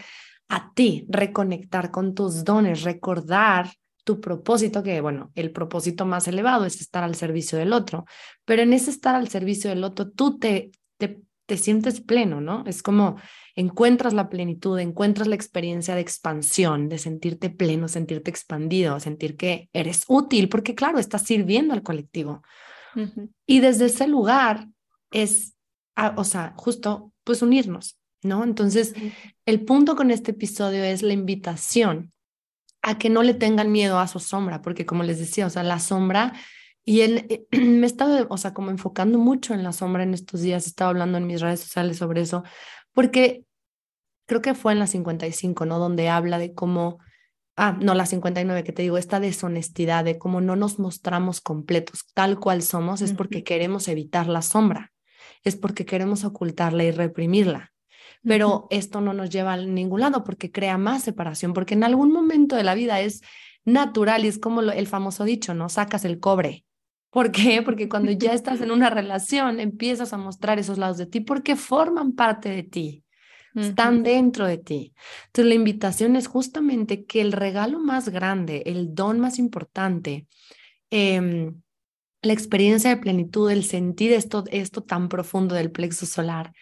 a 0.48 0.72
ti, 0.74 1.06
reconectar 1.08 1.90
con 1.90 2.14
tus 2.14 2.44
dones, 2.44 2.82
recordar 2.82 3.70
tu 4.04 4.20
propósito, 4.20 4.82
que 4.82 5.00
bueno, 5.00 5.30
el 5.34 5.52
propósito 5.52 6.06
más 6.06 6.28
elevado 6.28 6.64
es 6.64 6.80
estar 6.80 7.04
al 7.04 7.14
servicio 7.14 7.58
del 7.58 7.72
otro, 7.72 8.04
pero 8.44 8.62
en 8.62 8.72
ese 8.72 8.90
estar 8.90 9.14
al 9.14 9.28
servicio 9.28 9.70
del 9.70 9.84
otro, 9.84 10.10
tú 10.10 10.38
te, 10.38 10.70
te, 10.98 11.22
te 11.46 11.56
sientes 11.56 12.00
pleno, 12.00 12.40
¿no? 12.40 12.64
Es 12.66 12.82
como 12.82 13.16
encuentras 13.56 14.12
la 14.12 14.28
plenitud, 14.28 14.78
encuentras 14.78 15.28
la 15.28 15.34
experiencia 15.34 15.94
de 15.94 16.00
expansión, 16.00 16.88
de 16.88 16.98
sentirte 16.98 17.50
pleno, 17.50 17.88
sentirte 17.88 18.30
expandido, 18.30 19.00
sentir 19.00 19.36
que 19.36 19.68
eres 19.72 20.04
útil, 20.08 20.48
porque 20.48 20.74
claro, 20.74 20.98
estás 20.98 21.22
sirviendo 21.22 21.74
al 21.74 21.82
colectivo. 21.82 22.42
Y 23.46 23.60
desde 23.60 23.86
ese 23.86 24.08
lugar 24.08 24.68
es, 25.10 25.54
ah, 25.94 26.14
o 26.16 26.24
sea, 26.24 26.54
justo, 26.56 27.12
pues 27.24 27.42
unirnos, 27.42 27.98
¿no? 28.22 28.42
Entonces, 28.44 28.94
el 29.46 29.64
punto 29.64 29.96
con 29.96 30.10
este 30.10 30.32
episodio 30.32 30.82
es 30.82 31.02
la 31.02 31.12
invitación 31.12 32.12
a 32.82 32.98
que 32.98 33.10
no 33.10 33.22
le 33.22 33.34
tengan 33.34 33.72
miedo 33.72 33.98
a 33.98 34.06
su 34.06 34.20
sombra, 34.20 34.62
porque 34.62 34.86
como 34.86 35.02
les 35.02 35.18
decía, 35.18 35.46
o 35.46 35.50
sea, 35.50 35.62
la 35.62 35.78
sombra, 35.78 36.32
y 36.84 37.02
él 37.02 37.26
eh, 37.28 37.46
me 37.58 37.86
estaba, 37.86 38.26
o 38.28 38.36
sea, 38.36 38.54
como 38.54 38.70
enfocando 38.70 39.18
mucho 39.18 39.54
en 39.54 39.62
la 39.62 39.72
sombra 39.72 40.02
en 40.02 40.14
estos 40.14 40.40
días, 40.40 40.66
estaba 40.66 40.90
hablando 40.90 41.18
en 41.18 41.26
mis 41.26 41.40
redes 41.40 41.60
sociales 41.60 41.98
sobre 41.98 42.22
eso, 42.22 42.42
porque 42.92 43.44
creo 44.26 44.42
que 44.42 44.54
fue 44.54 44.72
en 44.72 44.78
la 44.78 44.86
55, 44.86 45.66
¿no? 45.66 45.78
Donde 45.78 46.08
habla 46.08 46.38
de 46.38 46.54
cómo, 46.54 46.98
ah, 47.56 47.76
no, 47.80 47.94
la 47.94 48.06
59, 48.06 48.64
que 48.64 48.72
te 48.72 48.82
digo, 48.82 48.96
esta 48.96 49.20
deshonestidad 49.20 50.04
de 50.04 50.18
cómo 50.18 50.40
no 50.40 50.56
nos 50.56 50.78
mostramos 50.78 51.40
completos 51.40 52.06
tal 52.14 52.38
cual 52.38 52.62
somos, 52.62 53.02
es 53.02 53.12
porque 53.12 53.44
queremos 53.44 53.88
evitar 53.88 54.26
la 54.28 54.42
sombra, 54.42 54.92
es 55.44 55.56
porque 55.56 55.84
queremos 55.84 56.24
ocultarla 56.24 56.84
y 56.84 56.90
reprimirla 56.92 57.69
pero 58.22 58.66
esto 58.70 59.00
no 59.00 59.14
nos 59.14 59.30
lleva 59.30 59.54
a 59.54 59.56
ningún 59.56 60.00
lado 60.00 60.24
porque 60.24 60.50
crea 60.50 60.78
más 60.78 61.02
separación, 61.02 61.52
porque 61.52 61.74
en 61.74 61.85
algún 61.85 62.12
momento 62.12 62.56
de 62.56 62.64
la 62.64 62.74
vida 62.74 63.00
es 63.00 63.22
natural 63.64 64.24
y 64.24 64.28
es 64.28 64.38
como 64.38 64.61
el 64.62 64.87
famoso 64.87 65.24
dicho, 65.24 65.54
¿no? 65.54 65.68
Sacas 65.68 66.04
el 66.04 66.20
cobre. 66.20 66.64
¿Por 67.11 67.33
qué? 67.33 67.62
Porque 67.62 67.88
cuando 67.88 68.12
ya 68.12 68.33
estás 68.33 68.61
en 68.61 68.70
una 68.70 68.88
relación 68.90 69.59
empiezas 69.59 70.12
a 70.12 70.18
mostrar 70.18 70.59
esos 70.59 70.78
lados 70.78 70.96
de 70.96 71.06
ti 71.06 71.20
porque 71.20 71.56
forman 71.56 72.12
parte 72.12 72.50
de 72.50 72.62
ti, 72.62 73.04
están 73.54 74.04
dentro 74.04 74.46
de 74.46 74.59
ti. 74.59 74.94
Entonces 75.26 75.48
la 75.48 75.54
invitación 75.54 76.14
es 76.14 76.28
justamente 76.28 77.04
que 77.04 77.20
el 77.20 77.33
regalo 77.33 77.80
más 77.80 78.09
grande, 78.11 78.62
el 78.66 78.94
don 78.94 79.18
más 79.18 79.40
importante, 79.40 80.28
em, 80.90 81.61
la 82.22 82.33
experiencia 82.33 82.90
de 82.90 82.98
plenitud, 82.98 83.50
el 83.50 83.64
sentir 83.64 84.12
esto, 84.12 84.44
esto 84.50 84.83
tan 84.83 85.09
profundo 85.09 85.54
del 85.56 85.72
plexo 85.72 86.06
solar, 86.06 86.52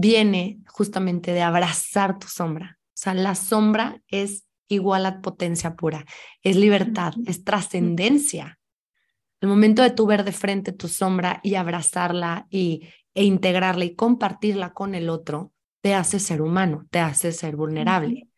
viene 0.00 0.60
justamente 0.66 1.32
de 1.32 1.42
abrazar 1.42 2.18
tu 2.18 2.28
sombra. 2.28 2.78
O 2.80 3.00
sea, 3.00 3.14
la 3.14 3.34
sombra 3.34 4.02
es 4.08 4.44
igual 4.68 5.06
a 5.06 5.20
potencia 5.20 5.74
pura, 5.74 6.04
es 6.42 6.56
libertad, 6.56 7.14
es 7.26 7.44
trascendencia. 7.44 8.58
El 9.40 9.48
momento 9.48 9.82
de 9.82 9.90
tú 9.90 10.06
ver 10.06 10.24
de 10.24 10.32
frente 10.32 10.72
tu 10.72 10.88
sombra 10.88 11.40
y 11.42 11.54
abrazarla 11.54 12.46
y, 12.50 12.88
e 13.14 13.24
integrarla 13.24 13.84
y 13.84 13.94
compartirla 13.94 14.72
con 14.72 14.94
el 14.94 15.08
otro, 15.08 15.52
te 15.80 15.94
hace 15.94 16.18
ser 16.18 16.42
humano, 16.42 16.86
te 16.90 16.98
hace 16.98 17.32
ser 17.32 17.56
vulnerable, 17.56 18.28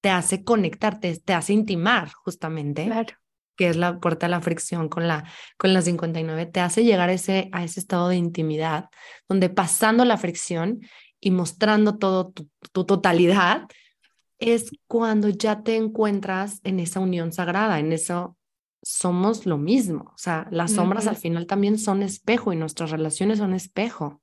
te 0.00 0.10
hace 0.10 0.44
conectarte, 0.44 1.18
te 1.18 1.32
hace 1.34 1.52
intimar 1.52 2.12
justamente. 2.12 2.86
Claro. 2.86 3.14
que 3.56 3.68
es 3.68 3.76
la 3.76 4.00
puerta 4.00 4.26
de 4.26 4.30
la 4.30 4.40
fricción 4.40 4.88
con 4.88 5.06
la, 5.06 5.24
con 5.56 5.72
la 5.72 5.82
59, 5.82 6.46
te 6.46 6.60
hace 6.60 6.84
llegar 6.84 7.10
ese, 7.10 7.48
a 7.52 7.62
ese 7.62 7.78
estado 7.78 8.08
de 8.08 8.16
intimidad, 8.16 8.90
donde 9.28 9.48
pasando 9.48 10.04
la 10.04 10.16
fricción 10.16 10.80
y 11.24 11.30
mostrando 11.30 11.96
todo 11.96 12.32
tu, 12.72 12.84
totalidad, 12.84 13.66
es 14.38 14.70
cuando 14.86 15.30
ya 15.30 15.62
te 15.62 15.74
encuentras 15.74 16.60
en 16.64 16.80
esa 16.80 17.00
unión 17.00 17.32
sagrada, 17.32 17.80
en 17.80 17.92
eso 17.92 18.36
somos 18.82 19.46
lo 19.46 19.56
mismo. 19.56 20.12
O 20.14 20.18
sea, 20.18 20.46
las 20.50 20.72
sombras 20.72 21.06
al 21.06 21.16
final 21.16 21.46
también 21.46 21.78
son 21.78 22.02
espejo 22.02 22.52
y 22.52 22.56
nuestras 22.56 22.90
relaciones 22.90 23.38
son 23.38 23.54
espejo. 23.54 24.20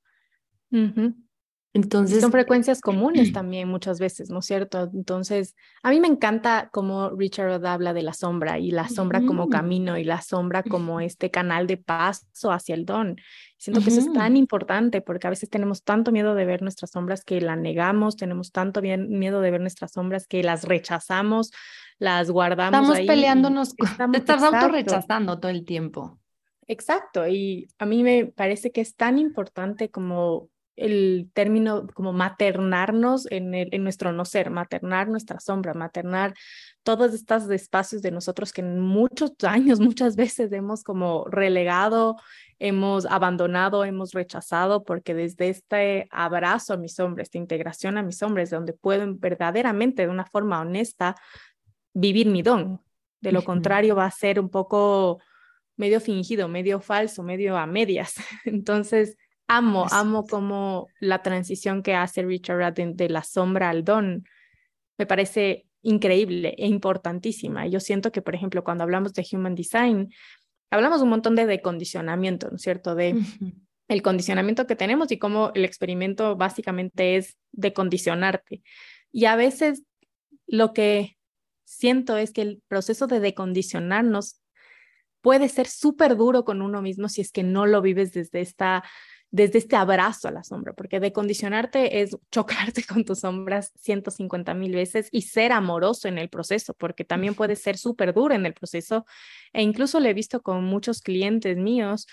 Entonces, 1.74 2.22
son 2.22 2.32
frecuencias 2.32 2.82
comunes 2.82 3.32
también 3.34 3.68
muchas 3.68 4.00
veces, 4.00 4.30
¿no 4.30 4.40
es 4.40 4.46
cierto? 4.46 4.88
Entonces, 4.94 5.56
a 5.82 5.90
mí 5.90 6.00
me 6.00 6.08
encanta 6.08 6.70
cómo 6.72 7.10
Richard 7.10 7.66
habla 7.66 7.94
de 7.94 8.04
la 8.04 8.14
sombra 8.14 8.60
y 8.60 8.70
la 8.70 8.90
sombra 8.90 9.22
como 9.26 9.50
camino 9.50 9.98
y 9.98 10.04
la 10.04 10.22
sombra 10.22 10.62
como 10.62 11.02
este 11.02 11.32
canal 11.32 11.66
de 11.66 11.78
paso 11.78 12.52
hacia 12.52 12.76
el 12.76 12.86
don. 12.86 13.18
Siento 13.62 13.84
que 13.84 13.92
eso 13.92 14.00
es 14.00 14.12
tan 14.12 14.38
importante 14.38 15.02
porque 15.02 15.28
a 15.28 15.30
veces 15.30 15.48
tenemos 15.48 15.84
tanto 15.84 16.12
miedo 16.12 16.34
de 16.34 16.46
ver 16.46 16.64
nuestras 16.64 16.90
sombras 16.90 17.24
que 17.24 17.40
la 17.42 17.56
negamos, 17.56 18.16
tenemos 18.16 18.52
tanto 18.52 18.82
miedo 18.82 19.40
de 19.40 19.52
ver 19.52 19.62
nuestras 19.62 19.92
sombras 19.92 20.26
que 20.26 20.42
las 20.42 20.64
rechazamos, 20.64 21.52
las 22.00 22.32
guardamos. 22.32 22.90
Estamos 22.90 23.06
peleándonos, 23.06 23.76
estamos, 23.78 24.18
estás 24.18 24.42
auto 24.42 24.70
rechazando 24.70 25.40
todo 25.40 25.52
el 25.52 25.64
tiempo. 25.64 26.18
Exacto, 26.66 27.28
y 27.28 27.68
a 27.78 27.86
mí 27.86 28.02
me 28.02 28.26
parece 28.26 28.72
que 28.72 28.82
es 28.82 28.96
tan 28.96 29.20
importante 29.20 29.92
como 29.92 30.50
el 30.76 31.30
término 31.34 31.88
como 31.94 32.14
maternarnos 32.14 33.30
en, 33.32 33.54
el, 33.54 33.70
en 33.72 33.84
nuestro 33.84 34.12
no 34.14 34.26
ser, 34.26 34.50
maternar 34.50 35.10
nuestra 35.10 35.40
sombra, 35.40 35.74
maternar 35.74 36.34
todos 36.84 37.14
estos 37.14 37.50
espacios 37.50 38.02
de 38.02 38.12
nosotros 38.12 38.52
que 38.52 38.62
en 38.62 38.80
muchos 38.80 39.32
años, 39.44 39.80
muchas 39.80 40.16
veces 40.16 40.52
hemos 40.52 40.84
como 40.84 41.26
relegado, 41.26 42.16
hemos 42.60 43.06
abandonado, 43.06 43.86
hemos 43.86 44.14
rechazado, 44.14 44.84
porque 44.84 45.14
desde 45.14 45.50
este 45.50 46.08
abrazo 46.12 46.74
a 46.74 46.78
mis 46.78 47.00
hombres, 47.00 47.28
esta 47.28 47.38
integración 47.38 47.98
a 47.98 48.04
mis 48.04 48.22
hombres, 48.24 48.50
donde 48.50 48.74
puedo 48.74 49.06
verdaderamente 49.16 50.04
de 50.04 50.10
una 50.10 50.26
forma 50.26 50.62
honesta 50.62 51.16
vivir 51.94 52.28
mi 52.28 52.42
don. 52.42 52.82
De 53.20 53.32
lo 53.32 53.44
contrario 53.44 53.96
va 53.96 54.06
a 54.06 54.12
ser 54.12 54.40
un 54.40 54.50
poco 54.50 55.20
medio 55.76 56.00
fingido, 56.00 56.48
medio 56.48 56.80
falso, 56.80 57.24
medio 57.24 57.58
a 57.58 57.66
medias. 57.66 58.16
Entonces, 58.46 59.18
Amo, 59.54 59.86
amo 59.92 60.26
como 60.26 60.88
la 61.02 61.22
transición 61.22 61.84
que 61.84 61.94
hace 61.94 62.24
Richard 62.24 62.74
de, 62.74 62.94
de 62.94 63.10
la 63.10 63.22
sombra 63.22 63.70
al 63.70 63.84
don. 63.84 64.24
me 64.98 65.06
parece 65.06 65.66
increíble 65.82 66.56
e 66.58 66.68
importantísima. 66.68 67.68
Yo 67.68 67.82
siento 67.82 68.14
que, 68.14 68.22
por 68.22 68.34
ejemplo, 68.34 68.64
cuando 68.64 68.84
hablamos 68.86 69.14
de 69.14 69.28
Human 69.30 69.56
Design, 69.56 70.10
hablamos 70.70 71.02
un 71.02 71.10
montón 71.10 71.36
de 71.36 71.46
decondicionamiento, 71.46 72.50
¿no 72.50 72.56
es 72.56 72.62
cierto? 72.62 72.96
De 72.96 73.16
el 73.90 74.02
condicionamiento 74.02 74.68
que 74.68 74.78
tenemos 74.78 75.12
y 75.12 75.18
cómo 75.18 75.52
el 75.54 75.66
experimento 75.66 76.38
básicamente 76.38 77.18
es 77.18 77.38
decondicionarte. 77.52 78.64
Y 79.12 79.26
a 79.26 79.36
veces 79.36 79.84
lo 80.48 80.72
que 80.72 81.18
siento 81.66 82.16
es 82.16 82.32
que 82.32 82.42
el 82.42 82.62
proceso 82.70 83.08
de 83.08 83.20
decondicionarnos 83.20 84.40
puede 85.20 85.50
ser 85.50 85.68
súper 85.68 86.16
duro 86.16 86.46
con 86.46 86.62
uno 86.62 86.82
mismo 86.82 87.10
si 87.10 87.20
es 87.20 87.32
que 87.32 87.44
no 87.44 87.66
lo 87.66 87.82
vives 87.82 88.14
desde 88.14 88.40
esta 88.40 88.84
desde 89.32 89.60
este 89.60 89.78
abrazo 89.78 90.28
a 90.28 90.32
la 90.32 90.44
sombra, 90.44 90.74
porque 90.74 91.00
decondicionarte 91.00 92.02
es 92.02 92.18
chocarte 92.32 92.84
con 92.88 93.06
tus 93.06 93.20
sombras 93.20 93.72
150 93.80 94.54
mil 94.54 94.76
veces 94.76 95.08
y 95.12 95.24
ser 95.24 95.54
amoroso 95.54 96.08
en 96.08 96.18
el 96.18 96.30
proceso, 96.30 96.74
porque 96.74 97.06
también 97.06 97.34
puede 97.34 97.56
ser 97.56 97.78
súper 97.78 98.14
duro 98.14 98.36
en 98.36 98.46
el 98.46 98.54
proceso. 98.54 99.06
E 99.54 99.62
incluso 99.64 100.00
lo 100.00 100.08
he 100.08 100.14
visto 100.14 100.42
con 100.42 100.64
muchos 100.66 101.02
clientes 101.02 101.58
míos 101.58 102.08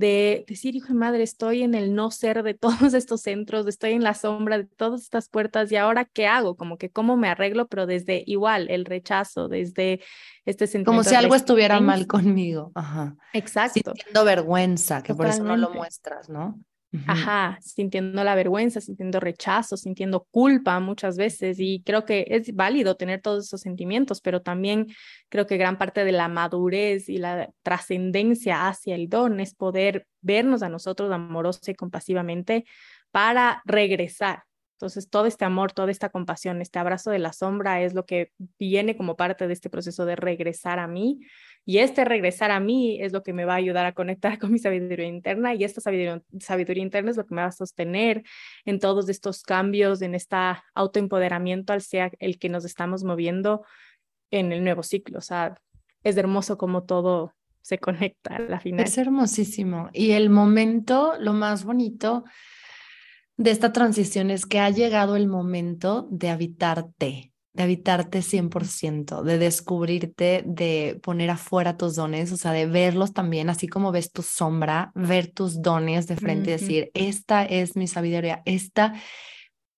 de 0.00 0.44
decir, 0.48 0.74
hijo 0.74 0.88
de 0.88 0.94
madre, 0.94 1.22
estoy 1.22 1.62
en 1.62 1.74
el 1.74 1.94
no 1.94 2.10
ser 2.10 2.42
de 2.42 2.54
todos 2.90 2.94
estos 2.94 3.20
centros, 3.20 3.66
estoy 3.66 3.92
en 3.92 4.02
la 4.02 4.14
sombra 4.14 4.58
de 4.58 4.64
todas 4.64 5.02
estas 5.02 5.28
puertas 5.28 5.70
y 5.70 5.76
ahora 5.76 6.06
qué 6.06 6.26
hago, 6.26 6.56
como 6.56 6.78
que 6.78 6.90
cómo 6.90 7.16
me 7.16 7.28
arreglo, 7.28 7.68
pero 7.68 7.86
desde 7.86 8.24
igual 8.26 8.68
el 8.70 8.86
rechazo, 8.86 9.48
desde 9.48 10.00
este 10.46 10.66
sentimiento. 10.66 10.90
Como 10.90 11.04
si 11.04 11.14
algo 11.14 11.34
estuviera 11.34 11.78
mal 11.80 12.06
conmigo. 12.06 12.72
Ajá. 12.74 13.14
Exacto. 13.32 13.92
Sintiendo 13.94 14.24
vergüenza, 14.24 15.02
que 15.02 15.14
por 15.14 15.26
eso 15.26 15.44
no 15.44 15.56
lo 15.56 15.70
muestras, 15.70 16.28
¿no? 16.28 16.58
Ajá, 17.06 17.58
sintiendo 17.62 18.22
la 18.24 18.34
vergüenza, 18.34 18.80
sintiendo 18.80 19.20
rechazo, 19.20 19.76
sintiendo 19.76 20.26
culpa 20.30 20.78
muchas 20.80 21.16
veces 21.16 21.58
y 21.60 21.82
creo 21.84 22.04
que 22.04 22.26
es 22.28 22.54
válido 22.54 22.96
tener 22.96 23.20
todos 23.20 23.46
esos 23.46 23.60
sentimientos, 23.60 24.20
pero 24.20 24.42
también 24.42 24.88
creo 25.28 25.46
que 25.46 25.56
gran 25.56 25.78
parte 25.78 26.04
de 26.04 26.12
la 26.12 26.28
madurez 26.28 27.08
y 27.08 27.18
la 27.18 27.50
trascendencia 27.62 28.68
hacia 28.68 28.94
el 28.96 29.08
don 29.08 29.40
es 29.40 29.54
poder 29.54 30.06
vernos 30.20 30.62
a 30.62 30.68
nosotros 30.68 31.10
amorosa 31.12 31.70
y 31.70 31.74
compasivamente 31.74 32.64
para 33.10 33.62
regresar. 33.64 34.44
Entonces, 34.80 35.10
todo 35.10 35.26
este 35.26 35.44
amor, 35.44 35.72
toda 35.72 35.90
esta 35.90 36.08
compasión, 36.08 36.62
este 36.62 36.78
abrazo 36.78 37.10
de 37.10 37.18
la 37.18 37.32
sombra 37.32 37.82
es 37.82 37.92
lo 37.92 38.06
que 38.06 38.32
viene 38.58 38.96
como 38.96 39.16
parte 39.16 39.46
de 39.46 39.52
este 39.52 39.68
proceso 39.68 40.06
de 40.06 40.16
regresar 40.16 40.78
a 40.78 40.86
mí 40.86 41.20
y 41.64 41.78
este 41.78 42.04
regresar 42.04 42.50
a 42.50 42.60
mí 42.60 43.00
es 43.00 43.12
lo 43.12 43.22
que 43.22 43.32
me 43.32 43.44
va 43.44 43.54
a 43.54 43.56
ayudar 43.56 43.86
a 43.86 43.92
conectar 43.92 44.38
con 44.38 44.52
mi 44.52 44.58
sabiduría 44.58 45.06
interna 45.06 45.54
y 45.54 45.64
esta 45.64 45.80
sabiduría, 45.80 46.82
interna 46.82 47.10
es 47.10 47.16
lo 47.16 47.26
que 47.26 47.34
me 47.34 47.42
va 47.42 47.48
a 47.48 47.52
sostener 47.52 48.22
en 48.64 48.78
todos 48.78 49.08
estos 49.08 49.42
cambios, 49.42 50.02
en 50.02 50.14
este 50.14 50.36
autoempoderamiento 50.74 51.72
al 51.72 51.82
sea 51.82 52.10
el 52.18 52.38
que 52.38 52.48
nos 52.48 52.64
estamos 52.64 53.04
moviendo 53.04 53.64
en 54.30 54.52
el 54.52 54.62
nuevo 54.62 54.82
ciclo. 54.82 55.18
O 55.18 55.22
sea, 55.22 55.60
es 56.02 56.16
hermoso 56.16 56.56
como 56.56 56.84
todo 56.84 57.34
se 57.62 57.78
conecta 57.78 58.36
a 58.36 58.40
la 58.40 58.60
final. 58.60 58.84
Es 58.84 58.96
hermosísimo. 58.96 59.90
Y 59.92 60.12
el 60.12 60.30
momento, 60.30 61.14
lo 61.18 61.34
más 61.34 61.64
bonito 61.64 62.24
de 63.36 63.50
esta 63.50 63.72
transición 63.72 64.30
es 64.30 64.46
que 64.46 64.60
ha 64.60 64.70
llegado 64.70 65.16
el 65.16 65.26
momento 65.26 66.08
de 66.10 66.30
habitarte 66.30 67.29
de 67.52 67.62
habitarte 67.64 68.22
100%, 68.22 69.22
de 69.22 69.38
descubrirte, 69.38 70.42
de 70.46 71.00
poner 71.02 71.30
afuera 71.30 71.76
tus 71.76 71.96
dones, 71.96 72.30
o 72.32 72.36
sea, 72.36 72.52
de 72.52 72.66
verlos 72.66 73.12
también, 73.12 73.50
así 73.50 73.66
como 73.66 73.90
ves 73.90 74.12
tu 74.12 74.22
sombra, 74.22 74.92
ver 74.94 75.32
tus 75.32 75.60
dones 75.60 76.06
de 76.06 76.16
frente 76.16 76.50
y 76.50 76.52
decir, 76.52 76.90
esta 76.94 77.44
es 77.44 77.76
mi 77.76 77.86
sabiduría, 77.86 78.42
esta... 78.44 78.94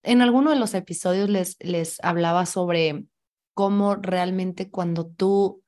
En 0.05 0.21
alguno 0.21 0.51
de 0.51 0.59
los 0.59 0.75
episodios 0.75 1.31
les, 1.31 1.57
les 1.61 1.99
hablaba 2.03 2.45
sobre 2.45 3.05
cómo 3.55 3.95
realmente 3.95 4.69
cuando 4.69 5.07
tú 5.07 5.63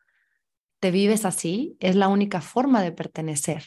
te 0.80 0.90
vives 0.90 1.24
así, 1.24 1.76
es 1.78 1.94
la 1.94 2.08
única 2.08 2.40
forma 2.40 2.82
de 2.82 2.90
pertenecer 2.90 3.64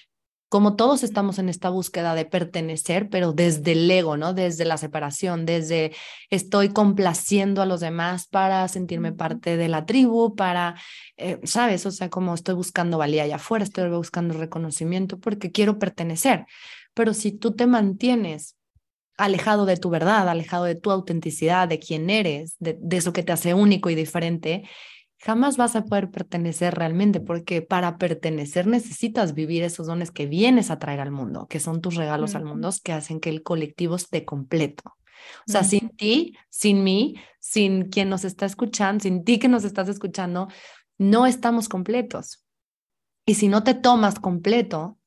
como 0.49 0.75
todos 0.75 1.03
estamos 1.03 1.39
en 1.39 1.49
esta 1.49 1.69
búsqueda 1.69 2.15
de 2.15 2.25
pertenecer, 2.25 3.09
pero 3.09 3.33
desde 3.33 3.73
el 3.73 3.89
ego, 3.91 4.15
¿no? 4.15 4.33
Desde 4.33 4.63
la 4.63 4.77
separación, 4.77 5.45
desde 5.45 5.93
estoy 6.29 6.69
complaciendo 6.69 7.61
a 7.61 7.65
los 7.65 7.81
demás 7.81 8.27
para 8.27 8.67
sentirme 8.69 9.11
parte 9.11 9.57
de 9.57 9.67
la 9.67 9.85
tribu, 9.85 10.35
para, 10.35 10.75
eh, 11.17 11.39
¿sabes? 11.43 11.85
O 11.85 11.91
sea, 11.91 12.09
como 12.09 12.33
estoy 12.33 12.55
buscando 12.55 12.97
valía 12.97 13.23
allá 13.23 13.35
afuera, 13.35 13.65
estoy 13.65 13.89
buscando 13.89 14.35
reconocimiento 14.35 15.19
porque 15.19 15.51
quiero 15.51 15.79
pertenecer. 15.79 16.45
Pero 16.93 17.13
si 17.13 17.31
tú 17.31 17.51
te 17.53 17.67
mantienes 17.67 18.55
alejado 19.17 19.65
de 19.65 19.77
tu 19.77 19.89
verdad, 19.89 20.29
alejado 20.29 20.63
de 20.63 20.75
tu 20.75 20.91
autenticidad, 20.91 21.67
de 21.67 21.79
quién 21.79 22.09
eres, 22.09 22.55
de, 22.59 22.77
de 22.79 22.97
eso 22.97 23.13
que 23.13 23.23
te 23.23 23.33
hace 23.33 23.53
único 23.53 23.89
y 23.89 23.95
diferente, 23.95 24.63
jamás 25.19 25.57
vas 25.57 25.75
a 25.75 25.85
poder 25.85 26.11
pertenecer 26.11 26.75
realmente, 26.75 27.19
porque 27.19 27.61
para 27.61 27.97
pertenecer 27.97 28.67
necesitas 28.67 29.33
vivir 29.33 29.63
esos 29.63 29.87
dones 29.87 30.11
que 30.11 30.27
vienes 30.27 30.69
a 30.69 30.79
traer 30.79 30.99
al 30.99 31.11
mundo, 31.11 31.47
que 31.47 31.59
son 31.59 31.81
tus 31.81 31.95
regalos 31.95 32.35
al 32.35 32.45
mundo, 32.45 32.69
que 32.83 32.93
hacen 32.93 33.19
que 33.19 33.29
el 33.29 33.43
colectivo 33.43 33.95
esté 33.95 34.25
completo. 34.25 34.83
O 35.47 35.51
sea, 35.51 35.63
sin 35.63 35.89
ti, 35.89 36.37
sin 36.49 36.83
mí, 36.83 37.15
sin 37.39 37.89
quien 37.89 38.09
nos 38.09 38.23
está 38.23 38.45
escuchando, 38.45 39.01
sin 39.01 39.23
ti 39.23 39.39
que 39.39 39.47
nos 39.47 39.63
estás 39.63 39.89
escuchando, 39.89 40.47
no 40.97 41.25
estamos 41.25 41.67
completos. 41.67 42.45
Y 43.25 43.33
si 43.33 43.47
no 43.47 43.63
te 43.63 43.73
tomas 43.73 44.19
completo, 44.19 44.97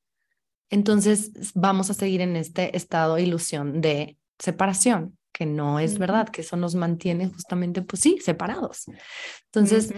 entonces 0.69 1.33
vamos 1.55 1.91
a 1.91 1.95
seguir 1.95 2.21
en 2.21 2.37
este 2.37 2.77
estado 2.77 3.15
de 3.15 3.23
ilusión 3.23 3.81
de 3.81 4.19
separación 4.39 5.17
que 5.41 5.47
no 5.47 5.79
es 5.79 5.99
verdad, 5.99 6.29
que 6.29 6.43
eso 6.43 6.59
nos 6.59 6.75
mantiene 6.75 7.27
justamente, 7.27 7.81
pues 7.81 8.03
sí, 8.03 8.19
separados. 8.23 8.85
Entonces, 9.47 9.95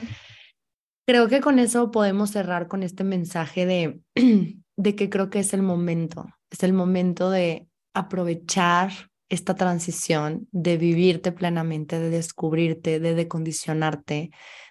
creo 1.05 1.27
que 1.27 1.41
con 1.41 1.59
eso 1.59 1.91
podemos 1.91 2.31
cerrar 2.31 2.69
con 2.69 2.85
este 2.85 3.03
mensaje 3.03 3.67
de, 3.67 4.01
de 4.77 4.95
que 4.95 5.11
creo 5.11 5.31
que 5.31 5.41
es 5.41 5.53
el 5.53 5.63
momento, 5.63 6.27
es 6.49 6.63
el 6.63 6.73
momento 6.73 7.29
de 7.29 7.67
aprovechar 7.93 8.93
esta 9.31 9.57
transición, 9.57 10.47
de 10.53 10.77
vivirte 10.77 11.33
plenamente, 11.33 11.99
de 11.99 12.11
descubrirte, 12.11 13.01
de 13.01 13.17
decondicionarte, 13.17 14.31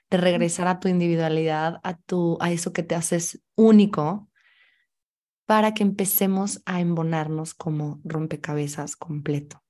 de 0.09 0.17
regresar 0.17 0.69
a 0.69 0.79
tu 0.79 0.87
individualidad, 0.87 1.81
a, 1.83 1.97
tu, 1.97 2.37
a 2.39 2.49
eso 2.49 2.71
que 2.71 2.83
te 2.83 2.95
haces 2.95 3.41
único, 3.57 4.29
para 5.45 5.73
que 5.73 5.83
empecemos 5.83 6.61
a 6.63 6.79
embonarnos 6.79 7.53
como 7.53 7.99
rompecabezas 8.05 8.95
completo. 8.95 9.61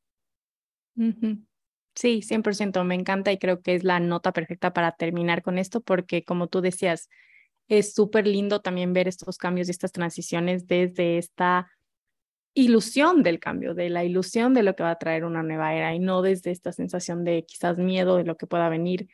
Sí, 1.95 2.21
100%, 2.21 2.83
me 2.83 2.95
encanta 2.95 3.31
y 3.31 3.37
creo 3.37 3.61
que 3.61 3.75
es 3.75 3.83
la 3.83 3.99
nota 3.99 4.31
perfecta 4.31 4.71
para 4.73 4.93
terminar 4.93 5.41
con 5.41 5.57
esto 5.57 5.81
porque 5.81 6.23
como 6.23 6.47
tú 6.47 6.61
decías, 6.61 7.09
es 7.67 7.93
súper 7.93 8.27
lindo 8.27 8.61
también 8.61 8.93
ver 8.93 9.07
estos 9.07 9.37
cambios 9.37 9.67
y 9.67 9.71
estas 9.71 9.91
transiciones 9.91 10.67
desde 10.67 11.17
esta 11.17 11.69
ilusión 12.53 13.23
del 13.23 13.39
cambio, 13.39 13.73
de 13.73 13.89
la 13.89 14.03
ilusión 14.03 14.53
de 14.53 14.63
lo 14.63 14.75
que 14.75 14.83
va 14.83 14.91
a 14.91 14.99
traer 14.99 15.23
una 15.25 15.43
nueva 15.43 15.73
era 15.73 15.93
y 15.93 15.99
no 15.99 16.21
desde 16.21 16.51
esta 16.51 16.71
sensación 16.71 17.23
de 17.23 17.45
quizás 17.45 17.77
miedo 17.77 18.17
de 18.17 18.25
lo 18.25 18.35
que 18.37 18.47
pueda 18.47 18.69
venir. 18.69 19.07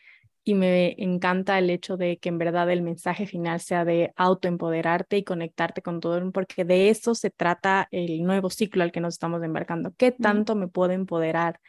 Y 0.48 0.54
me 0.54 0.95
encanta 0.98 1.60
el 1.60 1.70
hecho 1.70 1.98
de 1.98 2.20
que 2.20 2.30
en 2.30 2.38
verdad 2.38 2.72
el 2.72 2.82
mensaje 2.82 3.28
final 3.28 3.60
sea 3.60 3.84
de 3.84 4.14
autoempoderarte 4.16 5.18
y 5.18 5.26
conectarte 5.26 5.82
con 5.82 6.00
todo, 6.00 6.32
porque 6.32 6.64
de 6.64 6.89
eso 6.89 7.16
se 7.16 7.32
trata 7.32 7.89
el 7.91 8.24
nuevo 8.24 8.50
ciclo 8.50 8.84
al 8.84 8.93
que 8.93 9.02
nos 9.02 9.16
estamos 9.16 9.43
embarcando. 9.43 9.93
¿Qué 9.98 10.14
tanto 10.14 10.56
me 10.56 10.70
puedo 10.70 10.93
empoderar 10.93 11.60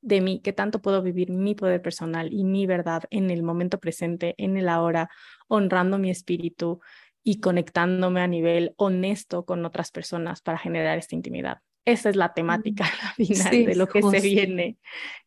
de 0.00 0.20
mí, 0.20 0.40
qué 0.44 0.52
tanto 0.52 0.80
puedo 0.80 1.02
vivir 1.02 1.32
mi 1.32 1.56
poder 1.56 1.82
personal 1.82 2.32
y 2.32 2.44
mi 2.44 2.66
verdad 2.66 3.02
en 3.10 3.32
el 3.32 3.42
momento 3.42 3.80
presente, 3.80 4.36
en 4.38 4.56
el 4.56 4.68
ahora, 4.68 5.10
honrando 5.48 5.98
mi 5.98 6.08
espíritu 6.08 6.78
y 7.24 7.40
conectándome 7.40 8.20
a 8.20 8.28
nivel 8.28 8.74
honesto 8.76 9.44
con 9.44 9.64
otras 9.64 9.90
personas 9.90 10.40
para 10.40 10.56
generar 10.56 10.98
esta 10.98 11.16
intimidad. 11.16 11.58
Esa 11.84 12.10
es 12.10 12.14
la 12.14 12.32
temática 12.32 12.84
final 13.16 13.50
de 13.50 13.74
lo 13.74 13.88
que 13.88 14.04
se 14.04 14.20
viene 14.20 14.78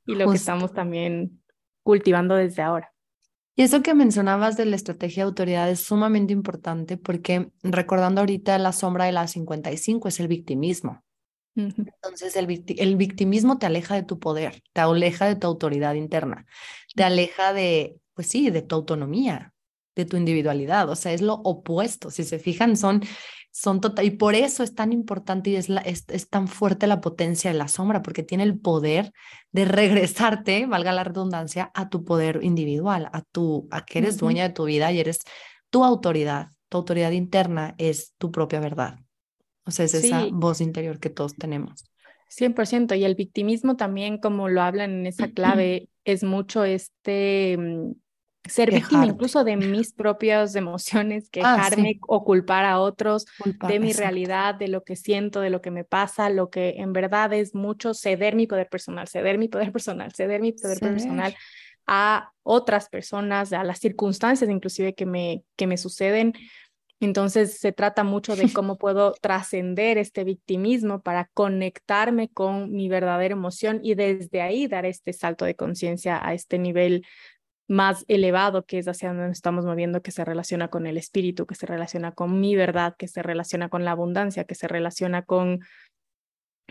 y 0.05 0.15
lo 0.15 0.31
que 0.31 0.37
estamos 0.37 0.71
también 0.71 1.43
cultivando 1.83 2.35
desde 2.35 2.61
ahora. 2.61 2.92
Y 3.55 3.61
eso 3.61 3.83
que 3.83 3.93
mencionabas 3.93 4.57
de 4.57 4.65
la 4.65 4.75
estrategia 4.75 5.23
de 5.23 5.29
autoridad 5.29 5.69
es 5.69 5.79
sumamente 5.81 6.33
importante 6.33 6.97
porque 6.97 7.51
recordando 7.61 8.21
ahorita 8.21 8.57
la 8.57 8.71
sombra 8.71 9.05
de 9.05 9.11
la 9.11 9.27
55 9.27 10.07
es 10.07 10.19
el 10.19 10.27
victimismo. 10.27 11.03
Entonces 11.55 12.35
el, 12.35 12.47
victimismo 12.95 13.59
te 13.59 13.67
aleja 13.67 13.93
de 13.93 14.01
tu 14.01 14.19
poder, 14.19 14.63
te 14.73 14.81
aleja 14.81 15.27
de 15.27 15.35
tu 15.35 15.45
autoridad 15.45 15.93
interna, 15.93 16.47
te 16.95 17.03
aleja 17.03 17.53
de, 17.53 17.97
pues 18.15 18.27
sí, 18.27 18.49
de 18.49 18.63
tu 18.63 18.73
autonomía, 18.73 19.53
de 19.95 20.05
tu 20.05 20.17
individualidad. 20.17 20.89
O 20.89 20.95
sea, 20.95 21.13
es 21.13 21.21
lo 21.21 21.35
opuesto. 21.35 22.09
Si 22.09 22.23
se 22.23 22.39
fijan, 22.39 22.75
son, 22.75 23.03
son 23.53 23.81
total. 23.81 24.05
Y 24.05 24.11
por 24.11 24.33
eso 24.33 24.63
es 24.63 24.73
tan 24.73 24.91
importante 24.91 25.51
y 25.51 25.55
es, 25.55 25.69
la, 25.69 25.81
es, 25.81 26.05
es, 26.09 26.27
tan 26.27 26.47
fuerte 26.47 26.87
la 26.87 27.01
potencia 27.01 27.51
de 27.51 27.57
la 27.57 27.67
sombra, 27.67 28.01
porque 28.01 28.23
tiene 28.23 28.43
el 28.43 28.59
poder 28.59 29.13
de 29.51 29.65
regresarte, 29.65 30.65
valga 30.65 30.91
la 30.91 31.03
redundancia, 31.03 31.71
a 31.75 31.87
tu 31.89 32.03
poder 32.03 32.39
individual, 32.41 33.09
a, 33.13 33.21
tu, 33.21 33.67
a 33.71 33.85
que 33.85 33.99
eres 33.99 34.17
dueña 34.17 34.43
de 34.43 34.53
tu 34.53 34.65
vida 34.65 34.91
y 34.91 34.99
eres 34.99 35.19
tu 35.69 35.83
autoridad. 35.83 36.49
Tu 36.67 36.77
autoridad 36.79 37.11
interna 37.11 37.75
es 37.77 38.15
tu 38.17 38.31
propia 38.31 38.59
verdad. 38.59 38.99
O 39.65 39.71
sea, 39.71 39.85
es 39.85 39.93
esa 39.93 40.25
voz 40.31 40.59
interior 40.59 40.99
que 40.99 41.11
todos 41.11 41.35
tenemos. 41.35 41.85
100%. 42.35 42.97
Y 42.97 43.05
el 43.05 43.13
victimismo 43.13 43.75
también, 43.77 44.17
como 44.17 44.49
lo 44.49 44.63
hablan 44.63 44.91
en 44.91 45.05
esa 45.05 45.27
clave, 45.31 45.89
es 46.05 46.23
mucho 46.23 46.63
este 46.63 47.57
ser 48.45 48.71
víctima 48.71 49.05
incluso 49.05 49.43
de 49.43 49.55
mis 49.55 49.93
propias 49.93 50.55
emociones, 50.55 51.25
ah, 51.25 51.29
quejarme 51.31 51.99
o 52.07 52.23
culpar 52.23 52.65
a 52.65 52.79
otros 52.79 53.25
de 53.67 53.79
mi 53.79 53.93
realidad, 53.93 54.55
de 54.55 54.67
lo 54.67 54.83
que 54.83 54.95
siento, 54.95 55.39
de 55.39 55.49
lo 55.49 55.61
que 55.61 55.71
me 55.71 55.83
pasa, 55.85 56.29
lo 56.29 56.49
que 56.49 56.75
en 56.77 56.93
verdad 56.93 57.31
es 57.33 57.55
mucho 57.55 57.93
ceder 57.93 58.35
mi 58.35 58.47
poder 58.47 58.69
personal, 58.69 59.07
ceder 59.07 59.37
mi 59.37 59.47
poder 59.47 59.71
personal, 59.71 60.11
ceder 60.13 60.41
mi 60.41 60.51
poder 60.51 60.79
personal 60.79 61.35
a 61.85 62.31
otras 62.43 62.89
personas, 62.89 63.53
a 63.53 63.63
las 63.63 63.79
circunstancias 63.79 64.49
inclusive 64.49 64.93
que 64.93 65.05
me, 65.05 65.43
que 65.55 65.67
me 65.67 65.77
suceden. 65.77 66.33
Entonces 66.99 67.59
se 67.59 67.73
trata 67.73 68.03
mucho 68.03 68.35
de 68.35 68.51
cómo 68.53 68.77
puedo 68.77 69.13
trascender 69.21 69.97
este 69.97 70.23
victimismo 70.23 71.01
para 71.01 71.29
conectarme 71.33 72.29
con 72.29 72.71
mi 72.71 72.87
verdadera 72.87 73.33
emoción 73.33 73.81
y 73.83 73.95
desde 73.95 74.41
ahí 74.41 74.67
dar 74.67 74.85
este 74.85 75.11
salto 75.11 75.43
de 75.43 75.55
conciencia 75.55 76.25
a 76.25 76.33
este 76.33 76.59
nivel 76.59 77.05
más 77.73 78.05
elevado 78.07 78.65
que 78.65 78.77
es 78.77 78.87
hacia 78.87 79.09
donde 79.09 79.27
nos 79.27 79.37
estamos 79.37 79.65
moviendo, 79.65 80.01
que 80.01 80.11
se 80.11 80.23
relaciona 80.23 80.69
con 80.69 80.87
el 80.87 80.97
espíritu, 80.97 81.45
que 81.45 81.55
se 81.55 81.65
relaciona 81.65 82.11
con 82.11 82.39
mi 82.39 82.55
verdad, 82.55 82.95
que 82.97 83.07
se 83.07 83.23
relaciona 83.23 83.69
con 83.69 83.83
la 83.83 83.91
abundancia, 83.91 84.45
que 84.45 84.55
se 84.55 84.67
relaciona 84.67 85.23
con 85.23 85.59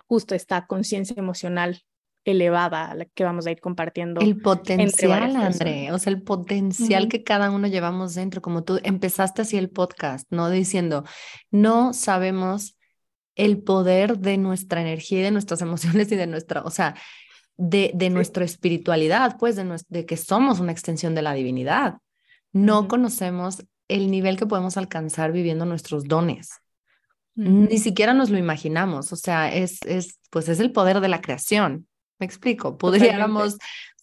justo 0.07 0.35
esta 0.35 0.67
conciencia 0.67 1.15
emocional 1.19 1.83
elevada 2.25 2.95
la 2.95 3.05
que 3.05 3.25
vamos 3.25 3.47
a 3.47 3.51
ir 3.51 3.61
compartiendo. 3.61 4.21
El 4.21 4.41
potencial, 4.41 5.35
André, 5.35 5.91
o 5.91 5.99
sea, 5.99 6.13
el 6.13 6.23
potencial 6.23 7.09
que 7.09 7.25
cada 7.25 7.51
uno 7.51 7.67
llevamos 7.67 8.15
dentro, 8.15 8.41
como 8.41 8.63
tú 8.63 8.79
empezaste 8.85 9.43
así 9.43 9.57
el 9.57 9.71
podcast, 9.71 10.31
¿no? 10.31 10.49
Diciendo, 10.49 11.05
no 11.51 11.93
sabemos 11.93 12.79
el 13.35 13.63
poder 13.63 14.19
de 14.19 14.39
nuestra 14.39 14.83
energía 14.83 15.21
y 15.21 15.23
de 15.23 15.31
nuestras 15.33 15.63
emociones 15.63 16.13
y 16.13 16.17
de 16.17 16.27
nuestra, 16.27 16.63
o 16.63 16.71
sea, 16.71 16.95
de, 17.57 17.93
de 17.95 18.11
nuestra 18.11 18.45
espiritualidad, 18.45 19.37
pues 19.39 19.57
de, 19.57 19.81
de, 19.89 20.07
que 20.07 20.17
somos 20.17 20.61
una 20.61 20.73
extensión 20.73 21.15
de 21.15 21.23
la 21.23 21.35
divinidad. 21.35 21.99
No 22.53 22.89
conocemos 22.89 23.65
el 23.89 24.11
nivel 24.11 24.37
que 24.37 24.47
podemos 24.47 24.77
alcanzar 24.77 25.33
viviendo 25.33 25.65
nuestros 25.65 26.05
dones. 26.05 26.51
Ni 27.35 27.79
siquiera 27.79 28.13
nos 28.13 28.29
lo 28.29 28.37
imaginamos, 28.37 29.11
o 29.11 29.17
sea, 29.17 29.53
es, 29.55 29.79
es, 29.87 30.21
pues 30.29 30.51
es 30.51 30.61
el 30.61 30.71
poder 30.71 31.01
de 31.01 31.09
la 31.09 31.23
creación. 31.23 31.89
Me 32.19 32.27
explico, 32.27 32.77
podríamos 32.77 33.57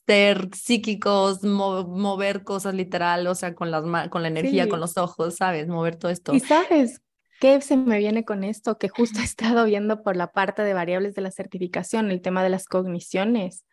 ser 0.07 0.49
psíquicos, 0.55 1.43
mover 1.43 2.43
cosas 2.43 2.73
literal, 2.73 3.27
o 3.27 3.35
sea, 3.35 3.53
con, 3.53 3.69
las 3.69 4.09
con 4.09 4.23
la 4.23 4.29
energía, 4.29 4.67
con 4.67 4.79
los 4.79 4.97
ojos, 4.97 5.35
¿sabes? 5.35 5.67
Mover 5.67 5.95
todo 5.95 6.11
esto. 6.11 6.33
Y 6.33 6.39
sabes, 6.39 7.01
¿Qué 7.39 7.61
se 7.61 7.77
me 7.77 7.97
viene 7.97 8.25
con 8.25 8.43
esto? 8.43 8.77
Que 8.77 8.89
justo 8.89 9.19
he 9.19 9.23
estado 9.23 9.65
viendo 9.65 10.03
por 10.03 10.15
la 10.15 10.31
parte 10.31 10.61
de 10.61 10.73
variables 10.73 11.15
de 11.15 11.21
la 11.21 11.31
certificación, 11.31 12.11
el 12.11 12.21
tema 12.21 12.43
de 12.43 12.49
las 12.49 12.65
cogniciones. 12.65 13.65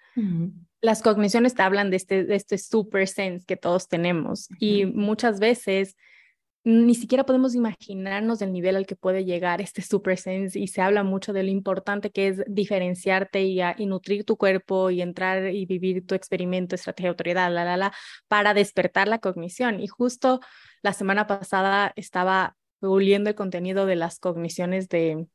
Las 0.81 1.03
cogniciones 1.03 1.55
te 1.55 1.63
hablan 1.63 1.91
de 1.91 1.97
este, 1.97 2.25
de 2.25 2.37
este 2.37 2.57
super 2.57 3.07
sense 3.07 3.45
que 3.45 3.59
todos 3.59 3.87
tenemos 3.87 4.49
y 4.59 4.87
muchas 4.87 5.41
veces 5.41 5.95
ni 6.65 6.95
siquiera 6.95 7.25
podemos 7.25 7.55
imaginarnos 7.55 8.43
el 8.43 8.51
nivel 8.51 8.77
al 8.77 8.87
que 8.87 8.97
puede 8.97 9.25
llegar 9.25 9.61
este 9.61 9.83
super 9.83 10.17
sense 10.19 10.59
y 10.59 10.69
se 10.69 10.81
habla 10.81 11.05
mucho 11.05 11.33
de 11.33 11.45
lo 11.45 11.51
importante 11.51 12.11
que 12.11 12.29
es 12.29 12.43
diferenciarte 12.49 13.43
y, 13.43 13.61
y 13.61 13.87
nutrir 13.87 14.25
tu 14.25 14.37
cuerpo 14.37 14.91
y 14.91 15.03
entrar 15.03 15.55
y 15.55 15.65
vivir 15.67 16.05
tu 16.07 16.15
experimento, 16.15 16.75
estrategia, 16.75 17.11
autoridad, 17.11 17.53
la, 17.53 17.65
la, 17.65 17.77
la, 17.77 17.93
para 18.27 18.53
despertar 18.53 19.07
la 19.07 19.19
cognición. 19.19 19.81
Y 19.81 19.87
justo 19.87 20.41
la 20.83 20.93
semana 20.93 21.27
pasada 21.29 21.93
estaba 21.95 22.57
puliendo 22.81 23.31
el 23.31 23.37
contenido 23.37 23.87
de 23.87 23.97
las 23.97 24.19
cogniciones 24.19 24.89
de 24.89 25.27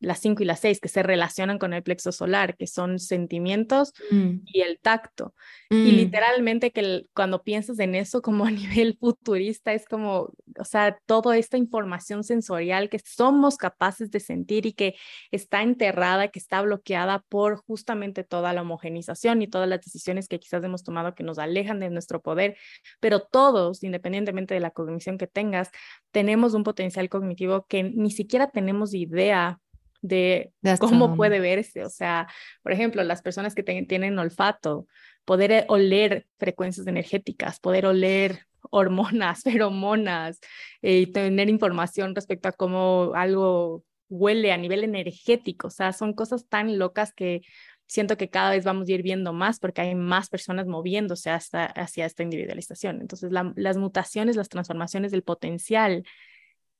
las 0.00 0.20
5 0.20 0.42
y 0.42 0.46
las 0.46 0.60
6 0.60 0.80
que 0.80 0.88
se 0.88 1.02
relacionan 1.02 1.58
con 1.58 1.72
el 1.72 1.82
plexo 1.82 2.12
solar, 2.12 2.56
que 2.56 2.66
son 2.66 2.98
sentimientos 2.98 3.92
mm. 4.10 4.40
y 4.46 4.60
el 4.60 4.78
tacto. 4.78 5.34
Y 5.70 5.74
mm. 5.92 5.96
literalmente 5.96 6.70
que 6.70 7.06
cuando 7.14 7.42
piensas 7.42 7.78
en 7.78 7.94
eso 7.94 8.22
como 8.22 8.44
a 8.44 8.50
nivel 8.50 8.96
futurista, 8.98 9.72
es 9.72 9.86
como, 9.86 10.32
o 10.58 10.64
sea, 10.64 10.98
toda 11.06 11.36
esta 11.36 11.56
información 11.56 12.24
sensorial 12.24 12.88
que 12.88 12.98
somos 12.98 13.56
capaces 13.56 14.10
de 14.10 14.20
sentir 14.20 14.66
y 14.66 14.72
que 14.72 14.94
está 15.30 15.62
enterrada, 15.62 16.28
que 16.28 16.38
está 16.38 16.60
bloqueada 16.62 17.24
por 17.28 17.56
justamente 17.56 18.24
toda 18.24 18.52
la 18.52 18.62
homogenización 18.62 19.42
y 19.42 19.48
todas 19.48 19.68
las 19.68 19.80
decisiones 19.80 20.28
que 20.28 20.38
quizás 20.38 20.62
hemos 20.62 20.82
tomado 20.82 21.14
que 21.14 21.22
nos 21.22 21.38
alejan 21.38 21.80
de 21.80 21.90
nuestro 21.90 22.20
poder, 22.20 22.56
pero 23.00 23.20
todos, 23.20 23.82
independientemente 23.82 24.54
de 24.54 24.60
la 24.60 24.70
cognición 24.70 25.18
que 25.18 25.26
tengas, 25.26 25.70
tenemos 26.10 26.54
un 26.54 26.64
potencial 26.64 27.08
cognitivo 27.08 27.66
que 27.66 27.82
ni 27.82 28.10
siquiera 28.10 28.50
tenemos 28.50 28.94
idea 28.94 29.60
de, 30.06 30.52
cómo 30.78 31.16
puede 31.16 31.40
verse. 31.40 31.84
O 31.84 31.90
sea, 31.90 32.28
por 32.62 32.72
ejemplo, 32.72 33.02
las 33.04 33.22
personas 33.22 33.54
que 33.54 33.62
tienen 33.62 34.18
olfato, 34.18 34.86
poder 35.24 35.52
eh, 35.52 35.64
oler 35.68 36.26
frecuencias 36.38 36.86
energéticas, 36.86 37.60
poder 37.60 37.86
oler 37.86 38.46
hormonas, 38.70 39.42
feromonas 39.44 40.40
eh, 40.82 41.00
y 41.00 41.06
tener 41.06 41.48
información 41.48 42.14
respecto 42.14 42.48
a 42.48 42.52
cómo 42.52 43.12
algo 43.14 43.84
huele 44.08 44.52
a 44.52 44.56
nivel 44.56 44.84
energético. 44.84 45.68
O 45.68 45.70
sea, 45.70 45.92
son 45.92 46.14
cosas 46.14 46.46
tan 46.48 46.78
locas 46.78 47.12
que 47.12 47.42
siento 47.86 48.16
que 48.16 48.30
cada 48.30 48.50
vez 48.50 48.64
vamos 48.64 48.88
a 48.88 48.92
ir 48.92 49.02
viendo 49.02 49.32
más 49.32 49.60
porque 49.60 49.80
hay 49.80 49.94
más 49.94 50.28
personas 50.28 50.66
moviéndose 50.66 51.30
hasta, 51.30 51.66
hacia 51.66 52.06
esta 52.06 52.22
individualización. 52.22 53.00
Entonces, 53.00 53.30
las 53.32 53.76
mutaciones, 53.76 54.36
las 54.36 54.48
transformaciones 54.48 55.12
del 55.12 55.22
potencial 55.22 56.04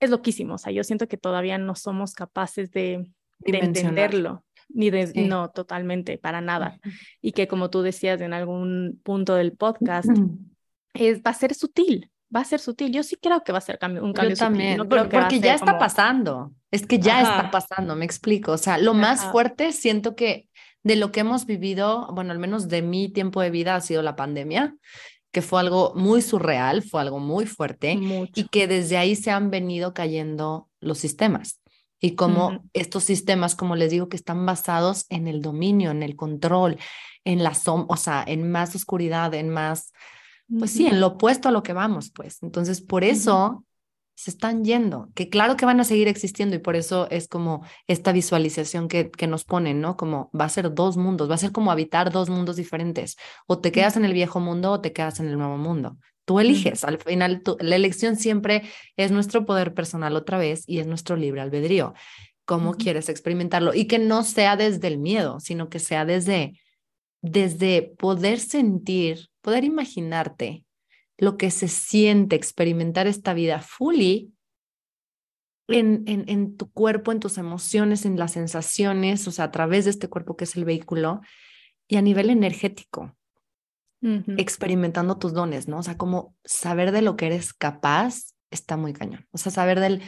es 0.01 0.11
loquísimo. 0.11 0.55
O 0.55 0.59
sea, 0.59 0.72
yo 0.72 0.85
siento 0.85 1.09
que 1.09 1.16
todavía 1.16 1.59
no 1.59 1.74
somos 1.74 2.14
capaces 2.14 2.70
de, 2.70 3.07
entenderlo, 3.45 4.45
ni 4.68 4.91
de, 4.91 5.12
no, 5.26 5.51
totalmente, 5.51 6.18
para 6.18 6.41
nada. 6.41 6.78
Y 7.20 7.32
que 7.32 7.49
como 7.49 7.70
tú 7.70 7.82
decías 7.82 8.20
en 8.20 8.32
algún 8.32 9.01
punto 9.03 9.34
del 9.34 9.53
podcast, 9.53 10.09
es, 10.95 11.18
va 11.18 11.30
a 11.30 11.34
ser 11.34 11.55
sutil, 11.55 12.11
va 12.34 12.41
a 12.41 12.45
ser 12.45 12.61
sutil. 12.61 12.93
Yo 12.93 13.03
sí 13.03 13.16
creo 13.16 13.43
que 13.43 13.53
va 13.53 13.59
a 13.59 13.62
ser 13.62 13.78
cambio, 13.78 14.05
un 14.05 14.12
cambio 14.12 14.34
Yo 14.34 14.39
también, 14.39 14.89
porque 14.89 15.41
ya 15.41 15.55
está 15.55 15.78
pasando. 15.78 16.53
Es 16.70 16.87
que 16.87 16.99
ya 16.99 17.22
está 17.22 17.51
pasando, 17.51 17.97
me 17.97 18.05
explico. 18.05 18.53
O 18.53 18.59
sea, 18.59 18.78
lo 18.78 18.95
más 18.95 19.24
fuerte 19.26 19.72
siento 19.72 20.14
que 20.16 20.49
de 20.82 20.97
lo 20.97 21.11
que 21.11 21.20
hemos 21.20 21.47
vivido, 21.47 22.09
bueno, 22.12 22.32
al 22.32 22.39
menos 22.39 22.68
de 22.68 22.82
mi 22.82 23.09
tiempo 23.09 23.41
de 23.41 23.51
vida 23.51 23.74
ha 23.74 23.80
sido 23.80 24.03
la 24.03 24.14
pandemia 24.14 24.76
que 25.37 25.43
fue 25.43 25.61
algo 25.61 25.93
muy 25.95 26.22
surreal, 26.22 26.82
fue 26.82 27.03
algo 27.03 27.18
muy 27.18 27.45
fuerte 27.45 27.99
y 28.34 28.49
que 28.49 28.66
desde 28.66 28.97
ahí 28.97 29.14
se 29.14 29.30
han 29.30 29.51
venido 29.51 29.93
cayendo 29.93 30.70
los 30.80 30.97
sistemas. 30.97 31.61
Y 32.01 32.14
como 32.14 32.62
estos 32.72 33.05
sistemas, 33.05 33.55
como 33.55 33.74
les 33.74 33.90
digo, 33.90 34.09
que 34.09 34.16
están 34.16 34.44
basados 34.44 35.07
en 35.09 35.28
el 35.28 35.40
dominio, 35.40 35.90
en 35.90 36.03
el 36.03 36.14
control, 36.14 36.78
en 37.24 37.42
la 37.42 37.55
som 37.55 37.86
o 37.88 37.97
sea, 37.97 38.24
en 38.26 38.51
más 38.51 38.74
oscuridad, 38.74 39.32
en 39.34 39.49
más, 39.49 39.92
pues 40.59 40.70
sí, 40.70 40.86
en 40.86 41.01
lo 41.01 41.09
opuesto 41.09 41.49
a 41.49 41.53
lo 41.53 41.62
que 41.62 41.72
vamos, 41.72 42.11
pues. 42.11 42.42
Entonces, 42.42 42.80
por 42.80 43.03
eso 43.03 43.64
se 44.14 44.30
están 44.30 44.64
yendo, 44.64 45.11
que 45.14 45.28
claro 45.28 45.57
que 45.57 45.66
van 45.66 45.78
a 45.78 45.84
seguir 45.84 46.09
existiendo 46.09 46.57
y 46.57 46.59
por 46.59 46.74
eso 46.74 47.07
es 47.11 47.28
como 47.28 47.62
esta 47.86 48.12
visualización 48.12 48.88
que, 48.88 49.11
que 49.11 49.26
nos 49.26 49.44
ponen, 49.44 49.82
¿no? 49.82 49.99
Como 49.99 50.30
va 50.38 50.47
a 50.47 50.49
ser 50.49 50.72
dos 50.72 50.97
mundos, 50.97 51.28
va 51.28 51.34
a 51.34 51.38
ser 51.38 51.53
como 51.53 51.70
habitar 51.70 52.11
dos 52.11 52.30
mundos 52.30 52.57
diferentes, 52.57 53.16
o 53.47 53.59
te 53.59 53.72
quedas 53.72 53.97
en 53.97 54.07
el 54.07 54.14
viejo 54.14 54.40
mundo 54.40 54.72
o 54.72 54.80
te 54.80 54.94
quedas 54.94 55.20
en 55.20 55.28
el 55.28 55.36
nuevo 55.36 55.59
mundo. 55.59 55.99
Tú 56.27 56.41
eliges, 56.41 56.83
al 56.83 56.99
final 56.99 57.41
la 57.61 57.77
elección 57.77 58.16
siempre 58.16 58.64
es 58.97 59.12
nuestro 59.12 59.47
poder 59.47 59.74
personal 59.74 60.16
otra 60.16 60.39
vez 60.39 60.64
y 60.66 60.81
es 60.81 60.87
nuestro 60.89 61.14
libre 61.14 61.41
albedrío, 61.41 61.95
cómo 62.45 62.74
quieres 62.74 63.09
experimentarlo 63.09 63.72
y 63.74 63.87
que 63.87 64.01
no 64.01 64.24
sea 64.24 64.57
desde 64.57 64.89
el 64.89 64.99
miedo, 64.99 65.39
sino 65.39 65.68
que 65.68 65.79
sea 65.79 66.05
desde, 66.05 66.61
desde 67.22 67.95
poder 67.97 68.41
sentir, 68.41 69.29
poder 69.41 69.62
imaginarte 69.62 70.64
lo 71.16 71.37
que 71.37 71.53
se 71.53 71.68
siente 71.68 72.35
experimentar 72.35 73.07
esta 73.07 73.33
vida 73.33 73.61
fully 73.61 74.33
en, 75.68 76.03
en, 76.09 76.24
en, 76.29 76.57
tu 76.57 76.72
cuerpo, 76.72 77.12
en 77.12 77.20
tus 77.20 77.39
emociones, 77.39 78.05
en 78.05 78.18
las 78.18 78.33
sensaciones, 78.33 79.29
o 79.29 79.31
sea, 79.31 79.47
a 79.47 79.51
través 79.53 79.85
de 79.85 79.93
este 79.93 80.09
cuerpo 80.09 80.37
que 80.37 80.43
es 80.43 80.57
el 80.57 80.64
vehículo 80.64 81.20
y 81.87 81.97
a 81.97 82.03
nivel 82.03 82.31
energético, 82.31 83.16
experimentando 84.03 85.18
tus 85.18 85.32
dones, 85.32 85.68
¿no? 85.68 85.78
O 85.78 85.82
sea, 85.82 85.97
como 85.97 86.34
saber 86.44 86.92
de 86.92 87.03
lo 87.03 87.16
que 87.16 87.26
eres 87.26 87.53
capaz 87.53 88.34
está 88.51 88.76
muy 88.76 88.92
cañón. 88.92 89.26
O 89.32 89.38
sea, 89.38 89.51
saber 89.51 89.80
del, 89.80 90.03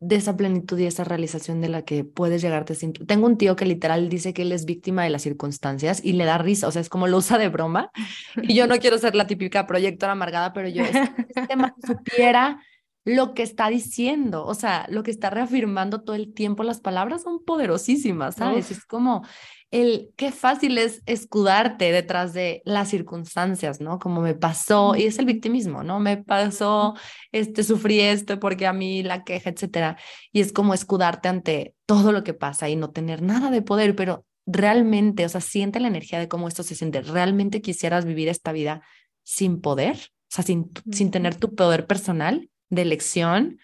de 0.00 0.16
esa 0.16 0.36
plenitud 0.36 0.78
y 0.78 0.86
esa 0.86 1.04
realización 1.04 1.60
de 1.60 1.68
la 1.68 1.82
que 1.82 2.04
puedes 2.04 2.42
llegarte 2.42 2.74
sin... 2.74 2.92
Tengo 2.92 3.26
un 3.26 3.38
tío 3.38 3.56
que 3.56 3.66
literal 3.66 4.08
dice 4.08 4.32
que 4.32 4.42
él 4.42 4.52
es 4.52 4.64
víctima 4.64 5.04
de 5.04 5.10
las 5.10 5.22
circunstancias 5.22 6.00
y 6.04 6.12
le 6.12 6.24
da 6.24 6.38
risa, 6.38 6.68
o 6.68 6.70
sea, 6.70 6.82
es 6.82 6.88
como 6.88 7.06
lo 7.06 7.18
usa 7.18 7.38
de 7.38 7.48
broma. 7.48 7.90
Y 8.42 8.54
yo 8.54 8.66
no 8.66 8.76
quiero 8.78 8.98
ser 8.98 9.14
la 9.14 9.26
típica 9.26 9.66
proyectora 9.66 10.12
amargada, 10.12 10.52
pero 10.52 10.68
yo, 10.68 10.84
este 10.84 11.46
tema 11.48 11.74
supiera 11.86 12.60
lo 13.04 13.34
que 13.34 13.44
está 13.44 13.68
diciendo, 13.68 14.44
o 14.44 14.54
sea, 14.54 14.86
lo 14.90 15.04
que 15.04 15.12
está 15.12 15.30
reafirmando 15.30 16.02
todo 16.02 16.16
el 16.16 16.34
tiempo, 16.34 16.64
las 16.64 16.80
palabras 16.80 17.22
son 17.22 17.44
poderosísimas, 17.44 18.34
¿sabes? 18.34 18.72
Es 18.72 18.84
como 18.84 19.24
el 19.70 20.12
qué 20.16 20.32
fácil 20.32 20.78
es 20.78 21.02
escudarte 21.06 21.90
detrás 21.90 22.32
de 22.32 22.62
las 22.64 22.88
circunstancias, 22.88 23.80
¿no? 23.80 23.98
Como 23.98 24.20
me 24.20 24.34
pasó, 24.34 24.94
y 24.94 25.04
es 25.04 25.18
el 25.18 25.26
victimismo, 25.26 25.82
¿no? 25.82 25.98
Me 25.98 26.16
pasó, 26.18 26.94
este, 27.32 27.64
sufrí 27.64 28.00
esto 28.00 28.38
porque 28.38 28.66
a 28.66 28.72
mí 28.72 29.02
la 29.02 29.24
queja, 29.24 29.50
etcétera. 29.50 29.98
Y 30.32 30.40
es 30.40 30.52
como 30.52 30.72
escudarte 30.72 31.28
ante 31.28 31.74
todo 31.84 32.12
lo 32.12 32.22
que 32.24 32.34
pasa 32.34 32.68
y 32.68 32.76
no 32.76 32.90
tener 32.90 33.22
nada 33.22 33.50
de 33.50 33.62
poder, 33.62 33.96
pero 33.96 34.24
realmente, 34.46 35.24
o 35.24 35.28
sea, 35.28 35.40
siente 35.40 35.80
la 35.80 35.88
energía 35.88 36.20
de 36.20 36.28
cómo 36.28 36.48
esto 36.48 36.62
se 36.62 36.76
siente. 36.76 37.02
¿Realmente 37.02 37.60
quisieras 37.60 38.04
vivir 38.04 38.28
esta 38.28 38.52
vida 38.52 38.82
sin 39.24 39.60
poder? 39.60 39.96
O 39.96 40.34
sea, 40.34 40.44
sin, 40.44 40.70
sin 40.92 41.10
tener 41.10 41.34
tu 41.34 41.54
poder 41.54 41.86
personal 41.86 42.48
de 42.70 42.82
elección, 42.82 43.58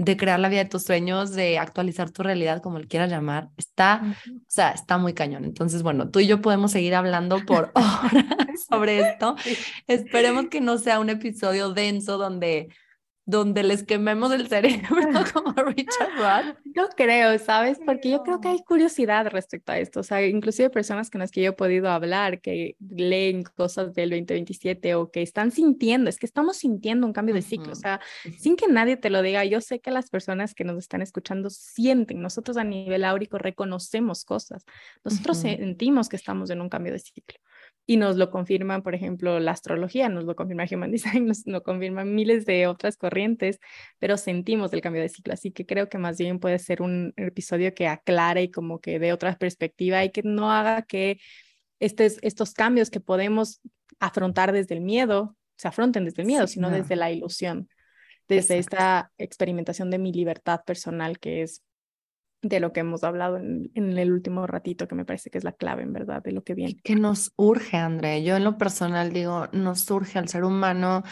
de 0.00 0.16
crear 0.16 0.40
la 0.40 0.48
vida 0.48 0.64
de 0.64 0.70
tus 0.70 0.84
sueños, 0.84 1.32
de 1.32 1.58
actualizar 1.58 2.10
tu 2.10 2.22
realidad, 2.22 2.62
como 2.62 2.78
le 2.78 2.86
quieras 2.86 3.10
llamar, 3.10 3.50
está, 3.58 4.00
o 4.30 4.44
sea, 4.46 4.70
está 4.70 4.96
muy 4.96 5.12
cañón. 5.12 5.44
Entonces, 5.44 5.82
bueno, 5.82 6.08
tú 6.08 6.20
y 6.20 6.26
yo 6.26 6.40
podemos 6.40 6.72
seguir 6.72 6.94
hablando 6.94 7.44
por 7.44 7.70
horas 7.74 8.24
sobre 8.70 9.00
esto. 9.00 9.36
Esperemos 9.86 10.46
que 10.48 10.62
no 10.62 10.78
sea 10.78 11.00
un 11.00 11.10
episodio 11.10 11.74
denso 11.74 12.16
donde 12.16 12.70
donde 13.30 13.62
les 13.62 13.84
quememos 13.84 14.32
el 14.32 14.48
cerebro 14.48 14.88
como 15.32 15.52
Richard 15.52 16.16
Roth. 16.16 16.56
Yo 16.64 16.88
creo, 16.96 17.38
¿sabes? 17.38 17.78
Porque 17.84 18.10
yo 18.10 18.22
creo 18.22 18.40
que 18.40 18.48
hay 18.48 18.62
curiosidad 18.64 19.26
respecto 19.28 19.72
a 19.72 19.78
esto. 19.78 20.00
O 20.00 20.02
sea, 20.02 20.26
inclusive 20.26 20.70
personas 20.70 21.10
con 21.10 21.20
las 21.20 21.30
que 21.30 21.42
yo 21.42 21.50
he 21.50 21.52
podido 21.52 21.88
hablar 21.88 22.40
que 22.40 22.76
leen 22.80 23.42
cosas 23.42 23.94
del 23.94 24.10
2027 24.10 24.94
o 24.96 25.10
que 25.10 25.22
están 25.22 25.52
sintiendo, 25.52 26.10
es 26.10 26.18
que 26.18 26.26
estamos 26.26 26.56
sintiendo 26.56 27.06
un 27.06 27.12
cambio 27.12 27.34
de 27.34 27.42
ciclo. 27.42 27.72
O 27.72 27.76
sea, 27.76 28.00
sin 28.38 28.56
que 28.56 28.66
nadie 28.68 28.96
te 28.96 29.10
lo 29.10 29.22
diga, 29.22 29.44
yo 29.44 29.60
sé 29.60 29.80
que 29.80 29.90
las 29.90 30.10
personas 30.10 30.54
que 30.54 30.64
nos 30.64 30.78
están 30.78 31.02
escuchando 31.02 31.50
sienten, 31.50 32.20
nosotros 32.20 32.56
a 32.56 32.64
nivel 32.64 33.04
áurico 33.04 33.38
reconocemos 33.38 34.24
cosas, 34.24 34.64
nosotros 35.04 35.38
sentimos 35.38 36.08
que 36.08 36.16
estamos 36.16 36.50
en 36.50 36.60
un 36.60 36.68
cambio 36.68 36.92
de 36.92 36.98
ciclo 36.98 37.38
y 37.90 37.96
nos 37.96 38.14
lo 38.14 38.30
confirman, 38.30 38.84
por 38.84 38.94
ejemplo, 38.94 39.40
la 39.40 39.50
astrología, 39.50 40.08
nos 40.08 40.22
lo 40.22 40.36
confirma 40.36 40.64
Human 40.70 40.92
Design, 40.92 41.26
nos 41.26 41.44
lo 41.44 41.64
confirman 41.64 42.14
miles 42.14 42.46
de 42.46 42.68
otras 42.68 42.96
corrientes, 42.96 43.58
pero 43.98 44.16
sentimos 44.16 44.72
el 44.72 44.80
cambio 44.80 45.02
de 45.02 45.08
ciclo, 45.08 45.32
así 45.34 45.50
que 45.50 45.66
creo 45.66 45.88
que 45.88 45.98
más 45.98 46.16
bien 46.16 46.38
puede 46.38 46.60
ser 46.60 46.82
un 46.82 47.12
episodio 47.16 47.74
que 47.74 47.88
aclare 47.88 48.44
y 48.44 48.50
como 48.52 48.78
que 48.78 49.00
dé 49.00 49.12
otra 49.12 49.36
perspectiva 49.36 50.04
y 50.04 50.12
que 50.12 50.22
no 50.22 50.52
haga 50.52 50.82
que 50.82 51.18
estos, 51.80 52.18
estos 52.22 52.54
cambios 52.54 52.90
que 52.90 53.00
podemos 53.00 53.60
afrontar 53.98 54.52
desde 54.52 54.76
el 54.76 54.82
miedo 54.82 55.36
se 55.56 55.66
afronten 55.66 56.04
desde 56.04 56.22
el 56.22 56.28
miedo, 56.28 56.46
sino 56.46 56.70
desde 56.70 56.94
la 56.94 57.10
ilusión, 57.10 57.68
desde 58.28 58.58
esta 58.58 59.10
experimentación 59.18 59.90
de 59.90 59.98
mi 59.98 60.12
libertad 60.12 60.60
personal 60.64 61.18
que 61.18 61.42
es 61.42 61.64
de 62.42 62.60
lo 62.60 62.72
que 62.72 62.80
hemos 62.80 63.04
hablado 63.04 63.36
en, 63.36 63.70
el 63.74 64.12
último 64.12 64.46
ratito, 64.46 64.88
que 64.88 64.94
me 64.94 65.04
parece 65.04 65.30
que 65.30 65.38
es 65.38 65.44
la 65.44 65.52
clave, 65.52 65.82
en 65.82 65.92
verdad, 65.92 66.22
de 66.22 66.32
lo 66.32 66.42
que 66.42 66.54
viene. 66.54 66.76
Que 66.82 66.96
nos 66.96 67.32
urge, 67.36 67.76
André. 67.76 68.22
Yo 68.22 68.36
en 68.36 68.44
lo 68.44 68.56
personal 68.56 69.12
digo, 69.12 69.48
nos 69.52 69.90
urge 69.90 70.18
al 70.18 70.28
ser 70.28 70.44
humano. 70.44 71.02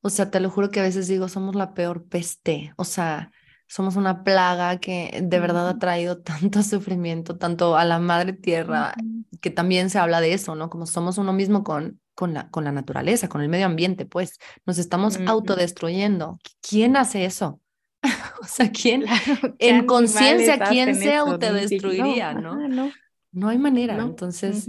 O 0.00 0.10
sea, 0.10 0.30
te 0.30 0.40
lo 0.40 0.50
juro 0.50 0.70
que 0.70 0.80
a 0.80 0.84
veces 0.84 1.08
digo, 1.08 1.28
somos 1.28 1.54
la 1.54 1.74
peor 1.74 2.06
peste. 2.06 2.72
O 2.76 2.84
sea, 2.84 3.30
somos 3.66 3.96
una 3.96 4.24
plaga 4.24 4.78
que 4.78 5.20
de 5.22 5.40
verdad 5.40 5.68
ha 5.68 5.78
traído 5.78 6.18
tanto 6.22 6.62
sufrimiento, 6.62 7.38
tanto 7.38 7.76
a 7.76 7.84
la 7.84 7.98
madre 7.98 8.32
tierra, 8.32 8.94
que 9.40 9.50
también 9.50 9.90
se 9.90 9.98
habla 9.98 10.20
de 10.20 10.34
eso, 10.34 10.54
¿no? 10.54 10.68
Como 10.70 10.86
somos 10.86 11.18
uno 11.18 11.32
mismo 11.32 11.64
con, 11.64 12.00
con, 12.14 12.34
la, 12.34 12.50
con 12.50 12.64
la 12.64 12.72
naturaleza, 12.72 13.28
con 13.28 13.40
el 13.40 13.48
medio 13.48 13.66
ambiente, 13.66 14.04
pues 14.04 14.38
nos 14.66 14.78
estamos 14.78 15.18
autodestruyendo. 15.26 16.38
¿Quién 16.60 16.96
hace 16.96 17.24
eso? 17.24 17.60
o 18.42 18.46
sea, 18.46 18.70
¿quién 18.70 19.04
en 19.58 19.86
conciencia, 19.86 20.58
quién 20.58 20.94
se 20.94 21.14
autodestruiría, 21.14 22.34
no, 22.34 22.68
no, 22.68 22.90
no, 23.32 23.48
hay 23.48 23.58
manera. 23.58 23.96
Entonces, 23.96 24.68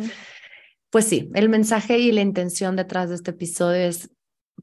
pues 0.89 1.05
sí, 1.05 1.29
el 1.33 1.49
mensaje 1.49 1.99
y 1.99 2.11
la 2.11 2.21
intención 2.21 2.75
detrás 2.75 3.09
de 3.09 3.15
este 3.15 3.31
episodio 3.31 3.81
es 3.81 4.09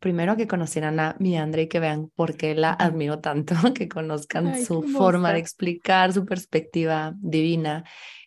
primero 0.01 0.37
que 0.37 0.47
conocieran 0.47 1.01
a 1.01 1.17
mi 1.19 1.37
André 1.37 1.63
y 1.63 1.69
que 1.69 1.81
vean 1.81 2.11
por 2.15 2.37
qué 2.37 2.55
la 2.55 2.73
admiro 2.73 3.21
tanto, 3.21 3.55
que 3.75 3.89
conozcan 3.89 4.63
su 4.65 4.83
forma 4.83 5.33
de 5.33 5.39
explicar, 5.39 6.13
su 6.13 6.25
perspectiva 6.25 7.15
divina 7.17 7.85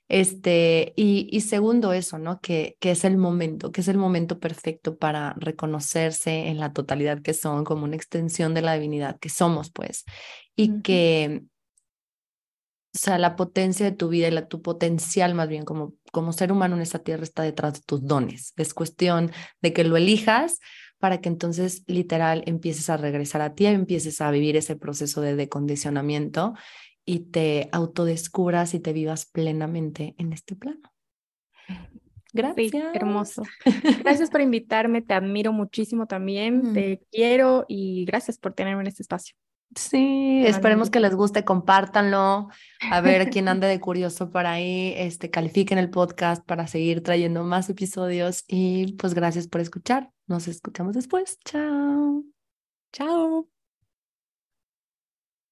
este, 0.09 0.93
y, 0.95 1.29
y, 1.31 1.41
segundo 1.41 1.93
eso, 1.93 2.17
¿no? 2.17 2.39
Que, 2.41 2.75
que 2.79 2.91
es 2.91 3.05
el 3.05 3.15
momento, 3.15 3.71
que 3.71 3.81
es 3.81 3.87
el 3.87 3.97
momento 3.97 4.39
perfecto 4.39 4.97
para 4.97 5.35
reconocerse 5.37 6.47
en 6.47 6.59
la 6.59 6.73
totalidad 6.73 7.21
que 7.21 7.35
son, 7.35 7.63
como 7.63 7.83
una 7.83 7.95
extensión 7.95 8.55
de 8.55 8.63
la 8.63 8.73
divinidad 8.73 9.19
que 9.19 9.29
somos, 9.29 9.71
pues. 9.71 10.05
Y 10.55 10.81
que, 10.81 11.43
o 12.95 12.97
sea, 12.97 13.19
la 13.19 13.35
potencia 13.35 13.85
de 13.85 13.95
tu 13.95 14.09
vida 14.09 14.27
y 14.27 14.31
la, 14.31 14.47
tu 14.47 14.63
potencial 14.63 15.35
más 15.35 15.47
bien 15.47 15.63
como, 15.63 15.93
como 16.11 16.33
ser 16.33 16.51
humano 16.51 16.75
en 16.75 16.81
esta 16.81 16.99
tierra 16.99 17.21
está 17.21 17.43
detrás 17.43 17.73
de 17.75 17.81
tus 17.85 18.03
dones. 18.03 18.53
Es 18.57 18.73
cuestión 18.73 19.31
de 19.61 19.73
que 19.73 19.83
lo 19.83 19.95
elijas 19.95 20.59
para 20.97 21.21
que 21.21 21.29
entonces 21.29 21.83
literal 21.85 22.43
empieces 22.47 22.89
a 22.89 22.97
regresar 22.97 23.41
a 23.41 23.53
ti, 23.53 23.67
empieces 23.67 24.21
a 24.21 24.31
vivir 24.31 24.57
ese 24.57 24.75
proceso 24.75 25.21
de 25.21 25.35
decondicionamiento 25.35 26.55
y 27.09 27.21
te 27.21 27.69
autodescubras 27.71 28.75
y 28.75 28.79
te 28.79 28.93
vivas 28.93 29.25
plenamente 29.25 30.13
en 30.19 30.31
este 30.31 30.55
plano. 30.55 30.93
Gracias. 32.31 32.71
hermoso. 32.93 33.41
Gracias 34.03 34.29
por 34.29 34.41
invitarme, 34.41 35.01
te 35.01 35.15
admiro 35.15 35.51
muchísimo 35.51 36.05
también, 36.05 36.71
te 36.75 37.01
quiero 37.11 37.65
y 37.67 38.05
gracias 38.05 38.37
por 38.37 38.53
tenerme 38.53 38.81
en 38.81 38.87
este 38.89 39.01
espacio. 39.01 39.35
Sí, 39.75 40.43
esperemos 40.45 40.91
que 40.91 40.99
les 40.99 41.15
guste, 41.15 41.43
compártanlo, 41.43 42.49
a 42.91 43.01
ver 43.01 43.31
quién 43.31 43.47
ande 43.47 43.65
de 43.65 43.79
curioso 43.79 44.29
por 44.29 44.45
ahí, 44.45 44.93
este, 44.95 45.31
califiquen 45.31 45.79
el 45.79 45.89
podcast 45.89 46.45
para 46.45 46.67
seguir 46.67 47.01
trayendo 47.01 47.43
más 47.43 47.71
episodios 47.71 48.43
y 48.47 48.93
pues 48.93 49.15
gracias 49.15 49.47
por 49.47 49.61
escuchar. 49.61 50.11
Nos 50.27 50.47
escuchamos 50.47 50.93
después. 50.93 51.39
Chao. 51.43 52.23
Chao. 52.93 53.58